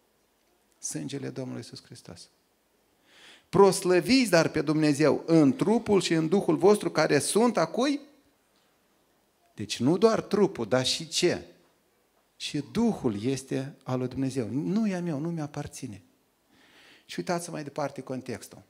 Sângele 0.78 1.28
Domnului 1.28 1.60
Iisus 1.62 1.84
Hristos. 1.84 2.28
Proslăviți 3.48 4.30
dar 4.30 4.48
pe 4.48 4.60
Dumnezeu 4.60 5.22
în 5.26 5.56
trupul 5.56 6.00
și 6.00 6.12
în 6.12 6.28
Duhul 6.28 6.56
vostru 6.56 6.90
care 6.90 7.18
sunt 7.18 7.56
a 7.56 7.66
cui? 7.66 8.00
Deci 9.54 9.78
nu 9.80 9.98
doar 9.98 10.20
trupul, 10.20 10.66
dar 10.66 10.86
și 10.86 11.08
ce? 11.08 11.44
Și 12.36 12.64
Duhul 12.72 13.24
este 13.24 13.74
al 13.82 13.98
lui 13.98 14.08
Dumnezeu. 14.08 14.48
Nu 14.50 14.88
e 14.88 14.94
a 14.94 15.00
meu, 15.00 15.18
nu 15.18 15.30
mi-aparține. 15.30 16.02
Și 17.06 17.18
uitați 17.18 17.50
mai 17.50 17.62
departe 17.62 18.00
contextul. 18.00 18.62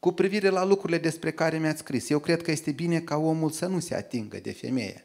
Cu 0.00 0.12
privire 0.12 0.48
la 0.48 0.64
lucrurile 0.64 0.98
despre 0.98 1.32
care 1.32 1.58
mi-ați 1.58 1.78
scris, 1.78 2.08
eu 2.08 2.18
cred 2.18 2.42
că 2.42 2.50
este 2.50 2.72
bine 2.72 3.00
ca 3.00 3.16
omul 3.16 3.50
să 3.50 3.66
nu 3.66 3.80
se 3.80 3.94
atingă 3.94 4.38
de 4.38 4.52
femeie. 4.52 5.04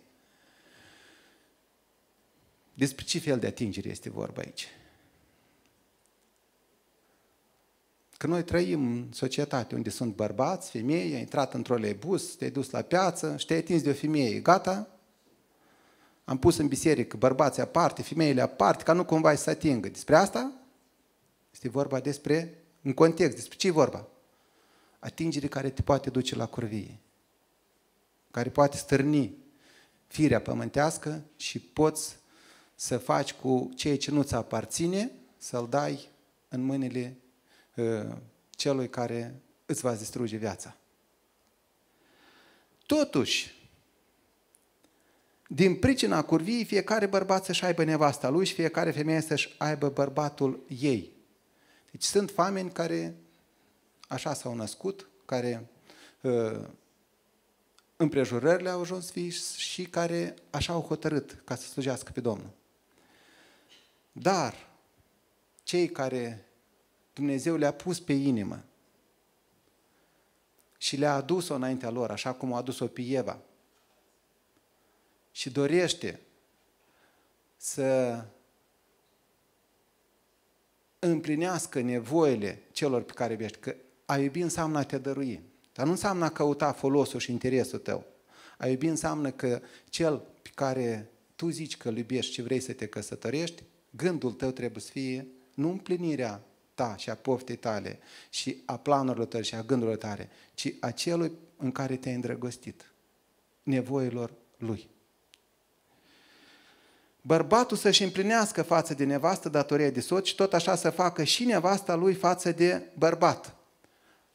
Despre 2.73 3.05
ce 3.05 3.19
fel 3.19 3.39
de 3.39 3.47
atingere 3.47 3.89
este 3.89 4.09
vorba 4.09 4.41
aici? 4.41 4.67
Că 8.17 8.27
noi 8.27 8.43
trăim 8.43 8.81
în 8.81 9.09
societate 9.11 9.75
unde 9.75 9.89
sunt 9.89 10.15
bărbați, 10.15 10.69
femei, 10.69 11.13
ai 11.13 11.19
intrat 11.19 11.53
într-o 11.53 11.75
leibus, 11.75 12.35
te-ai 12.35 12.49
dus 12.49 12.69
la 12.69 12.81
piață 12.81 13.37
și 13.37 13.45
te-ai 13.45 13.59
atins 13.59 13.81
de 13.81 13.89
o 13.89 13.93
femeie, 13.93 14.39
gata? 14.39 14.87
Am 16.23 16.37
pus 16.37 16.57
în 16.57 16.67
biserică 16.67 17.17
bărbații 17.17 17.61
aparte, 17.61 18.01
femeile 18.01 18.41
aparte, 18.41 18.83
ca 18.83 18.93
nu 18.93 19.05
cumva 19.05 19.35
să 19.35 19.43
se 19.43 19.49
atingă. 19.49 19.89
Despre 19.89 20.15
asta 20.15 20.51
este 21.51 21.69
vorba 21.69 21.99
despre, 21.99 22.63
în 22.81 22.93
context, 22.93 23.35
despre 23.35 23.57
ce 23.57 23.67
e 23.67 23.71
vorba? 23.71 24.07
Atingere 24.99 25.47
care 25.47 25.69
te 25.69 25.81
poate 25.81 26.09
duce 26.09 26.35
la 26.35 26.45
curvie, 26.45 26.99
care 28.31 28.49
poate 28.49 28.77
stârni 28.77 29.37
firea 30.07 30.41
pământească 30.41 31.23
și 31.35 31.59
poți 31.59 32.15
să 32.75 32.97
faci 32.97 33.33
cu 33.33 33.71
ceea 33.75 33.97
ce 33.97 34.11
nu-ți 34.11 34.35
aparține, 34.35 35.11
să-l 35.37 35.67
dai 35.69 36.09
în 36.49 36.61
mâinile 36.61 37.17
uh, 37.17 37.24
celui 38.49 38.89
care 38.89 39.35
îți 39.65 39.81
va 39.81 39.95
distruge 39.95 40.37
viața. 40.37 40.75
Totuși, 42.85 43.53
din 45.47 45.75
pricina 45.75 46.23
curviei, 46.23 46.65
fiecare 46.65 47.05
bărbat 47.05 47.45
să-și 47.45 47.65
aibă 47.65 47.83
nevasta 47.83 48.29
lui 48.29 48.45
și 48.45 48.53
fiecare 48.53 48.91
femeie 48.91 49.21
să-și 49.21 49.55
aibă 49.57 49.89
bărbatul 49.89 50.65
ei. 50.79 51.11
Deci 51.91 52.03
sunt 52.03 52.33
oameni 52.35 52.71
care 52.71 53.15
așa 54.07 54.33
s-au 54.33 54.55
născut, 54.55 55.07
care 55.25 55.69
uh, 56.21 56.59
împrejurările 57.95 58.69
au 58.69 58.81
ajuns 58.81 59.11
fi 59.11 59.29
și 59.57 59.83
care 59.83 60.33
așa 60.49 60.73
au 60.73 60.81
hotărât 60.81 61.41
ca 61.43 61.55
să 61.55 61.67
slujească 61.67 62.11
pe 62.11 62.19
Domnul. 62.19 62.49
Dar 64.11 64.69
cei 65.63 65.89
care 65.89 66.44
Dumnezeu 67.15 67.55
le-a 67.55 67.73
pus 67.73 67.99
pe 67.99 68.13
inimă 68.13 68.63
și 70.77 70.95
le-a 70.95 71.13
adus-o 71.13 71.53
înaintea 71.53 71.89
lor, 71.89 72.11
așa 72.11 72.33
cum 72.33 72.53
a 72.53 72.57
adus-o 72.57 72.87
pe 72.87 73.01
Eva, 73.01 73.39
și 75.31 75.49
dorește 75.49 76.19
să 77.57 78.21
împlinească 80.99 81.81
nevoile 81.81 82.61
celor 82.71 83.01
pe 83.01 83.13
care 83.13 83.31
iubești. 83.31 83.57
Că 83.57 83.75
a 84.05 84.17
iubi 84.17 84.39
înseamnă 84.39 84.77
a 84.77 84.83
te 84.83 84.97
dărui. 84.97 85.41
Dar 85.73 85.85
nu 85.85 85.91
înseamnă 85.91 86.25
a 86.25 86.29
căuta 86.29 86.71
folosul 86.71 87.19
și 87.19 87.31
interesul 87.31 87.79
tău. 87.79 88.05
A 88.57 88.67
iubi 88.67 88.87
înseamnă 88.87 89.31
că 89.31 89.61
cel 89.89 90.17
pe 90.41 90.49
care 90.55 91.11
tu 91.35 91.49
zici 91.49 91.77
că 91.77 91.89
îl 91.89 91.97
iubești 91.97 92.33
și 92.33 92.41
vrei 92.41 92.59
să 92.59 92.73
te 92.73 92.87
căsătorești, 92.87 93.63
gândul 93.89 94.33
tău 94.33 94.51
trebuie 94.51 94.81
să 94.81 94.91
fie 94.91 95.27
nu 95.53 95.69
împlinirea 95.69 96.43
ta 96.75 96.95
și 96.97 97.09
a 97.09 97.15
poftei 97.15 97.55
tale 97.55 97.99
și 98.29 98.61
a 98.65 98.77
planurilor 98.77 99.27
tale 99.27 99.43
și 99.43 99.55
a 99.55 99.61
gândurilor 99.61 99.97
tale, 99.97 100.29
ci 100.53 100.73
a 100.79 100.91
celui 100.91 101.31
în 101.57 101.71
care 101.71 101.95
te-ai 101.95 102.15
îndrăgostit, 102.15 102.91
nevoilor 103.63 104.31
lui. 104.57 104.89
Bărbatul 107.21 107.77
să-și 107.77 108.03
împlinească 108.03 108.61
față 108.63 108.93
de 108.93 109.03
nevastă 109.03 109.49
datoria 109.49 109.89
de 109.89 109.99
soț 109.99 110.25
și 110.25 110.35
tot 110.35 110.53
așa 110.53 110.75
să 110.75 110.89
facă 110.89 111.23
și 111.23 111.43
nevasta 111.43 111.95
lui 111.95 112.13
față 112.13 112.51
de 112.51 112.81
bărbat. 112.97 113.55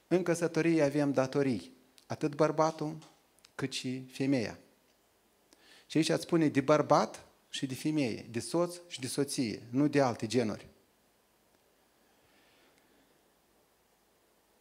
În 0.08 0.22
căsătorie 0.22 0.82
avem 0.82 1.12
datorii, 1.12 1.72
atât 2.06 2.34
bărbatul 2.34 2.96
cât 3.54 3.72
și 3.72 4.04
femeia. 4.12 4.58
Și 5.86 5.96
aici 5.96 6.08
îți 6.08 6.22
spune 6.22 6.48
de 6.48 6.60
bărbat 6.60 7.24
și 7.48 7.66
de 7.66 7.74
femeie, 7.74 8.26
de 8.30 8.40
soț 8.40 8.74
și 8.88 9.00
de 9.00 9.06
soție, 9.06 9.62
nu 9.70 9.88
de 9.88 10.00
alte 10.00 10.26
genuri. 10.26 10.69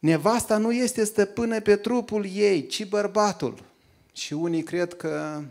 Nevasta 0.00 0.56
nu 0.56 0.72
este 0.72 1.04
stăpână 1.04 1.60
pe 1.60 1.76
trupul 1.76 2.26
ei, 2.26 2.66
ci 2.66 2.88
bărbatul. 2.88 3.62
Și 4.12 4.32
unii 4.32 4.62
cred 4.62 4.94
că 4.94 5.42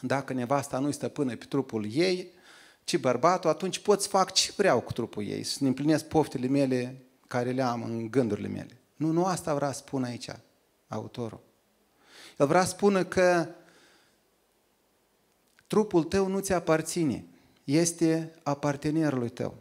dacă 0.00 0.32
nevasta 0.32 0.78
nu-i 0.78 0.92
stăpână 0.92 1.36
pe 1.36 1.44
trupul 1.44 1.86
ei, 1.92 2.28
ci 2.84 2.98
bărbatul, 2.98 3.50
atunci 3.50 3.78
pot 3.78 4.02
să 4.02 4.08
fac 4.08 4.32
ce 4.32 4.52
vreau 4.56 4.80
cu 4.80 4.92
trupul 4.92 5.26
ei, 5.26 5.42
să 5.42 5.58
ne 5.60 5.68
împlinesc 5.68 6.04
poftele 6.04 6.46
mele 6.46 7.02
care 7.26 7.50
le 7.50 7.62
am 7.62 7.82
în 7.82 8.10
gândurile 8.10 8.48
mele. 8.48 8.80
Nu, 8.96 9.10
nu 9.10 9.24
asta 9.24 9.54
vrea 9.54 9.72
să 9.72 9.78
spun 9.78 10.04
aici 10.04 10.28
autorul. 10.88 11.40
El 12.38 12.46
vrea 12.46 12.64
să 12.64 12.70
spună 12.70 13.04
că 13.04 13.48
trupul 15.66 16.04
tău 16.04 16.26
nu 16.26 16.38
ți 16.40 16.52
aparține, 16.52 17.24
este 17.64 18.34
a 18.42 18.54
partenerului 18.54 19.28
tău. 19.28 19.54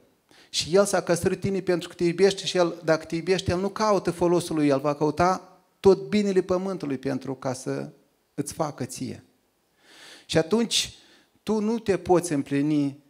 Și 0.50 0.76
el 0.76 0.86
s-a 0.86 1.02
căsătorit 1.02 1.40
tine 1.40 1.60
pentru 1.60 1.90
că 1.90 1.94
te 1.96 2.04
iubește 2.04 2.46
și 2.46 2.58
el, 2.58 2.82
dacă 2.84 3.06
te 3.06 3.16
iubește, 3.16 3.52
el 3.52 3.60
nu 3.60 3.70
caută 3.70 4.12
folosul 4.12 4.56
lui, 4.56 4.68
el 4.68 4.80
va 4.80 4.96
căuta 4.96 5.62
tot 5.80 6.10
binele 6.10 6.42
pământului 6.42 6.98
pentru 6.98 7.36
ca 7.36 7.54
să 7.54 7.90
îți 8.34 8.54
facă 8.54 8.86
ție. 8.86 9.24
Și 10.26 10.38
atunci 10.38 10.94
tu 11.44 11.60
nu 11.60 11.80
te 11.80 11.98
poți 11.98 12.34
împlini 12.34 13.04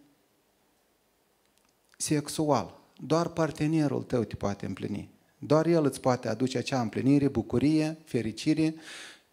sexual. 1.97 2.79
Doar 2.97 3.27
partenerul 3.27 4.03
tău 4.03 4.23
te 4.23 4.35
poate 4.35 4.65
împlini. 4.65 5.09
Doar 5.37 5.65
el 5.65 5.85
îți 5.85 5.99
poate 5.99 6.27
aduce 6.27 6.57
acea 6.57 6.81
împlinire, 6.81 7.27
bucurie, 7.27 7.97
fericire 8.03 8.75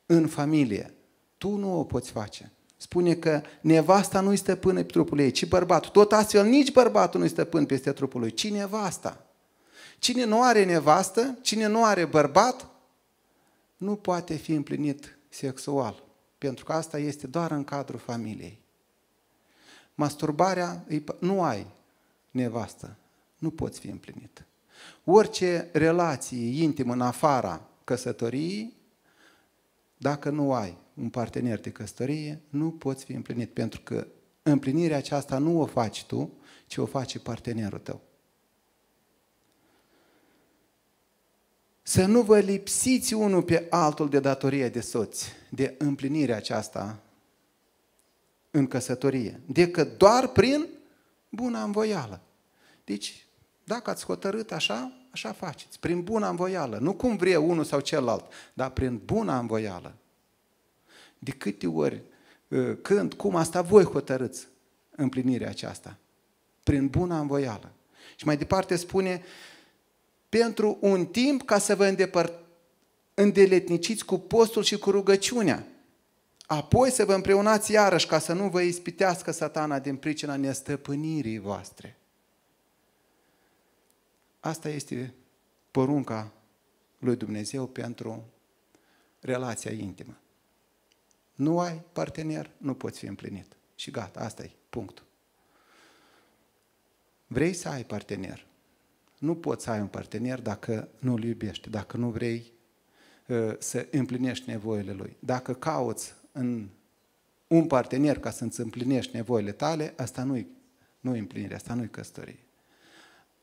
în 0.07 0.27
familie. 0.27 0.95
Tu 1.39 1.57
nu 1.57 1.79
o 1.79 1.85
poți 1.85 2.11
face. 2.11 2.53
Spune 2.77 3.15
că 3.15 3.43
nevasta 3.61 4.21
nu-i 4.21 4.37
stăpână 4.37 4.83
pe 4.83 4.93
trupul 4.93 5.19
ei, 5.19 5.31
ci 5.31 5.49
bărbatul. 5.49 5.91
Tot 5.91 6.13
astfel, 6.13 6.47
nici 6.47 6.73
bărbatul 6.73 7.21
nu-i 7.21 7.29
stăpân 7.29 7.67
peste 7.67 7.93
trupul 7.93 8.21
lui, 8.21 8.33
ci 8.33 8.51
nevasta. 8.51 9.27
Cine 9.99 10.25
nu 10.25 10.43
are 10.43 10.65
nevastă, 10.65 11.39
cine 11.43 11.67
nu 11.67 11.85
are 11.85 12.05
bărbat, 12.05 12.69
nu 13.77 13.97
poate 13.97 14.35
fi 14.35 14.53
împlinit 14.53 15.19
sexual. 15.29 16.03
Pentru 16.39 16.65
că 16.65 16.73
asta 16.73 16.99
este 16.99 17.27
doar 17.27 17.51
în 17.51 17.65
cadrul 17.65 17.99
familiei. 17.99 18.61
Masturbarea, 19.95 20.85
nu 21.19 21.43
ai 21.43 21.67
nevastă, 22.31 22.97
nu 23.39 23.51
poți 23.51 23.81
fi 23.81 23.89
împlinit. 23.89 24.45
Orice 25.05 25.69
relație 25.73 26.63
intimă 26.63 26.93
în 26.93 27.01
afara 27.01 27.69
căsătoriei, 27.85 28.77
dacă 29.97 30.31
nu 30.31 30.53
ai 30.53 30.79
un 30.95 31.09
partener 31.09 31.61
de 31.61 31.71
căsătorie, 31.71 32.41
nu 32.49 32.71
poți 32.71 33.05
fi 33.05 33.13
împlinit, 33.13 33.53
pentru 33.53 33.81
că 33.81 34.07
împlinirea 34.43 34.97
aceasta 34.97 35.39
nu 35.39 35.61
o 35.61 35.67
faci 35.67 36.05
tu, 36.05 36.33
ci 36.67 36.77
o 36.77 36.87
face 36.87 37.19
partenerul 37.19 37.79
tău. 37.79 38.01
Să 41.83 42.07
nu 42.07 42.23
vă 42.23 42.39
lipsiți 42.39 43.15
unul 43.15 43.43
pe 43.43 43.67
altul 43.71 44.09
de 44.09 44.21
datorie 44.21 44.69
de 44.69 44.81
soți, 44.81 45.33
de 45.51 45.75
împlinirea 45.79 46.37
aceasta 46.37 46.99
în 48.51 48.67
căsătorie, 48.67 49.41
decât 49.47 49.99
doar 49.99 50.29
prin 50.29 50.69
buna 51.29 51.63
învoială. 51.63 52.21
Deci, 52.85 53.27
dacă 53.65 53.91
ați 53.91 54.05
hotărât 54.05 54.53
așa, 54.53 55.04
așa 55.15 55.33
faceți, 55.33 55.79
prin 55.81 56.03
buna 56.03 56.29
învoială, 56.29 56.79
nu 56.81 56.95
cum 56.95 57.17
vrea 57.17 57.41
unul 57.41 57.65
sau 57.65 57.81
celălalt, 57.81 58.25
dar 58.55 58.71
prin 58.71 59.01
buna 59.05 59.39
învoială. 59.39 59.95
De 61.19 61.31
câte 61.31 61.67
ori, 61.67 62.03
ă, 62.53 62.63
când, 62.83 63.15
cum, 63.15 63.37
asta 63.37 63.63
voi 63.63 63.85
hotărâți 63.85 64.49
împlinirea 64.97 65.49
aceasta. 65.49 65.97
Prin 66.63 66.87
buna 66.87 67.19
învoială. 67.21 67.73
Și 68.17 68.27
mai 68.27 68.37
departe 68.37 68.77
spune, 68.77 69.23
pentru 70.29 70.79
un 70.81 71.07
timp 71.07 71.43
ca 71.43 71.59
să 71.59 71.75
vă 71.75 71.87
îndepărt, 71.87 72.33
îndeletniciți 73.15 74.05
cu 74.05 74.19
postul 74.19 74.63
și 74.63 74.79
cu 74.79 74.91
rugăciunea. 74.91 75.67
Apoi 76.47 76.91
să 76.91 77.05
vă 77.05 77.15
împreunați 77.15 77.73
iarăși 77.73 78.07
ca 78.07 78.19
să 78.19 78.33
nu 78.33 78.49
vă 78.49 78.61
ispitească 78.61 79.31
satana 79.31 79.79
din 79.79 79.97
pricina 79.97 80.37
nestăpânirii 80.37 81.39
voastre. 81.39 81.99
Asta 84.45 84.69
este 84.69 85.15
porunca 85.71 86.33
lui 86.99 87.17
Dumnezeu 87.17 87.67
pentru 87.67 88.25
relația 89.21 89.71
intimă. 89.71 90.19
Nu 91.35 91.61
ai 91.61 91.83
partener, 91.93 92.51
nu 92.57 92.75
poți 92.75 92.99
fi 92.99 93.07
împlinit. 93.07 93.57
Și 93.75 93.91
gata, 93.91 94.21
asta 94.21 94.43
e 94.43 94.51
punctul. 94.71 95.05
Vrei 97.27 97.53
să 97.53 97.69
ai 97.69 97.85
partener. 97.85 98.47
Nu 99.19 99.37
poți 99.37 99.65
să 99.65 99.71
ai 99.71 99.81
un 99.81 99.87
partener 99.87 100.41
dacă 100.41 100.89
nu 100.99 101.13
îl 101.13 101.25
iubești, 101.25 101.71
dacă 101.71 101.97
nu 101.97 102.11
vrei 102.11 102.53
uh, 103.27 103.55
să 103.59 103.89
împlinești 103.91 104.49
nevoile 104.49 104.93
lui. 104.93 105.17
Dacă 105.19 105.55
cauți 105.55 106.15
în 106.33 106.69
un 107.47 107.67
partener 107.67 108.19
ca 108.19 108.31
să-ți 108.31 108.61
împlinești 108.61 109.17
nevoile 109.17 109.53
tale, 109.53 109.95
asta 109.97 110.23
nu-i 110.23 110.47
nu 111.01 111.13
împlinire, 111.13 111.55
asta 111.55 111.75
nu-i 111.75 111.91
căsătorie. 111.91 112.39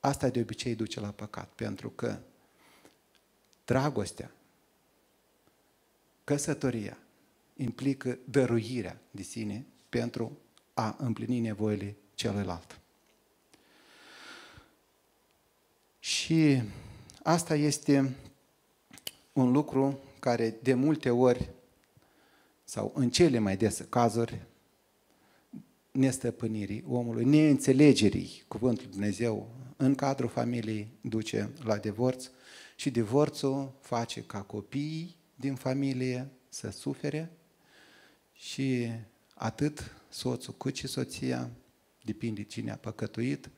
Asta 0.02 0.30
de 0.30 0.39
obicei 0.39 0.76
duce 0.76 0.99
la 0.99 1.10
păcat, 1.12 1.49
pentru 1.49 1.89
că 1.89 2.20
dragostea, 3.66 4.32
căsătoria, 6.24 6.97
implică 7.56 8.20
dăruirea 8.26 9.02
de 9.12 9.22
sine 9.22 9.66
pentru 9.89 10.38
a 10.74 10.95
împlini 10.99 11.39
nevoile 11.39 11.95
celuilalt. 12.14 12.80
Și 15.99 16.62
asta 17.24 17.56
este 17.56 18.16
un 19.34 19.52
lucru 19.52 19.99
care 20.20 20.58
de 20.62 20.74
multe 20.74 21.10
ori, 21.10 21.49
sau 22.64 22.91
în 22.95 23.10
cele 23.10 23.39
mai 23.39 23.58
des 23.58 23.84
cazuri, 23.89 24.41
nestăpânirii 25.91 26.84
omului, 26.88 27.26
neînțelegerii 27.26 28.43
cuvântului 28.47 28.91
Dumnezeu 28.91 29.49
în 29.82 29.96
cadrul 29.96 30.30
familiei 30.30 30.92
duce 31.02 31.50
la 31.64 31.78
divorț 31.78 32.30
și 32.76 32.90
divorțul 32.90 33.74
face 33.80 34.24
ca 34.24 34.42
copiii 34.42 35.16
din 35.36 35.56
familie 35.56 36.30
să 36.50 36.70
sufere 36.70 37.32
și 38.34 38.92
atât 39.34 39.96
soțul 40.10 40.54
cât 40.54 40.76
și 40.76 40.88
soția, 40.88 41.50
depinde 42.04 42.44
cine 42.44 42.72
a 42.72 42.76
păcătuit, 42.76 43.50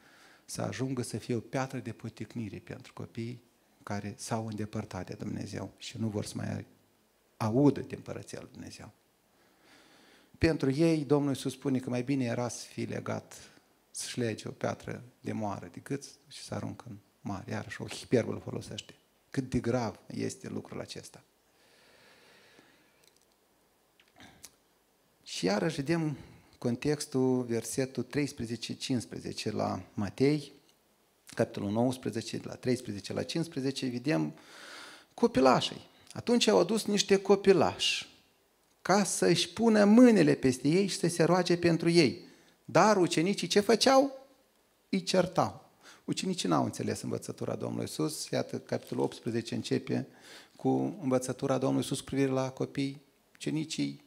să 0.45 0.61
ajungă 0.61 1.01
să 1.01 1.17
fie 1.17 1.35
o 1.35 1.39
piatră 1.39 1.79
de 1.79 1.91
poticnire 1.91 2.57
pentru 2.57 2.93
copii 2.93 3.41
care 3.83 4.13
s-au 4.17 4.47
îndepărtat 4.47 5.07
de 5.07 5.13
Dumnezeu 5.13 5.73
și 5.77 5.97
nu 5.99 6.07
vor 6.07 6.25
să 6.25 6.33
mai 6.35 6.65
audă 7.37 7.79
din 7.79 7.99
Părăția 7.99 8.39
lui 8.41 8.49
Dumnezeu. 8.51 8.91
Pentru 10.37 10.71
ei, 10.71 11.05
Domnul 11.05 11.29
Iisus 11.29 11.51
spune 11.51 11.79
că 11.79 11.89
mai 11.89 12.03
bine 12.03 12.23
era 12.23 12.47
să 12.47 12.65
fie 12.65 12.85
legat, 12.85 13.52
să-și 13.95 14.19
lege 14.19 14.47
o 14.47 14.51
piatră 14.51 15.03
de 15.19 15.31
moară 15.31 15.69
decât 15.71 16.03
și 16.27 16.43
să 16.43 16.53
aruncă 16.53 16.85
în 16.89 16.97
mare. 17.21 17.51
Iarăși 17.51 17.81
o 17.81 17.87
hiperbolă 17.87 18.39
folosește. 18.39 18.93
Cât 19.29 19.49
de 19.49 19.59
grav 19.59 19.99
este 20.07 20.49
lucrul 20.49 20.79
acesta. 20.79 21.23
Și 25.23 25.45
iarăși 25.45 25.75
vedem 25.75 26.17
contextul, 26.57 27.43
versetul 27.43 28.05
13-15 29.49 29.51
la 29.51 29.81
Matei, 29.93 30.51
capitolul 31.25 31.71
19, 31.71 32.37
de 32.37 32.47
la 32.47 32.55
13 32.55 33.13
la 33.13 33.23
15, 33.23 33.87
vedem 33.87 34.33
copilașii. 35.13 35.89
Atunci 36.13 36.47
au 36.47 36.59
adus 36.59 36.85
niște 36.85 37.21
copilași 37.21 38.09
ca 38.81 39.03
să-și 39.03 39.49
pună 39.49 39.85
mâinile 39.85 40.33
peste 40.33 40.67
ei 40.67 40.87
și 40.87 40.97
să 40.97 41.07
se 41.07 41.23
roage 41.23 41.57
pentru 41.57 41.89
ei. 41.89 42.31
Dar 42.65 42.97
ucenicii 42.97 43.47
ce 43.47 43.59
făceau? 43.59 44.27
Îi 44.89 45.03
certau. 45.03 45.61
Ucenicii 46.05 46.49
n-au 46.49 46.63
înțeles 46.63 47.01
învățătura 47.01 47.55
Domnului 47.55 47.85
Isus. 47.85 48.29
Iată, 48.29 48.59
capitolul 48.59 49.03
18 49.03 49.55
începe 49.55 50.07
cu 50.55 50.97
învățătura 51.01 51.57
Domnului 51.57 51.85
Isus 51.85 51.99
cu 51.99 52.05
privire 52.05 52.31
la 52.31 52.49
copii. 52.49 53.01
Ucenicii 53.33 54.03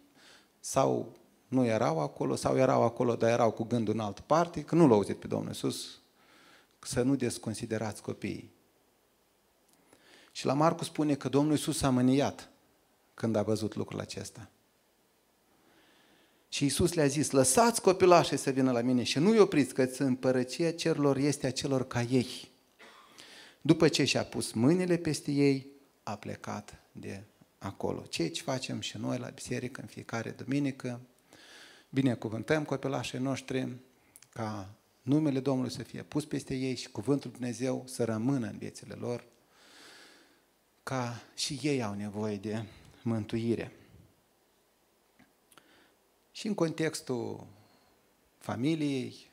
sau 0.61 1.17
nu 1.49 1.65
erau 1.65 2.01
acolo, 2.01 2.35
sau 2.35 2.57
erau 2.57 2.83
acolo, 2.83 3.17
dar 3.17 3.31
erau 3.31 3.51
cu 3.51 3.65
gândul 3.65 3.95
în 3.95 4.01
altă 4.01 4.23
parte, 4.27 4.63
că 4.63 4.75
nu 4.75 4.87
l-au 4.87 4.97
auzit 4.97 5.17
pe 5.17 5.27
Domnul 5.27 5.51
Isus, 5.51 6.01
să 6.79 7.03
nu 7.03 7.15
desconsiderați 7.15 8.03
copiii. 8.03 8.51
Și 10.33 10.47
la 10.47 10.53
Marcu 10.53 10.85
spune 10.85 11.15
că 11.15 11.29
Domnul 11.29 11.55
Isus 11.55 11.83
a 11.83 11.91
mâniat 11.91 12.51
când 13.15 13.37
a 13.37 13.43
văzut 13.43 13.75
lucrul 13.75 14.01
acesta. 14.01 14.51
Și 16.49 16.65
Isus 16.65 16.93
le-a 16.93 17.07
zis, 17.07 17.31
lăsați 17.31 17.81
copilașii 17.81 18.37
să 18.37 18.51
vină 18.51 18.73
la 18.73 18.81
mine 18.81 19.03
și 19.03 19.19
nu-i 19.19 19.39
opriți, 19.39 19.75
că 19.75 19.89
împărăția 19.99 20.73
cerilor 20.73 21.17
este 21.17 21.47
a 21.47 21.51
celor 21.51 21.87
ca 21.87 22.03
ei. 22.03 22.49
După 23.61 23.89
ce 23.89 24.05
și-a 24.05 24.25
pus 24.25 24.53
mâinile 24.53 24.97
peste 24.97 25.31
ei, 25.31 25.67
a 26.03 26.17
plecat 26.17 26.79
de 26.93 27.23
acolo. 27.59 28.01
Ce 28.01 28.33
facem 28.45 28.81
și 28.81 28.97
noi 28.97 29.19
la 29.19 29.29
biserică 29.29 29.81
în 29.81 29.87
fiecare 29.87 30.31
duminică? 30.31 31.01
Binecuvântăm 31.89 32.65
copilașii 32.65 33.19
noștri 33.19 33.77
ca 34.31 34.75
numele 35.03 35.41
Domnului 35.41 35.73
să 35.73 35.83
fie 35.83 36.03
pus 36.03 36.25
peste 36.25 36.55
ei 36.55 36.77
și 36.77 36.89
cuvântul 36.91 37.31
Dumnezeu 37.31 37.85
să 37.87 38.05
rămână 38.05 38.47
în 38.47 38.59
viețile 38.59 38.95
lor, 38.95 39.25
ca 40.83 41.23
și 41.35 41.59
ei 41.63 41.83
au 41.83 41.95
nevoie 41.95 42.37
de 42.37 42.65
mântuire. 43.03 43.73
Și 46.37 46.47
în 46.47 46.55
contextul 46.55 47.47
familiei 48.39 49.31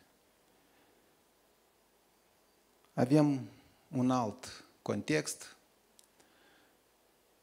avem 2.93 3.49
un 3.87 4.11
alt 4.11 4.65
context. 4.81 5.55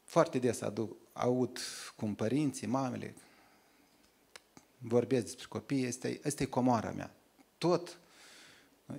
Foarte 0.03 0.39
des 0.39 0.61
aduc, 0.61 0.97
aud 1.13 1.59
cum 1.95 2.15
părinții, 2.15 2.67
mamele 2.67 3.15
vorbesc 4.77 5.23
despre 5.23 5.45
copii, 5.49 5.87
asta 5.87 6.07
e, 6.07 6.21
asta 6.25 6.43
e 6.43 6.45
comoara 6.45 6.91
mea. 6.91 7.15
Tot 7.57 7.99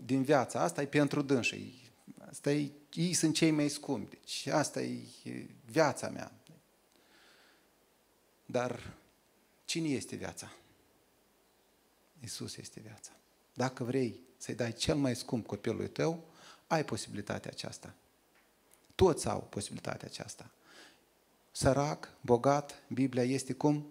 din 0.05 0.23
viața 0.23 0.61
asta 0.61 0.83
e 0.83 0.87
pentru 0.87 1.23
dânsii. 1.23 1.91
Asta 2.29 2.53
e, 2.53 2.73
ei 2.93 3.13
sunt 3.13 3.35
cei 3.35 3.51
mai 3.51 3.69
scumpi. 3.69 4.17
Deci 4.17 4.47
asta 4.47 4.81
e 4.81 5.01
viața 5.65 6.09
mea. 6.09 6.33
Dar 8.47 9.01
cine 9.73 9.89
este 9.89 10.17
viața? 10.17 10.53
Isus 12.21 12.57
este 12.57 12.81
viața. 12.81 13.11
Dacă 13.55 13.85
vrei 13.85 14.21
să-i 14.37 14.55
dai 14.55 14.73
cel 14.73 14.97
mai 14.97 15.17
scump 15.17 15.47
copilului 15.47 15.89
tău, 15.89 16.25
ai 16.67 16.85
posibilitatea 16.85 17.51
aceasta. 17.55 17.95
Toți 18.95 19.29
au 19.29 19.41
posibilitatea 19.41 20.09
aceasta. 20.11 20.51
Sărac, 21.51 22.09
bogat, 22.21 22.83
Biblia 22.89 23.23
este 23.23 23.53
cum? 23.53 23.87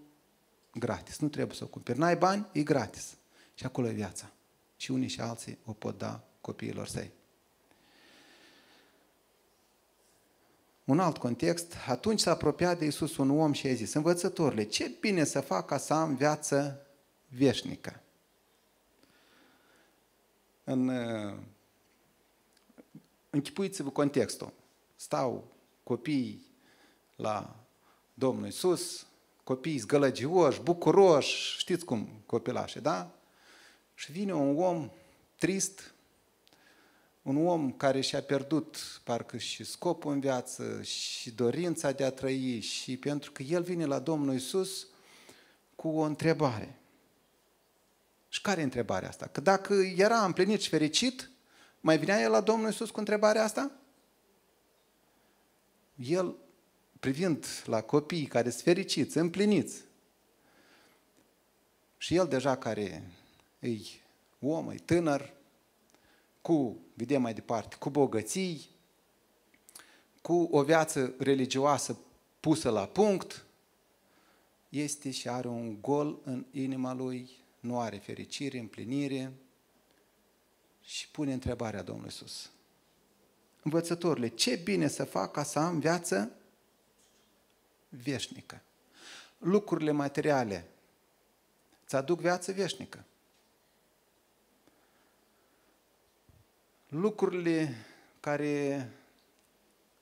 Gratis. 0.74 1.18
Nu 1.18 1.28
trebuie 1.28 1.56
să 1.56 1.64
o 1.64 1.68
cumperi. 1.68 2.00
N-ai 2.00 2.16
bani? 2.16 2.48
E 2.52 2.64
gratis. 2.64 3.18
Și 3.54 3.66
acolo 3.66 3.88
e 3.88 3.92
viața. 3.92 4.32
Și 4.78 4.92
unii 4.92 5.08
și 5.08 5.22
alții 5.22 5.58
o 5.66 5.74
pot 5.74 5.98
da 5.98 6.24
copiilor 6.42 6.88
săi. 6.88 7.12
Un 10.84 11.00
alt 11.00 11.18
context, 11.18 11.76
atunci 11.88 12.20
s-a 12.20 12.32
apropiat 12.32 12.80
de 12.80 12.86
Iisus 12.86 13.18
un 13.18 13.40
om 13.40 13.52
și 13.52 13.68
a 13.68 13.74
zis, 13.74 13.94
învățătorile, 13.94 14.64
ce 14.64 14.92
bine 15.00 15.24
să 15.24 15.42
fac 15.42 15.66
ca 15.66 15.78
să 15.78 15.94
am 15.94 16.16
viață 16.16 16.86
veșnică. 17.28 18.02
În, 20.64 20.88
uh, 20.88 21.38
închipuiți-vă 23.30 23.90
contextul. 23.90 24.54
Stau 24.96 25.52
copiii 25.84 26.46
la 27.16 27.56
Domnul 28.14 28.46
Iisus, 28.46 29.06
copiii 29.44 29.78
zgălăgioși, 29.78 30.62
bucuroși, 30.62 31.58
știți 31.58 31.86
cum 31.86 32.10
copilașe, 32.26 32.80
da? 32.80 33.12
Și 33.94 34.12
vine 34.12 34.34
un 34.34 34.64
om 34.64 34.90
trist, 35.38 35.94
un 37.22 37.48
om 37.48 37.72
care 37.72 38.02
și-a 38.02 38.22
pierdut 38.22 39.02
parcă 39.04 39.38
și 39.38 39.64
scopul 39.64 40.12
în 40.12 40.20
viață 40.20 40.82
și 40.82 41.32
dorința 41.32 41.92
de 41.92 42.04
a 42.04 42.12
trăi 42.12 42.60
și 42.60 42.98
pentru 42.98 43.32
că 43.32 43.44
el 43.44 43.64
vine 43.64 43.86
la 43.86 44.00
Domnul 44.00 44.36
Isus 44.36 44.88
cu 45.76 45.88
o 45.88 46.02
întrebare. 46.02 46.80
Și 48.30 48.42
care 48.42 48.62
e 48.62 48.64
întrebarea 48.64 49.10
asta? 49.10 49.28
Că 49.28 49.42
dacă 49.42 49.74
era 49.96 50.26
împlinit 50.26 50.62
și 50.62 50.70
fericit, 50.70 51.30
mai 51.80 51.98
vinea 51.98 52.22
el 52.22 52.32
la 52.32 52.42
Domnul 52.42 52.70
Isus 52.70 52.90
cu 52.90 53.00
întrebarea 53.00 53.44
asta? 53.44 53.72
El, 55.96 56.36
privind 57.00 57.46
la 57.66 57.82
copiii 57.82 58.26
care 58.26 58.50
sunt 58.50 58.64
fericiți, 58.64 59.18
împliniți, 59.18 59.82
și 61.98 62.16
el 62.16 62.28
deja 62.28 62.58
care 62.58 63.12
e 63.60 63.78
om, 64.40 64.70
e 64.70 64.76
tânăr, 64.76 65.34
cu, 66.42 66.78
vedem 66.94 67.22
mai 67.22 67.34
departe, 67.34 67.76
cu 67.76 67.90
bogății, 67.90 68.70
cu 70.22 70.48
o 70.52 70.64
viață 70.64 71.14
religioasă 71.18 71.98
pusă 72.40 72.70
la 72.70 72.86
punct, 72.86 73.46
este 74.70 75.12
și 75.12 75.30
are 75.30 75.48
un 75.48 75.82
gol 75.82 76.20
în 76.24 76.46
inima 76.52 76.94
lui, 76.94 77.30
nu 77.60 77.80
are 77.80 77.98
fericire, 77.98 78.58
împlinire 78.58 79.34
și 80.82 81.10
pune 81.10 81.34
întrebarea 81.34 81.82
Domnului 81.82 82.12
Iisus. 82.12 82.52
Învățătorile, 83.64 84.28
ce 84.28 84.56
bine 84.56 84.88
să 84.88 85.04
fac 85.04 85.32
ca 85.32 85.44
să 85.44 85.60
am 85.60 85.80
viață 85.80 86.32
veșnică? 87.90 88.62
Lucrurile 89.38 89.92
materiale 89.92 90.68
îți 91.84 91.96
aduc 91.96 92.20
viață 92.20 92.52
veșnică. 92.52 93.06
Lucrurile 96.92 97.76
care 98.20 98.90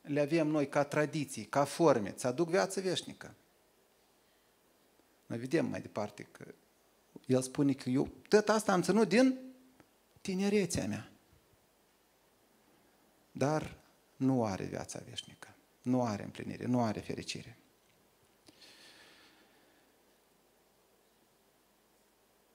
le 0.01 0.19
avem 0.19 0.47
noi 0.47 0.69
ca 0.69 0.83
tradiții, 0.83 1.45
ca 1.45 1.63
forme, 1.63 2.09
îți 2.09 2.25
aduc 2.25 2.49
viață 2.49 2.81
veșnică. 2.81 3.33
Noi 5.25 5.37
vedem 5.37 5.65
mai 5.65 5.81
departe 5.81 6.27
că 6.31 6.45
el 7.25 7.41
spune 7.41 7.73
că 7.73 7.89
eu 7.89 8.09
tot 8.27 8.49
asta 8.49 8.71
am 8.71 8.81
ținut 8.81 9.07
din 9.07 9.39
tinerețea 10.21 10.87
mea. 10.87 11.11
Dar 13.31 13.77
nu 14.15 14.45
are 14.45 14.63
viața 14.63 15.01
veșnică, 15.09 15.55
nu 15.81 16.03
are 16.03 16.23
împlinire, 16.23 16.65
nu 16.65 16.81
are 16.81 16.99
fericire. 16.99 17.57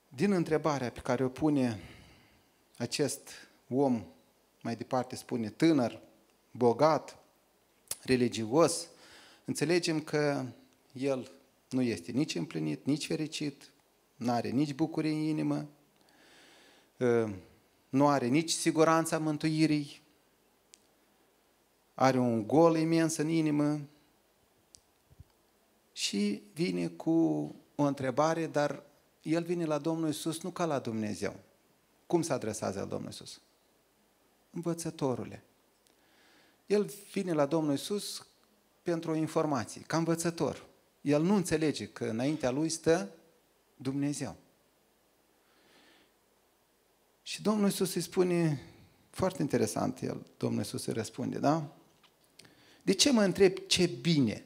Din 0.08 0.32
întrebarea 0.32 0.90
pe 0.90 1.00
care 1.00 1.24
o 1.24 1.28
pune 1.28 1.80
acest 2.76 3.30
om 3.68 4.13
mai 4.64 4.76
departe 4.76 5.16
spune 5.16 5.50
tânăr, 5.50 6.00
bogat, 6.50 7.18
religios, 8.02 8.88
înțelegem 9.44 10.00
că 10.00 10.44
el 10.92 11.30
nu 11.70 11.82
este 11.82 12.12
nici 12.12 12.34
împlinit, 12.34 12.86
nici 12.86 13.06
fericit, 13.06 13.70
nu 14.16 14.30
are 14.30 14.48
nici 14.48 14.74
bucurie 14.74 15.10
în 15.10 15.16
inimă, 15.16 15.66
ă, 17.00 17.30
nu 17.88 18.08
are 18.08 18.26
nici 18.26 18.50
siguranța 18.50 19.18
mântuirii, 19.18 20.02
are 21.94 22.18
un 22.18 22.46
gol 22.46 22.76
imens 22.76 23.16
în 23.16 23.28
inimă 23.28 23.80
și 25.92 26.42
vine 26.52 26.86
cu 26.88 27.10
o 27.74 27.82
întrebare, 27.82 28.46
dar 28.46 28.82
el 29.22 29.42
vine 29.42 29.64
la 29.64 29.78
Domnul 29.78 30.08
Isus 30.08 30.42
nu 30.42 30.50
ca 30.50 30.64
la 30.64 30.78
Dumnezeu. 30.78 31.36
Cum 32.06 32.22
se 32.22 32.32
adresează 32.32 32.78
el 32.78 32.88
Domnul 32.88 33.10
Isus? 33.10 33.40
Învățătorule. 34.54 35.44
El 36.66 36.90
vine 37.12 37.32
la 37.32 37.46
Domnul 37.46 37.74
Isus 37.74 38.26
pentru 38.82 39.10
o 39.10 39.14
informație, 39.14 39.80
ca 39.80 39.96
învățător. 39.96 40.66
El 41.00 41.22
nu 41.22 41.34
înțelege 41.34 41.86
că 41.86 42.04
înaintea 42.04 42.50
lui 42.50 42.68
stă 42.68 43.10
Dumnezeu. 43.76 44.36
Și 47.22 47.42
Domnul 47.42 47.68
Isus 47.68 47.94
îi 47.94 48.00
spune, 48.00 48.62
foarte 49.10 49.42
interesant, 49.42 50.00
el, 50.00 50.26
Domnul 50.36 50.62
Isus 50.62 50.86
îi 50.86 50.92
răspunde, 50.92 51.38
da? 51.38 51.76
De 52.82 52.92
ce 52.92 53.12
mă 53.12 53.22
întreb 53.22 53.58
ce 53.66 53.86
bine? 53.86 54.44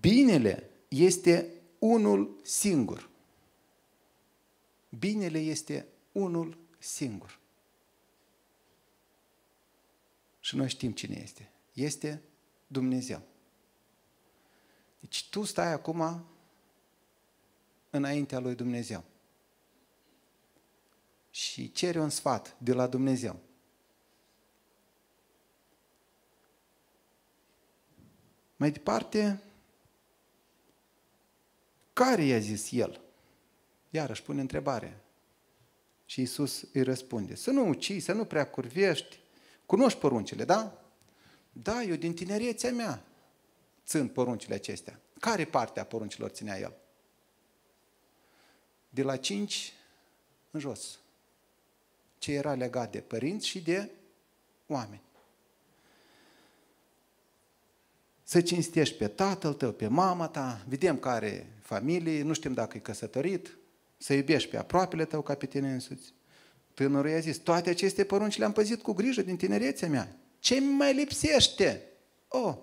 Binele 0.00 0.70
este 0.88 1.52
unul 1.78 2.40
singur. 2.42 3.08
Binele 4.98 5.38
este 5.38 5.86
unul 6.12 6.58
singur. 6.78 7.40
Și 10.40 10.56
noi 10.56 10.68
știm 10.68 10.92
cine 10.92 11.20
este. 11.22 11.50
Este 11.72 12.22
Dumnezeu. 12.66 13.22
Deci 15.00 15.28
tu 15.28 15.44
stai 15.44 15.72
acum 15.72 16.24
înaintea 17.90 18.38
lui 18.38 18.54
Dumnezeu. 18.54 19.04
și 21.36 21.72
cere 21.72 22.00
un 22.00 22.10
sfat 22.10 22.56
de 22.58 22.72
la 22.72 22.86
Dumnezeu. 22.86 23.40
Mai 28.56 28.70
departe, 28.70 29.42
care 31.92 32.24
i-a 32.24 32.38
zis 32.38 32.72
el? 32.72 33.05
Iarăși 33.96 34.22
pune 34.22 34.40
întrebare. 34.40 35.00
Și 36.04 36.20
Iisus 36.20 36.64
îi 36.72 36.82
răspunde, 36.82 37.34
să 37.34 37.50
nu 37.50 37.68
ucizi, 37.68 38.04
să 38.04 38.12
nu 38.12 38.24
prea 38.24 38.50
curvești, 38.50 39.18
cunoști 39.66 39.98
poruncile, 39.98 40.44
da? 40.44 40.84
Da, 41.52 41.82
eu 41.82 41.94
din 41.94 42.14
tinerețea 42.14 42.72
mea 42.72 43.02
țin 43.86 44.08
poruncile 44.08 44.54
acestea. 44.54 45.00
Care 45.20 45.44
parte 45.44 45.80
a 45.80 45.84
poruncilor 45.84 46.30
ținea 46.30 46.58
el? 46.58 46.76
De 48.88 49.02
la 49.02 49.16
cinci 49.16 49.72
în 50.50 50.60
jos. 50.60 50.98
Ce 52.18 52.32
era 52.32 52.54
legat 52.54 52.92
de 52.92 53.00
părinți 53.00 53.46
și 53.46 53.62
de 53.62 53.90
oameni. 54.66 55.02
Să 58.22 58.40
cinstești 58.40 58.96
pe 58.96 59.08
tatăl 59.08 59.54
tău, 59.54 59.72
pe 59.72 59.86
mama 59.86 60.28
ta, 60.28 60.64
vedem 60.68 60.98
care 60.98 61.46
familie, 61.60 62.22
nu 62.22 62.32
știm 62.32 62.52
dacă 62.52 62.76
e 62.76 62.80
căsătorit, 62.80 63.56
să 63.96 64.14
iubești 64.14 64.48
pe 64.48 64.56
aproapele 64.56 65.04
tău 65.04 65.22
ca 65.22 65.34
pe 65.34 65.46
tine 65.46 65.72
însuți. 65.72 66.14
Tânărul 66.74 67.10
i-a 67.10 67.18
zis, 67.18 67.36
toate 67.38 67.70
aceste 67.70 68.04
porunci 68.04 68.38
le-am 68.38 68.52
păzit 68.52 68.82
cu 68.82 68.92
grijă 68.92 69.22
din 69.22 69.36
tinerețea 69.36 69.88
mea. 69.88 70.16
Ce 70.38 70.60
mai 70.60 70.94
lipsește? 70.94 71.82
Oh! 72.28 72.56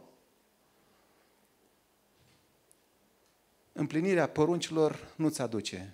Împlinirea 3.72 4.28
poruncilor 4.28 5.14
nu-ți 5.16 5.42
aduce 5.42 5.94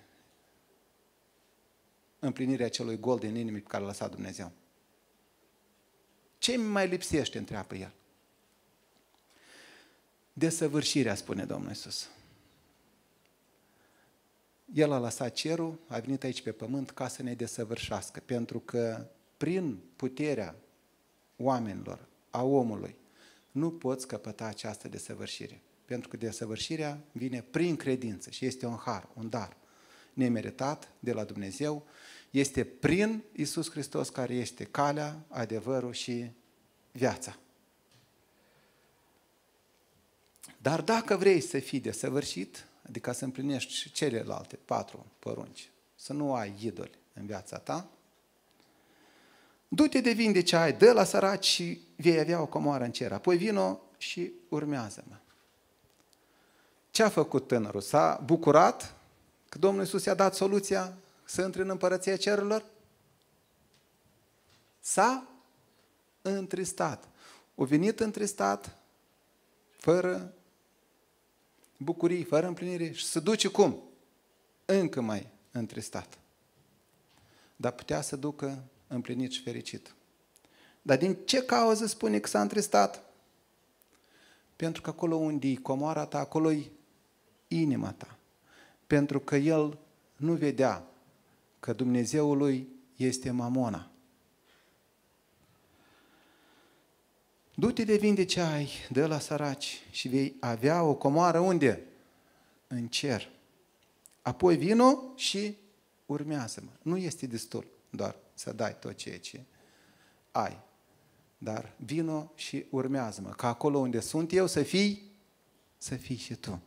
împlinirea 2.20 2.68
celui 2.68 3.00
gol 3.00 3.18
din 3.18 3.34
inimii 3.34 3.60
pe 3.60 3.68
care 3.68 3.82
l-a 3.82 3.88
lăsat 3.88 4.10
Dumnezeu. 4.10 4.52
Ce 6.38 6.56
mai 6.56 6.88
lipsește, 6.88 7.38
întreabă 7.38 7.74
el. 7.74 7.92
Desăvârșirea, 10.32 11.14
spune 11.14 11.44
Domnul 11.44 11.68
Iisus. 11.68 12.08
El 14.74 14.92
a 14.92 14.98
lăsat 14.98 15.32
cerul, 15.32 15.78
a 15.86 15.98
venit 15.98 16.22
aici 16.22 16.42
pe 16.42 16.52
pământ 16.52 16.90
ca 16.90 17.08
să 17.08 17.22
ne 17.22 17.34
desăvârșească, 17.34 18.22
pentru 18.26 18.58
că 18.60 19.06
prin 19.36 19.78
puterea 19.96 20.54
oamenilor, 21.36 22.08
a 22.30 22.42
omului, 22.42 22.96
nu 23.50 23.70
poți 23.70 24.06
căpăta 24.06 24.44
această 24.44 24.88
desăvârșire. 24.88 25.60
Pentru 25.84 26.08
că 26.08 26.16
desăvârșirea 26.16 27.00
vine 27.12 27.42
prin 27.50 27.76
credință 27.76 28.30
și 28.30 28.44
este 28.46 28.66
un 28.66 28.76
har, 28.76 29.08
un 29.14 29.28
dar 29.28 29.56
nemeritat 30.12 30.92
de 30.98 31.12
la 31.12 31.24
Dumnezeu. 31.24 31.86
Este 32.30 32.64
prin 32.64 33.22
Isus 33.32 33.70
Hristos 33.70 34.08
care 34.08 34.34
este 34.34 34.64
calea, 34.64 35.24
adevărul 35.28 35.92
și 35.92 36.30
viața. 36.92 37.38
Dar 40.58 40.82
dacă 40.82 41.16
vrei 41.16 41.40
să 41.40 41.58
fii 41.58 41.80
desăvârșit, 41.80 42.64
adică 42.88 43.12
să 43.12 43.24
împlinești 43.24 43.90
celelalte 43.90 44.56
patru 44.64 45.06
porunci, 45.18 45.70
să 45.96 46.12
nu 46.12 46.34
ai 46.34 46.54
idoli 46.60 46.98
în 47.12 47.26
viața 47.26 47.58
ta, 47.58 47.88
du-te 49.68 50.00
de 50.00 50.12
vin 50.12 50.32
de 50.32 50.42
ce 50.42 50.56
ai, 50.56 50.72
dă 50.72 50.92
la 50.92 51.04
săraci 51.04 51.44
și 51.44 51.80
vei 51.96 52.18
avea 52.18 52.40
o 52.40 52.46
comoară 52.46 52.84
în 52.84 52.92
cer. 52.92 53.12
Apoi 53.12 53.36
vino 53.36 53.80
și 53.98 54.32
urmează-mă. 54.48 55.16
Ce 56.90 57.02
a 57.02 57.08
făcut 57.08 57.46
tânărul? 57.46 57.80
S-a 57.80 58.20
bucurat 58.24 58.94
că 59.48 59.58
Domnul 59.58 59.82
Iisus 59.82 60.04
i-a 60.04 60.14
dat 60.14 60.34
soluția 60.34 60.96
să 61.24 61.42
intre 61.42 61.62
în 61.62 61.68
împărăția 61.68 62.16
cerurilor? 62.16 62.64
S-a 64.80 65.26
întristat. 66.22 67.08
O 67.54 67.64
venit 67.64 68.00
întristat, 68.00 68.76
fără 69.76 70.34
bucurii, 71.82 72.24
fără 72.24 72.46
împlinire 72.46 72.92
și 72.92 73.04
se 73.04 73.20
duce 73.20 73.48
cum? 73.48 73.82
Încă 74.64 75.00
mai 75.00 75.26
întristat. 75.50 76.18
Dar 77.56 77.72
putea 77.72 78.00
să 78.00 78.16
ducă 78.16 78.64
împlinit 78.86 79.30
și 79.30 79.42
fericit. 79.42 79.94
Dar 80.82 80.98
din 80.98 81.16
ce 81.24 81.42
cauză 81.42 81.86
spune 81.86 82.18
că 82.18 82.28
s-a 82.28 82.40
întristat? 82.40 83.04
Pentru 84.56 84.82
că 84.82 84.90
acolo 84.90 85.16
unde 85.16 85.48
e 85.48 85.54
comoara 85.54 86.06
ta, 86.06 86.18
acolo 86.18 86.52
e 86.52 86.70
inima 87.48 87.92
ta. 87.92 88.18
Pentru 88.86 89.20
că 89.20 89.36
el 89.36 89.78
nu 90.16 90.32
vedea 90.32 90.84
că 91.60 91.72
Dumnezeul 91.72 92.36
lui 92.36 92.68
este 92.96 93.30
mamona. 93.30 93.89
Du-te 97.60 97.84
de 97.84 97.96
vinde 97.96 98.24
ce 98.24 98.40
ai, 98.40 98.68
dă 98.90 99.06
la 99.06 99.18
săraci 99.18 99.80
și 99.90 100.08
vei 100.08 100.36
avea 100.40 100.82
o 100.82 100.94
comoară 100.94 101.38
unde? 101.38 101.82
În 102.66 102.88
cer. 102.88 103.28
Apoi 104.22 104.56
vino 104.56 104.98
și 105.14 105.56
urmează-mă. 106.06 106.70
Nu 106.82 106.96
este 106.96 107.26
destul 107.26 107.66
doar 107.90 108.16
să 108.34 108.52
dai 108.52 108.78
tot 108.78 108.96
ceea 108.96 109.18
ce 109.18 109.44
ai. 110.30 110.58
Dar 111.38 111.72
vino 111.76 112.32
și 112.34 112.64
urmează-mă. 112.70 113.28
Ca 113.28 113.48
acolo 113.48 113.78
unde 113.78 114.00
sunt 114.00 114.32
eu 114.32 114.46
să 114.46 114.62
fii, 114.62 115.10
să 115.78 115.94
fii 115.94 116.16
și 116.16 116.34
tu. 116.34 116.62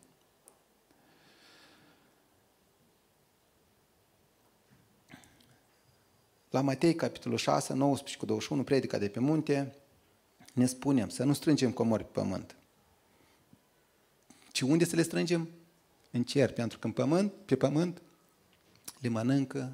La 6.49 6.61
Matei, 6.61 6.95
capitolul 6.95 7.37
6, 7.37 7.73
19 7.73 8.17
cu 8.17 8.25
21, 8.25 8.63
predica 8.63 8.97
de 8.97 9.07
pe 9.07 9.19
munte, 9.19 9.75
ne 10.53 10.65
spunem 10.65 11.09
să 11.09 11.23
nu 11.23 11.33
strângem 11.33 11.71
comori 11.71 12.03
pe 12.03 12.09
pământ. 12.19 12.55
Ci 14.51 14.61
unde 14.61 14.85
să 14.85 14.95
le 14.95 15.01
strângem? 15.01 15.49
În 16.11 16.23
cer, 16.23 16.53
pentru 16.53 16.79
că 16.79 16.87
în 16.87 16.93
pământ, 16.93 17.33
pe 17.45 17.55
pământ 17.55 18.01
le 18.99 19.09
mănâncă 19.09 19.73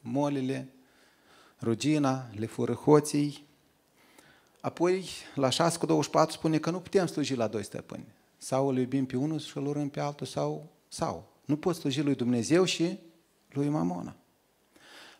molile, 0.00 0.68
rugina, 1.60 2.28
le 2.34 2.46
fură 2.46 2.72
hoții. 2.72 3.46
Apoi, 4.60 5.08
la 5.34 5.48
6 5.48 5.78
cu 5.78 5.86
24 5.86 6.36
spune 6.36 6.58
că 6.58 6.70
nu 6.70 6.80
putem 6.80 7.06
sluji 7.06 7.34
la 7.34 7.46
doi 7.46 7.64
stăpâni. 7.64 8.06
Sau 8.38 8.68
îl 8.68 8.78
iubim 8.78 9.06
pe 9.06 9.16
unul 9.16 9.38
și 9.38 9.56
îl 9.56 9.66
urâm 9.66 9.88
pe 9.88 10.00
altul, 10.00 10.26
sau, 10.26 10.72
sau. 10.88 11.32
Nu 11.44 11.56
poți 11.56 11.78
sluji 11.78 12.02
lui 12.02 12.14
Dumnezeu 12.14 12.64
și 12.64 12.98
lui 13.48 13.68
Mamona. 13.68 14.16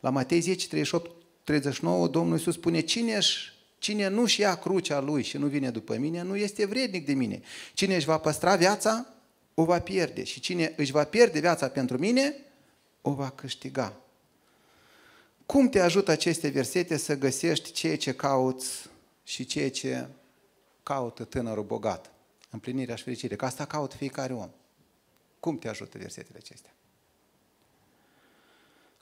La 0.01 0.11
Matei 0.11 0.40
10, 0.40 0.68
38, 0.68 1.11
39, 1.44 2.09
Domnul 2.09 2.36
Iisus 2.36 2.55
spune, 2.55 2.80
cine 2.80 3.14
își 3.14 3.55
Cine 3.87 4.09
nu-și 4.09 4.41
ia 4.41 4.55
crucea 4.55 5.01
lui 5.01 5.22
și 5.22 5.37
nu 5.37 5.47
vine 5.47 5.70
după 5.70 5.97
mine, 5.97 6.22
nu 6.22 6.37
este 6.37 6.66
vrednic 6.66 7.07
de 7.07 7.12
mine. 7.12 7.43
Cine 7.74 7.97
își 7.97 8.07
va 8.07 8.18
păstra 8.18 8.57
viața, 8.57 9.07
o 9.55 9.64
va 9.64 9.80
pierde. 9.80 10.24
Și 10.24 10.41
cine 10.41 10.74
își 10.76 10.93
va 10.93 11.05
pierde 11.05 11.41
viața 11.41 11.68
pentru 11.68 11.99
mine, 11.99 12.34
o 13.03 13.12
va 13.12 13.30
câștiga. 13.30 14.01
Cum 15.47 15.68
te 15.68 15.80
ajută 15.80 16.11
aceste 16.11 16.49
versete 16.49 16.97
să 16.97 17.16
găsești 17.16 17.72
ceea 17.72 17.97
ce 17.97 18.14
cauți 18.14 18.89
și 19.24 19.45
ceea 19.45 19.70
ce 19.70 20.07
caută 20.82 21.24
tânărul 21.24 21.64
bogat? 21.64 22.11
Împlinirea 22.51 22.95
și 22.95 23.03
fericirea. 23.03 23.37
Că 23.37 23.45
asta 23.45 23.64
caută 23.64 23.97
fiecare 23.97 24.32
om. 24.32 24.51
Cum 25.41 25.59
te 25.59 25.68
ajută 25.68 25.99
versetele 25.99 26.39
acestea? 26.39 26.76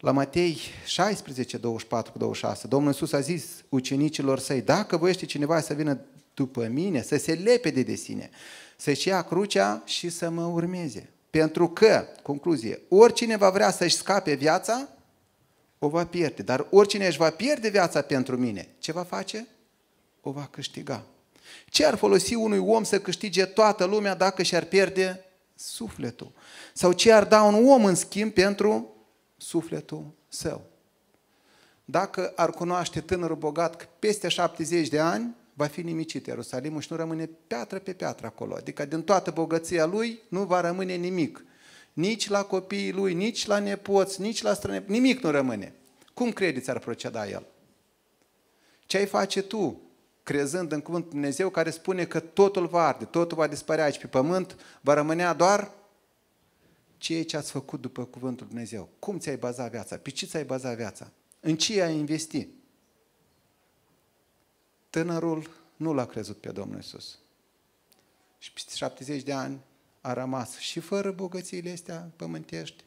La 0.05 0.13
Matei 0.13 0.59
16, 0.87 1.57
24 1.57 2.13
cu 2.13 2.19
26, 2.19 2.67
Domnul 2.67 2.93
Iisus 2.93 3.13
a 3.13 3.21
zis 3.21 3.45
ucenicilor 3.69 4.39
săi, 4.39 4.61
dacă 4.61 4.97
voiește 4.97 5.27
cineva 5.27 5.61
să 5.61 5.75
vină 5.75 6.01
după 6.35 6.67
mine, 6.67 7.03
să 7.03 7.17
se 7.17 7.33
lepede 7.33 7.83
de 7.83 7.95
sine, 7.95 8.31
să-și 8.77 9.09
ia 9.09 9.23
crucea 9.23 9.83
și 9.85 10.09
să 10.09 10.31
mă 10.31 10.45
urmeze. 10.45 11.11
Pentru 11.31 11.69
că, 11.69 12.07
concluzie, 12.23 12.81
oricine 12.89 13.37
va 13.37 13.51
vrea 13.51 13.71
să-și 13.71 13.97
scape 13.97 14.35
viața, 14.35 14.89
o 15.79 15.89
va 15.89 16.07
pierde. 16.07 16.43
Dar 16.43 16.67
oricine 16.71 17.07
își 17.07 17.19
va 17.19 17.31
pierde 17.31 17.69
viața 17.69 18.01
pentru 18.01 18.37
mine, 18.37 18.69
ce 18.79 18.93
va 18.93 19.03
face? 19.03 19.47
O 20.21 20.31
va 20.31 20.49
câștiga. 20.51 21.05
Ce 21.67 21.87
ar 21.87 21.95
folosi 21.95 22.35
unui 22.35 22.59
om 22.59 22.85
să 22.85 23.01
câștige 23.01 23.45
toată 23.45 23.85
lumea 23.85 24.15
dacă 24.15 24.43
și-ar 24.43 24.65
pierde 24.65 25.25
sufletul? 25.55 26.33
Sau 26.73 26.93
ce 26.93 27.13
ar 27.13 27.25
da 27.25 27.43
un 27.43 27.69
om 27.69 27.85
în 27.85 27.95
schimb 27.95 28.33
pentru 28.33 28.94
sufletul 29.45 30.11
său. 30.29 30.65
Dacă 31.85 32.33
ar 32.37 32.51
cunoaște 32.51 33.01
tânărul 33.01 33.37
bogat 33.37 33.77
că 33.77 33.87
peste 33.99 34.29
70 34.29 34.89
de 34.89 34.99
ani 34.99 35.35
va 35.55 35.67
fi 35.67 35.83
nimicit 35.83 36.27
Ierusalimul 36.27 36.81
și 36.81 36.89
nu 36.91 36.97
rămâne 36.97 37.31
piatră 37.47 37.79
pe 37.79 37.93
piatră 37.93 38.27
acolo. 38.27 38.55
Adică 38.55 38.85
din 38.85 39.03
toată 39.03 39.31
bogăția 39.31 39.87
lui 39.87 40.21
nu 40.29 40.43
va 40.45 40.61
rămâne 40.61 40.95
nimic. 40.95 41.45
Nici 41.93 42.29
la 42.29 42.43
copiii 42.43 42.93
lui, 42.93 43.15
nici 43.15 43.47
la 43.47 43.59
nepoți, 43.59 44.21
nici 44.21 44.43
la 44.43 44.55
străne, 44.55 44.85
nimic 44.87 45.23
nu 45.23 45.31
rămâne. 45.31 45.75
Cum 46.15 46.33
credeți 46.33 46.71
ar 46.71 46.79
proceda 46.79 47.29
el? 47.29 47.47
Ce 48.87 48.97
ai 48.97 49.07
face 49.07 49.43
tu, 49.43 49.81
crezând 50.23 50.73
în 50.73 50.81
cuvântul 50.81 51.11
Dumnezeu 51.11 51.49
care 51.49 51.71
spune 51.71 52.05
că 52.05 52.21
totul 52.21 52.67
va 52.67 52.87
arde, 52.87 53.05
totul 53.05 53.37
va 53.37 53.47
dispărea 53.47 53.85
aici 53.85 53.99
pe 53.99 54.07
pământ, 54.07 54.57
va 54.81 54.95
rămânea 54.95 55.33
doar 55.33 55.71
ceea 57.05 57.25
ce 57.25 57.37
ați 57.37 57.51
făcut 57.51 57.81
după 57.81 58.05
cuvântul 58.05 58.47
Dumnezeu. 58.47 58.89
Cum 58.99 59.19
ți-ai 59.19 59.37
bazat 59.37 59.71
viața? 59.71 59.97
Pe 59.97 60.11
ce 60.11 60.27
ți-ai 60.27 60.45
bazat 60.45 60.77
viața? 60.77 61.11
În 61.41 61.57
ce 61.57 61.83
ai 61.83 61.97
investi? 61.97 62.49
Tânărul 64.91 65.51
nu 65.77 65.93
l-a 65.93 66.07
crezut 66.07 66.41
pe 66.41 66.53
Domnul 66.53 66.79
Isus. 66.79 67.19
Și 68.39 68.53
peste 68.53 68.75
70 68.75 69.23
de 69.23 69.33
ani 69.33 69.61
a 70.01 70.13
rămas 70.13 70.59
și 70.59 70.81
fără 70.81 71.13
bogățiile 71.13 71.71
astea 71.71 72.11
pământești 72.17 72.85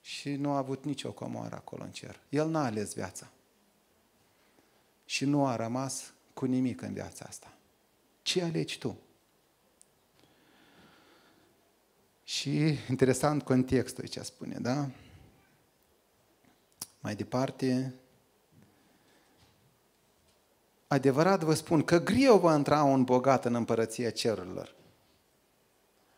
și 0.00 0.34
nu 0.34 0.50
a 0.50 0.56
avut 0.56 0.84
nicio 0.84 1.12
comoară 1.12 1.54
acolo 1.54 1.82
în 1.84 1.90
cer. 1.90 2.20
El 2.28 2.48
n-a 2.48 2.64
ales 2.64 2.94
viața. 2.94 3.30
Și 5.04 5.24
nu 5.24 5.46
a 5.46 5.56
rămas 5.56 6.12
cu 6.34 6.44
nimic 6.44 6.82
în 6.82 6.92
viața 6.92 7.24
asta. 7.28 7.56
Ce 8.22 8.42
alegi 8.42 8.78
tu? 8.78 8.98
Și 12.28 12.78
interesant 12.88 13.42
contextul 13.42 14.06
ce 14.06 14.22
spune, 14.22 14.58
da? 14.60 14.90
Mai 17.00 17.14
departe, 17.14 17.94
adevărat 20.86 21.42
vă 21.42 21.54
spun 21.54 21.82
că 21.82 21.98
greu 21.98 22.38
va 22.38 22.56
intra 22.56 22.82
un 22.82 23.04
bogat 23.04 23.44
în 23.44 23.54
împărăția 23.54 24.10
cerurilor. 24.10 24.74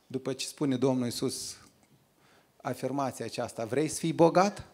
După 0.06 0.32
ce 0.32 0.46
spune 0.46 0.76
Domnul 0.76 1.04
Iisus 1.04 1.56
afirmația 2.62 3.24
aceasta, 3.24 3.64
vrei 3.64 3.88
să 3.88 3.98
fii 3.98 4.12
bogat? 4.12 4.66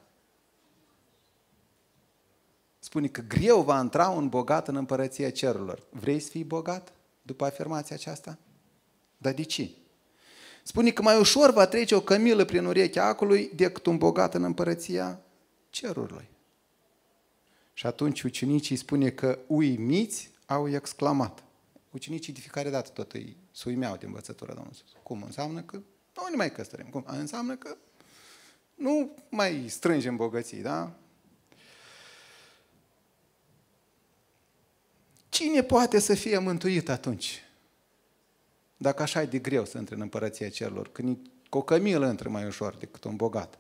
Spune 2.79 3.09
că 3.09 3.21
greu 3.21 3.63
va 3.63 3.81
intra 3.81 4.09
un 4.09 4.29
bogat 4.29 4.69
în 4.69 4.77
împărăția 4.77 5.31
cerurilor. 5.31 5.87
Vrei 5.91 6.21
să 6.21 6.31
fii 6.31 6.45
bogat 6.45 6.93
după 7.23 7.45
afirmația 7.45 7.97
aceasta? 7.97 8.39
Dar 9.19 9.33
de 9.33 9.43
ce? 9.43 9.71
Spune 10.67 10.91
că 10.91 11.03
mai 11.03 11.19
ușor 11.19 11.53
va 11.53 11.67
trece 11.67 11.95
o 11.95 12.01
cămilă 12.01 12.45
prin 12.45 12.65
urechea 12.65 13.05
acului 13.05 13.51
decât 13.55 13.87
un 13.87 13.99
bogat 13.99 14.35
în 14.35 14.43
împărăția 14.43 15.21
cerurilor. 15.71 16.25
Și 17.73 17.87
atunci 17.87 18.23
ucenicii 18.23 18.77
spune 18.77 19.11
că 19.11 19.39
uimiți 19.47 20.31
au 20.47 20.69
exclamat. 20.69 21.45
Ucenicii 21.91 22.33
de 22.33 22.41
fiecare 22.41 22.71
dată 22.71 22.91
tot 22.91 23.13
îi 23.13 23.37
suimeau 23.51 23.97
de 23.97 24.07
învățătura 24.07 24.53
Domnului 24.53 24.79
Cum 25.03 25.23
înseamnă 25.23 25.63
că 25.63 25.77
nu 26.15 26.27
ne 26.31 26.37
mai 26.37 26.53
căsătorim. 26.53 26.87
Cum? 26.87 27.05
Înseamnă 27.07 27.57
că 27.57 27.77
nu 28.75 29.15
mai 29.29 29.65
strângem 29.69 30.17
bogății, 30.17 30.63
da? 30.63 30.93
Cine 35.29 35.63
poate 35.63 35.99
să 35.99 36.15
fie 36.15 36.39
mântuit 36.39 36.89
atunci? 36.89 37.46
Dacă 38.77 39.03
așa 39.03 39.23
e 39.23 39.27
de 39.27 39.39
greu 39.39 39.65
să 39.65 39.79
intre 39.79 39.95
în 39.95 40.01
împărăția 40.01 40.49
cerurilor, 40.49 40.89
când 40.89 41.31
cu 41.49 41.59
o 41.59 41.63
cămilă 41.63 42.07
intră 42.07 42.29
mai 42.29 42.47
ușor 42.47 42.75
decât 42.75 43.05
un 43.05 43.17
bogat. 43.17 43.59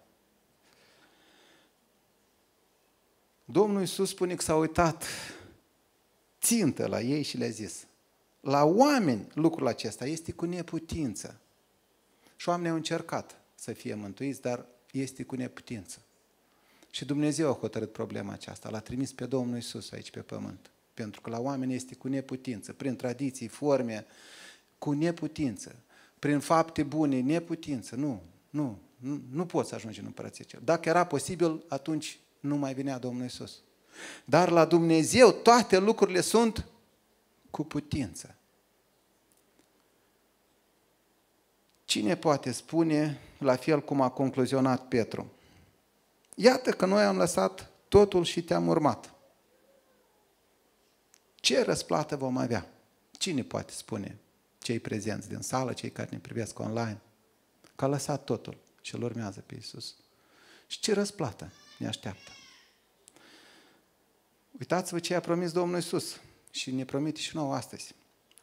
Domnul 3.44 3.80
Iisus 3.80 4.08
spune 4.08 4.34
că 4.34 4.42
s-a 4.42 4.56
uitat 4.56 5.04
țintă 6.40 6.86
la 6.86 7.00
ei 7.00 7.22
și 7.22 7.36
le-a 7.36 7.48
zis, 7.48 7.86
la 8.40 8.64
oameni 8.64 9.26
lucrul 9.34 9.66
acesta 9.66 10.06
este 10.06 10.32
cu 10.32 10.44
neputință. 10.44 11.40
Și 12.36 12.48
oamenii 12.48 12.70
au 12.70 12.76
încercat 12.76 13.40
să 13.54 13.72
fie 13.72 13.94
mântuiți, 13.94 14.40
dar 14.40 14.66
este 14.90 15.22
cu 15.22 15.34
neputință. 15.34 16.00
Și 16.90 17.04
Dumnezeu 17.04 17.50
a 17.50 17.58
hotărât 17.58 17.92
problema 17.92 18.32
aceasta. 18.32 18.70
L-a 18.70 18.80
trimis 18.80 19.12
pe 19.12 19.26
Domnul 19.26 19.56
Isus 19.56 19.90
aici 19.90 20.10
pe 20.10 20.20
pământ. 20.20 20.70
Pentru 20.94 21.20
că 21.20 21.30
la 21.30 21.40
oameni 21.40 21.74
este 21.74 21.94
cu 21.94 22.08
neputință, 22.08 22.72
prin 22.72 22.96
tradiții, 22.96 23.48
forme, 23.48 24.06
cu 24.78 24.92
neputință, 24.92 25.76
prin 26.18 26.40
fapte 26.40 26.82
bune, 26.82 27.20
neputință. 27.20 27.96
Nu, 27.96 28.22
nu, 28.50 28.78
nu, 28.96 29.20
nu 29.30 29.46
poți 29.46 29.68
să 29.68 29.74
ajungi 29.74 29.98
în 29.98 30.04
împărăția 30.06 30.44
cel. 30.44 30.60
Dacă 30.64 30.88
era 30.88 31.04
posibil, 31.04 31.64
atunci 31.68 32.20
nu 32.40 32.56
mai 32.56 32.74
venea 32.74 32.98
Domnul 32.98 33.24
Isus. 33.24 33.62
Dar 34.24 34.50
la 34.50 34.64
Dumnezeu 34.64 35.30
toate 35.30 35.78
lucrurile 35.78 36.20
sunt 36.20 36.66
cu 37.50 37.64
putință. 37.64 38.36
Cine 41.84 42.16
poate 42.16 42.52
spune 42.52 43.20
la 43.38 43.56
fel 43.56 43.82
cum 43.82 44.00
a 44.00 44.10
concluzionat 44.10 44.88
Petru? 44.88 45.32
Iată 46.34 46.70
că 46.70 46.86
noi 46.86 47.02
am 47.02 47.16
lăsat 47.16 47.70
totul 47.88 48.24
și 48.24 48.42
te-am 48.42 48.68
urmat. 48.68 49.14
Ce 51.34 51.62
răsplată 51.62 52.16
vom 52.16 52.36
avea? 52.36 52.70
Cine 53.10 53.42
poate 53.42 53.72
spune? 53.72 54.18
Cei 54.66 54.78
prezenți 54.78 55.28
din 55.28 55.40
sală, 55.40 55.72
cei 55.72 55.90
care 55.90 56.08
ne 56.10 56.18
privesc 56.18 56.58
online, 56.58 57.00
că 57.76 57.84
a 57.84 57.88
lăsat 57.88 58.24
totul 58.24 58.56
și 58.80 58.94
îl 58.94 59.02
urmează 59.02 59.42
pe 59.46 59.54
Iisus. 59.54 59.94
Și 60.66 60.80
ce 60.80 60.94
răsplată 60.94 61.52
ne 61.78 61.86
așteaptă? 61.86 62.30
Uitați-vă 64.58 64.98
ce 64.98 65.14
a 65.14 65.20
promis 65.20 65.52
Domnul 65.52 65.76
Iisus 65.76 66.20
și 66.50 66.70
ne 66.70 66.84
promite 66.84 67.20
și 67.20 67.36
nouă 67.36 67.54
astăzi. 67.54 67.94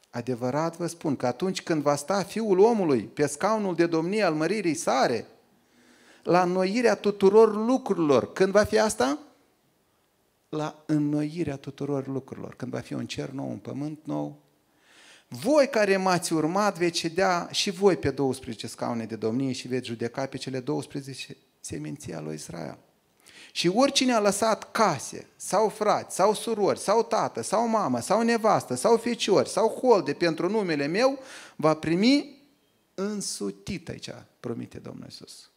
Adevărat 0.09 0.77
vă 0.77 0.87
spun 0.87 1.15
că 1.15 1.27
atunci 1.27 1.61
când 1.61 1.81
va 1.81 1.95
sta 1.95 2.23
Fiul 2.23 2.59
omului 2.59 3.03
pe 3.03 3.25
scaunul 3.25 3.75
de 3.75 3.85
domnie 3.85 4.23
al 4.23 4.33
măririi 4.33 4.75
sare, 4.75 5.27
la 6.23 6.41
înnoirea 6.41 6.95
tuturor 6.95 7.55
lucrurilor, 7.55 8.33
când 8.33 8.51
va 8.51 8.63
fi 8.63 8.79
asta? 8.79 9.19
La 10.49 10.83
înnoirea 10.85 11.57
tuturor 11.57 12.07
lucrurilor, 12.07 12.55
când 12.55 12.71
va 12.71 12.79
fi 12.79 12.93
un 12.93 13.07
cer 13.07 13.29
nou, 13.29 13.49
un 13.49 13.57
pământ 13.57 13.99
nou. 14.03 14.42
Voi 15.41 15.69
care 15.69 15.97
m-ați 15.97 16.33
urmat 16.33 16.77
veți 16.77 16.99
cedea 16.99 17.47
și 17.51 17.71
voi 17.71 17.97
pe 17.97 18.11
12 18.11 18.67
scaune 18.67 19.05
de 19.05 19.15
domnie 19.15 19.51
și 19.51 19.67
veți 19.67 19.87
judeca 19.87 20.25
pe 20.25 20.37
cele 20.37 20.59
12 20.59 21.37
seminții 21.59 22.13
al 22.13 22.23
lui 22.23 22.33
Israel. 22.33 22.77
Și 23.51 23.67
oricine 23.67 24.13
a 24.13 24.19
lăsat 24.19 24.71
case, 24.71 25.27
sau 25.35 25.69
frați, 25.69 26.15
sau 26.15 26.33
surori, 26.33 26.79
sau 26.79 27.03
tată, 27.03 27.41
sau 27.41 27.67
mamă, 27.67 27.99
sau 27.99 28.21
nevastă, 28.21 28.75
sau 28.75 28.97
feciori, 28.97 29.49
sau 29.49 29.67
holde 29.67 30.13
pentru 30.13 30.49
numele 30.49 30.85
meu, 30.85 31.19
va 31.55 31.73
primi 31.73 32.41
însutit 32.93 33.89
aici, 33.89 34.09
promite 34.39 34.79
Domnul 34.79 35.03
Iisus. 35.03 35.49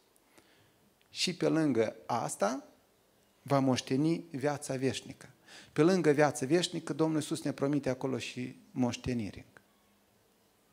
Și 1.09 1.35
pe 1.35 1.47
lângă 1.47 1.95
asta, 2.05 2.63
va 3.41 3.59
moșteni 3.59 4.23
viața 4.31 4.75
veșnică. 4.75 5.29
Pe 5.73 5.81
lângă 5.81 6.11
viața 6.11 6.45
veșnică, 6.45 6.93
Domnul 6.93 7.19
Iisus 7.19 7.41
ne 7.41 7.51
promite 7.51 7.89
acolo 7.89 8.17
și 8.17 8.55
moștenire, 8.71 9.45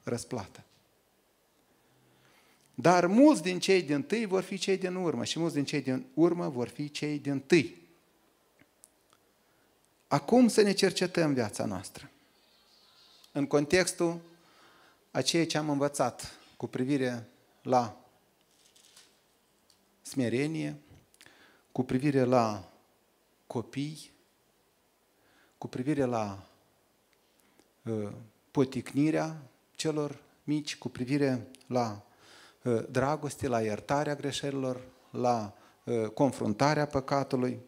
răsplată. 0.05 0.65
Dar 2.75 3.07
mulți 3.07 3.43
din 3.43 3.59
cei 3.59 3.83
din 3.83 4.03
tâi 4.03 4.25
vor 4.25 4.43
fi 4.43 4.59
cei 4.59 4.79
din 4.79 4.95
urmă 4.95 5.25
și 5.25 5.39
mulți 5.39 5.55
din 5.55 5.65
cei 5.65 5.83
din 5.83 6.07
urmă 6.15 6.49
vor 6.49 6.69
fi 6.69 6.91
cei 6.91 7.19
din 7.19 7.41
tâi. 7.41 7.83
Acum 10.09 10.49
să 10.49 10.63
ne 10.63 10.73
cercetăm 10.73 11.33
viața 11.33 11.65
noastră. 11.65 12.11
În 13.33 13.47
contextul 13.47 14.21
a 15.11 15.23
ceea 15.23 15.47
ce 15.47 15.59
am 15.59 15.71
învățat 15.71 16.39
cu 16.57 16.67
privire 16.67 17.29
la 17.63 18.05
smerenie, 20.03 20.77
cu 21.73 21.83
privire 21.83 22.25
la 22.25 22.73
copii, 23.47 24.11
cu 25.59 25.69
privire 25.69 26.05
la 26.05 26.47
uh, 27.83 28.13
poticnirea 28.51 29.43
celor 29.75 30.19
mici, 30.45 30.77
cu 30.77 30.89
privire 30.89 31.47
la 31.67 32.05
Uh, 32.65 32.85
dragoste, 32.91 33.49
la 33.49 33.61
iertarea 33.61 34.15
greșelilor, 34.15 34.81
la 35.11 35.55
uh, 35.85 36.07
confruntarea 36.07 36.87
păcatului, 36.87 37.61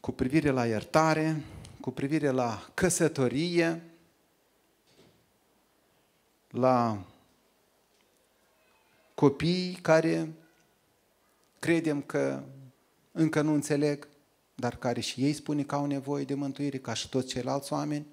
cu 0.00 0.12
privire 0.12 0.50
la 0.50 0.66
iertare, 0.66 1.42
cu 1.80 1.90
privire 1.90 2.30
la 2.30 2.70
căsătorie, 2.74 3.82
la 6.50 7.04
copii 9.14 9.78
care 9.82 10.32
credem 11.58 12.02
că 12.02 12.42
încă 13.12 13.40
nu 13.40 13.52
înțeleg, 13.52 14.08
dar 14.54 14.76
care 14.76 15.00
și 15.00 15.24
ei 15.24 15.32
spune 15.32 15.62
că 15.62 15.74
au 15.74 15.86
nevoie 15.86 16.24
de 16.24 16.34
mântuire, 16.34 16.78
ca 16.78 16.94
și 16.94 17.08
toți 17.08 17.26
ceilalți 17.26 17.72
oameni. 17.72 18.06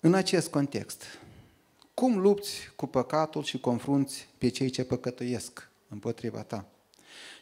În 0.00 0.14
acest 0.14 0.48
context, 0.48 1.02
cum 1.94 2.18
lupți 2.18 2.70
cu 2.76 2.86
păcatul 2.86 3.42
și 3.42 3.60
confrunți 3.60 4.28
pe 4.38 4.48
cei 4.48 4.70
ce 4.70 4.84
păcătuiesc 4.84 5.68
împotriva 5.88 6.42
ta? 6.42 6.64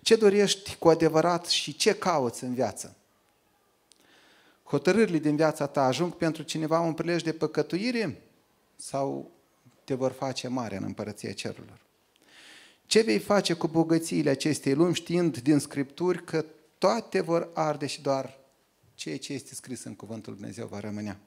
Ce 0.02 0.16
dorești 0.16 0.76
cu 0.76 0.88
adevărat 0.88 1.46
și 1.46 1.76
ce 1.76 1.94
cauți 1.94 2.44
în 2.44 2.54
viață? 2.54 2.96
Hotărârile 4.64 5.18
din 5.18 5.36
viața 5.36 5.66
ta 5.66 5.84
ajung 5.84 6.12
pentru 6.12 6.42
cineva 6.42 6.80
un 6.80 6.94
prilej 6.94 7.22
de 7.22 7.32
păcătuire 7.32 8.22
sau 8.76 9.30
te 9.84 9.94
vor 9.94 10.12
face 10.12 10.48
mare 10.48 10.76
în 10.76 10.82
împărăția 10.82 11.32
cerurilor? 11.32 11.80
Ce 12.86 13.00
vei 13.00 13.18
face 13.18 13.52
cu 13.52 13.68
bogățiile 13.68 14.30
acestei 14.30 14.74
lumi 14.74 14.94
știind 14.94 15.38
din 15.38 15.58
Scripturi 15.58 16.24
că 16.24 16.44
toate 16.78 17.20
vor 17.20 17.48
arde 17.54 17.86
și 17.86 18.02
doar 18.02 18.38
ceea 18.94 19.18
ce 19.18 19.32
este 19.32 19.54
scris 19.54 19.84
în 19.84 19.94
Cuvântul 19.94 20.34
Dumnezeu 20.34 20.66
va 20.66 20.80
rămânea? 20.80 21.20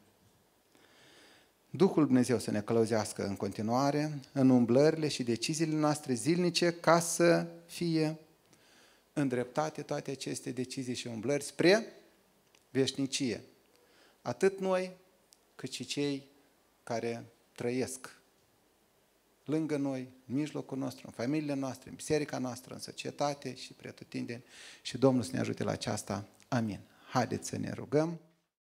Duhul 1.69 2.05
Dumnezeu 2.05 2.39
să 2.39 2.51
ne 2.51 2.61
călăuzească 2.61 3.25
în 3.25 3.35
continuare 3.35 4.19
în 4.31 4.49
umblările 4.49 5.07
și 5.07 5.23
deciziile 5.23 5.75
noastre 5.75 6.13
zilnice 6.13 6.71
ca 6.71 6.99
să 6.99 7.47
fie 7.65 8.17
îndreptate 9.13 9.81
toate 9.81 10.11
aceste 10.11 10.51
decizii 10.51 10.93
și 10.93 11.07
umblări 11.07 11.43
spre 11.43 11.93
veșnicie. 12.69 13.43
Atât 14.21 14.59
noi, 14.59 14.91
cât 15.55 15.71
și 15.71 15.85
cei 15.85 16.27
care 16.83 17.25
trăiesc 17.55 18.19
lângă 19.45 19.77
noi, 19.77 20.07
în 20.27 20.35
mijlocul 20.35 20.77
nostru, 20.77 21.03
în 21.05 21.11
familiile 21.11 21.53
noastre, 21.53 21.89
în 21.89 21.95
biserica 21.95 22.37
noastră, 22.37 22.73
în 22.73 22.79
societate 22.79 23.55
și 23.55 23.73
pretutindeni. 23.73 24.43
Și 24.81 24.97
Domnul 24.97 25.23
să 25.23 25.29
ne 25.33 25.39
ajute 25.39 25.63
la 25.63 25.71
aceasta. 25.71 26.27
Amin. 26.47 26.79
Haideți 27.09 27.49
să 27.49 27.57
ne 27.57 27.71
rugăm. 27.71 28.19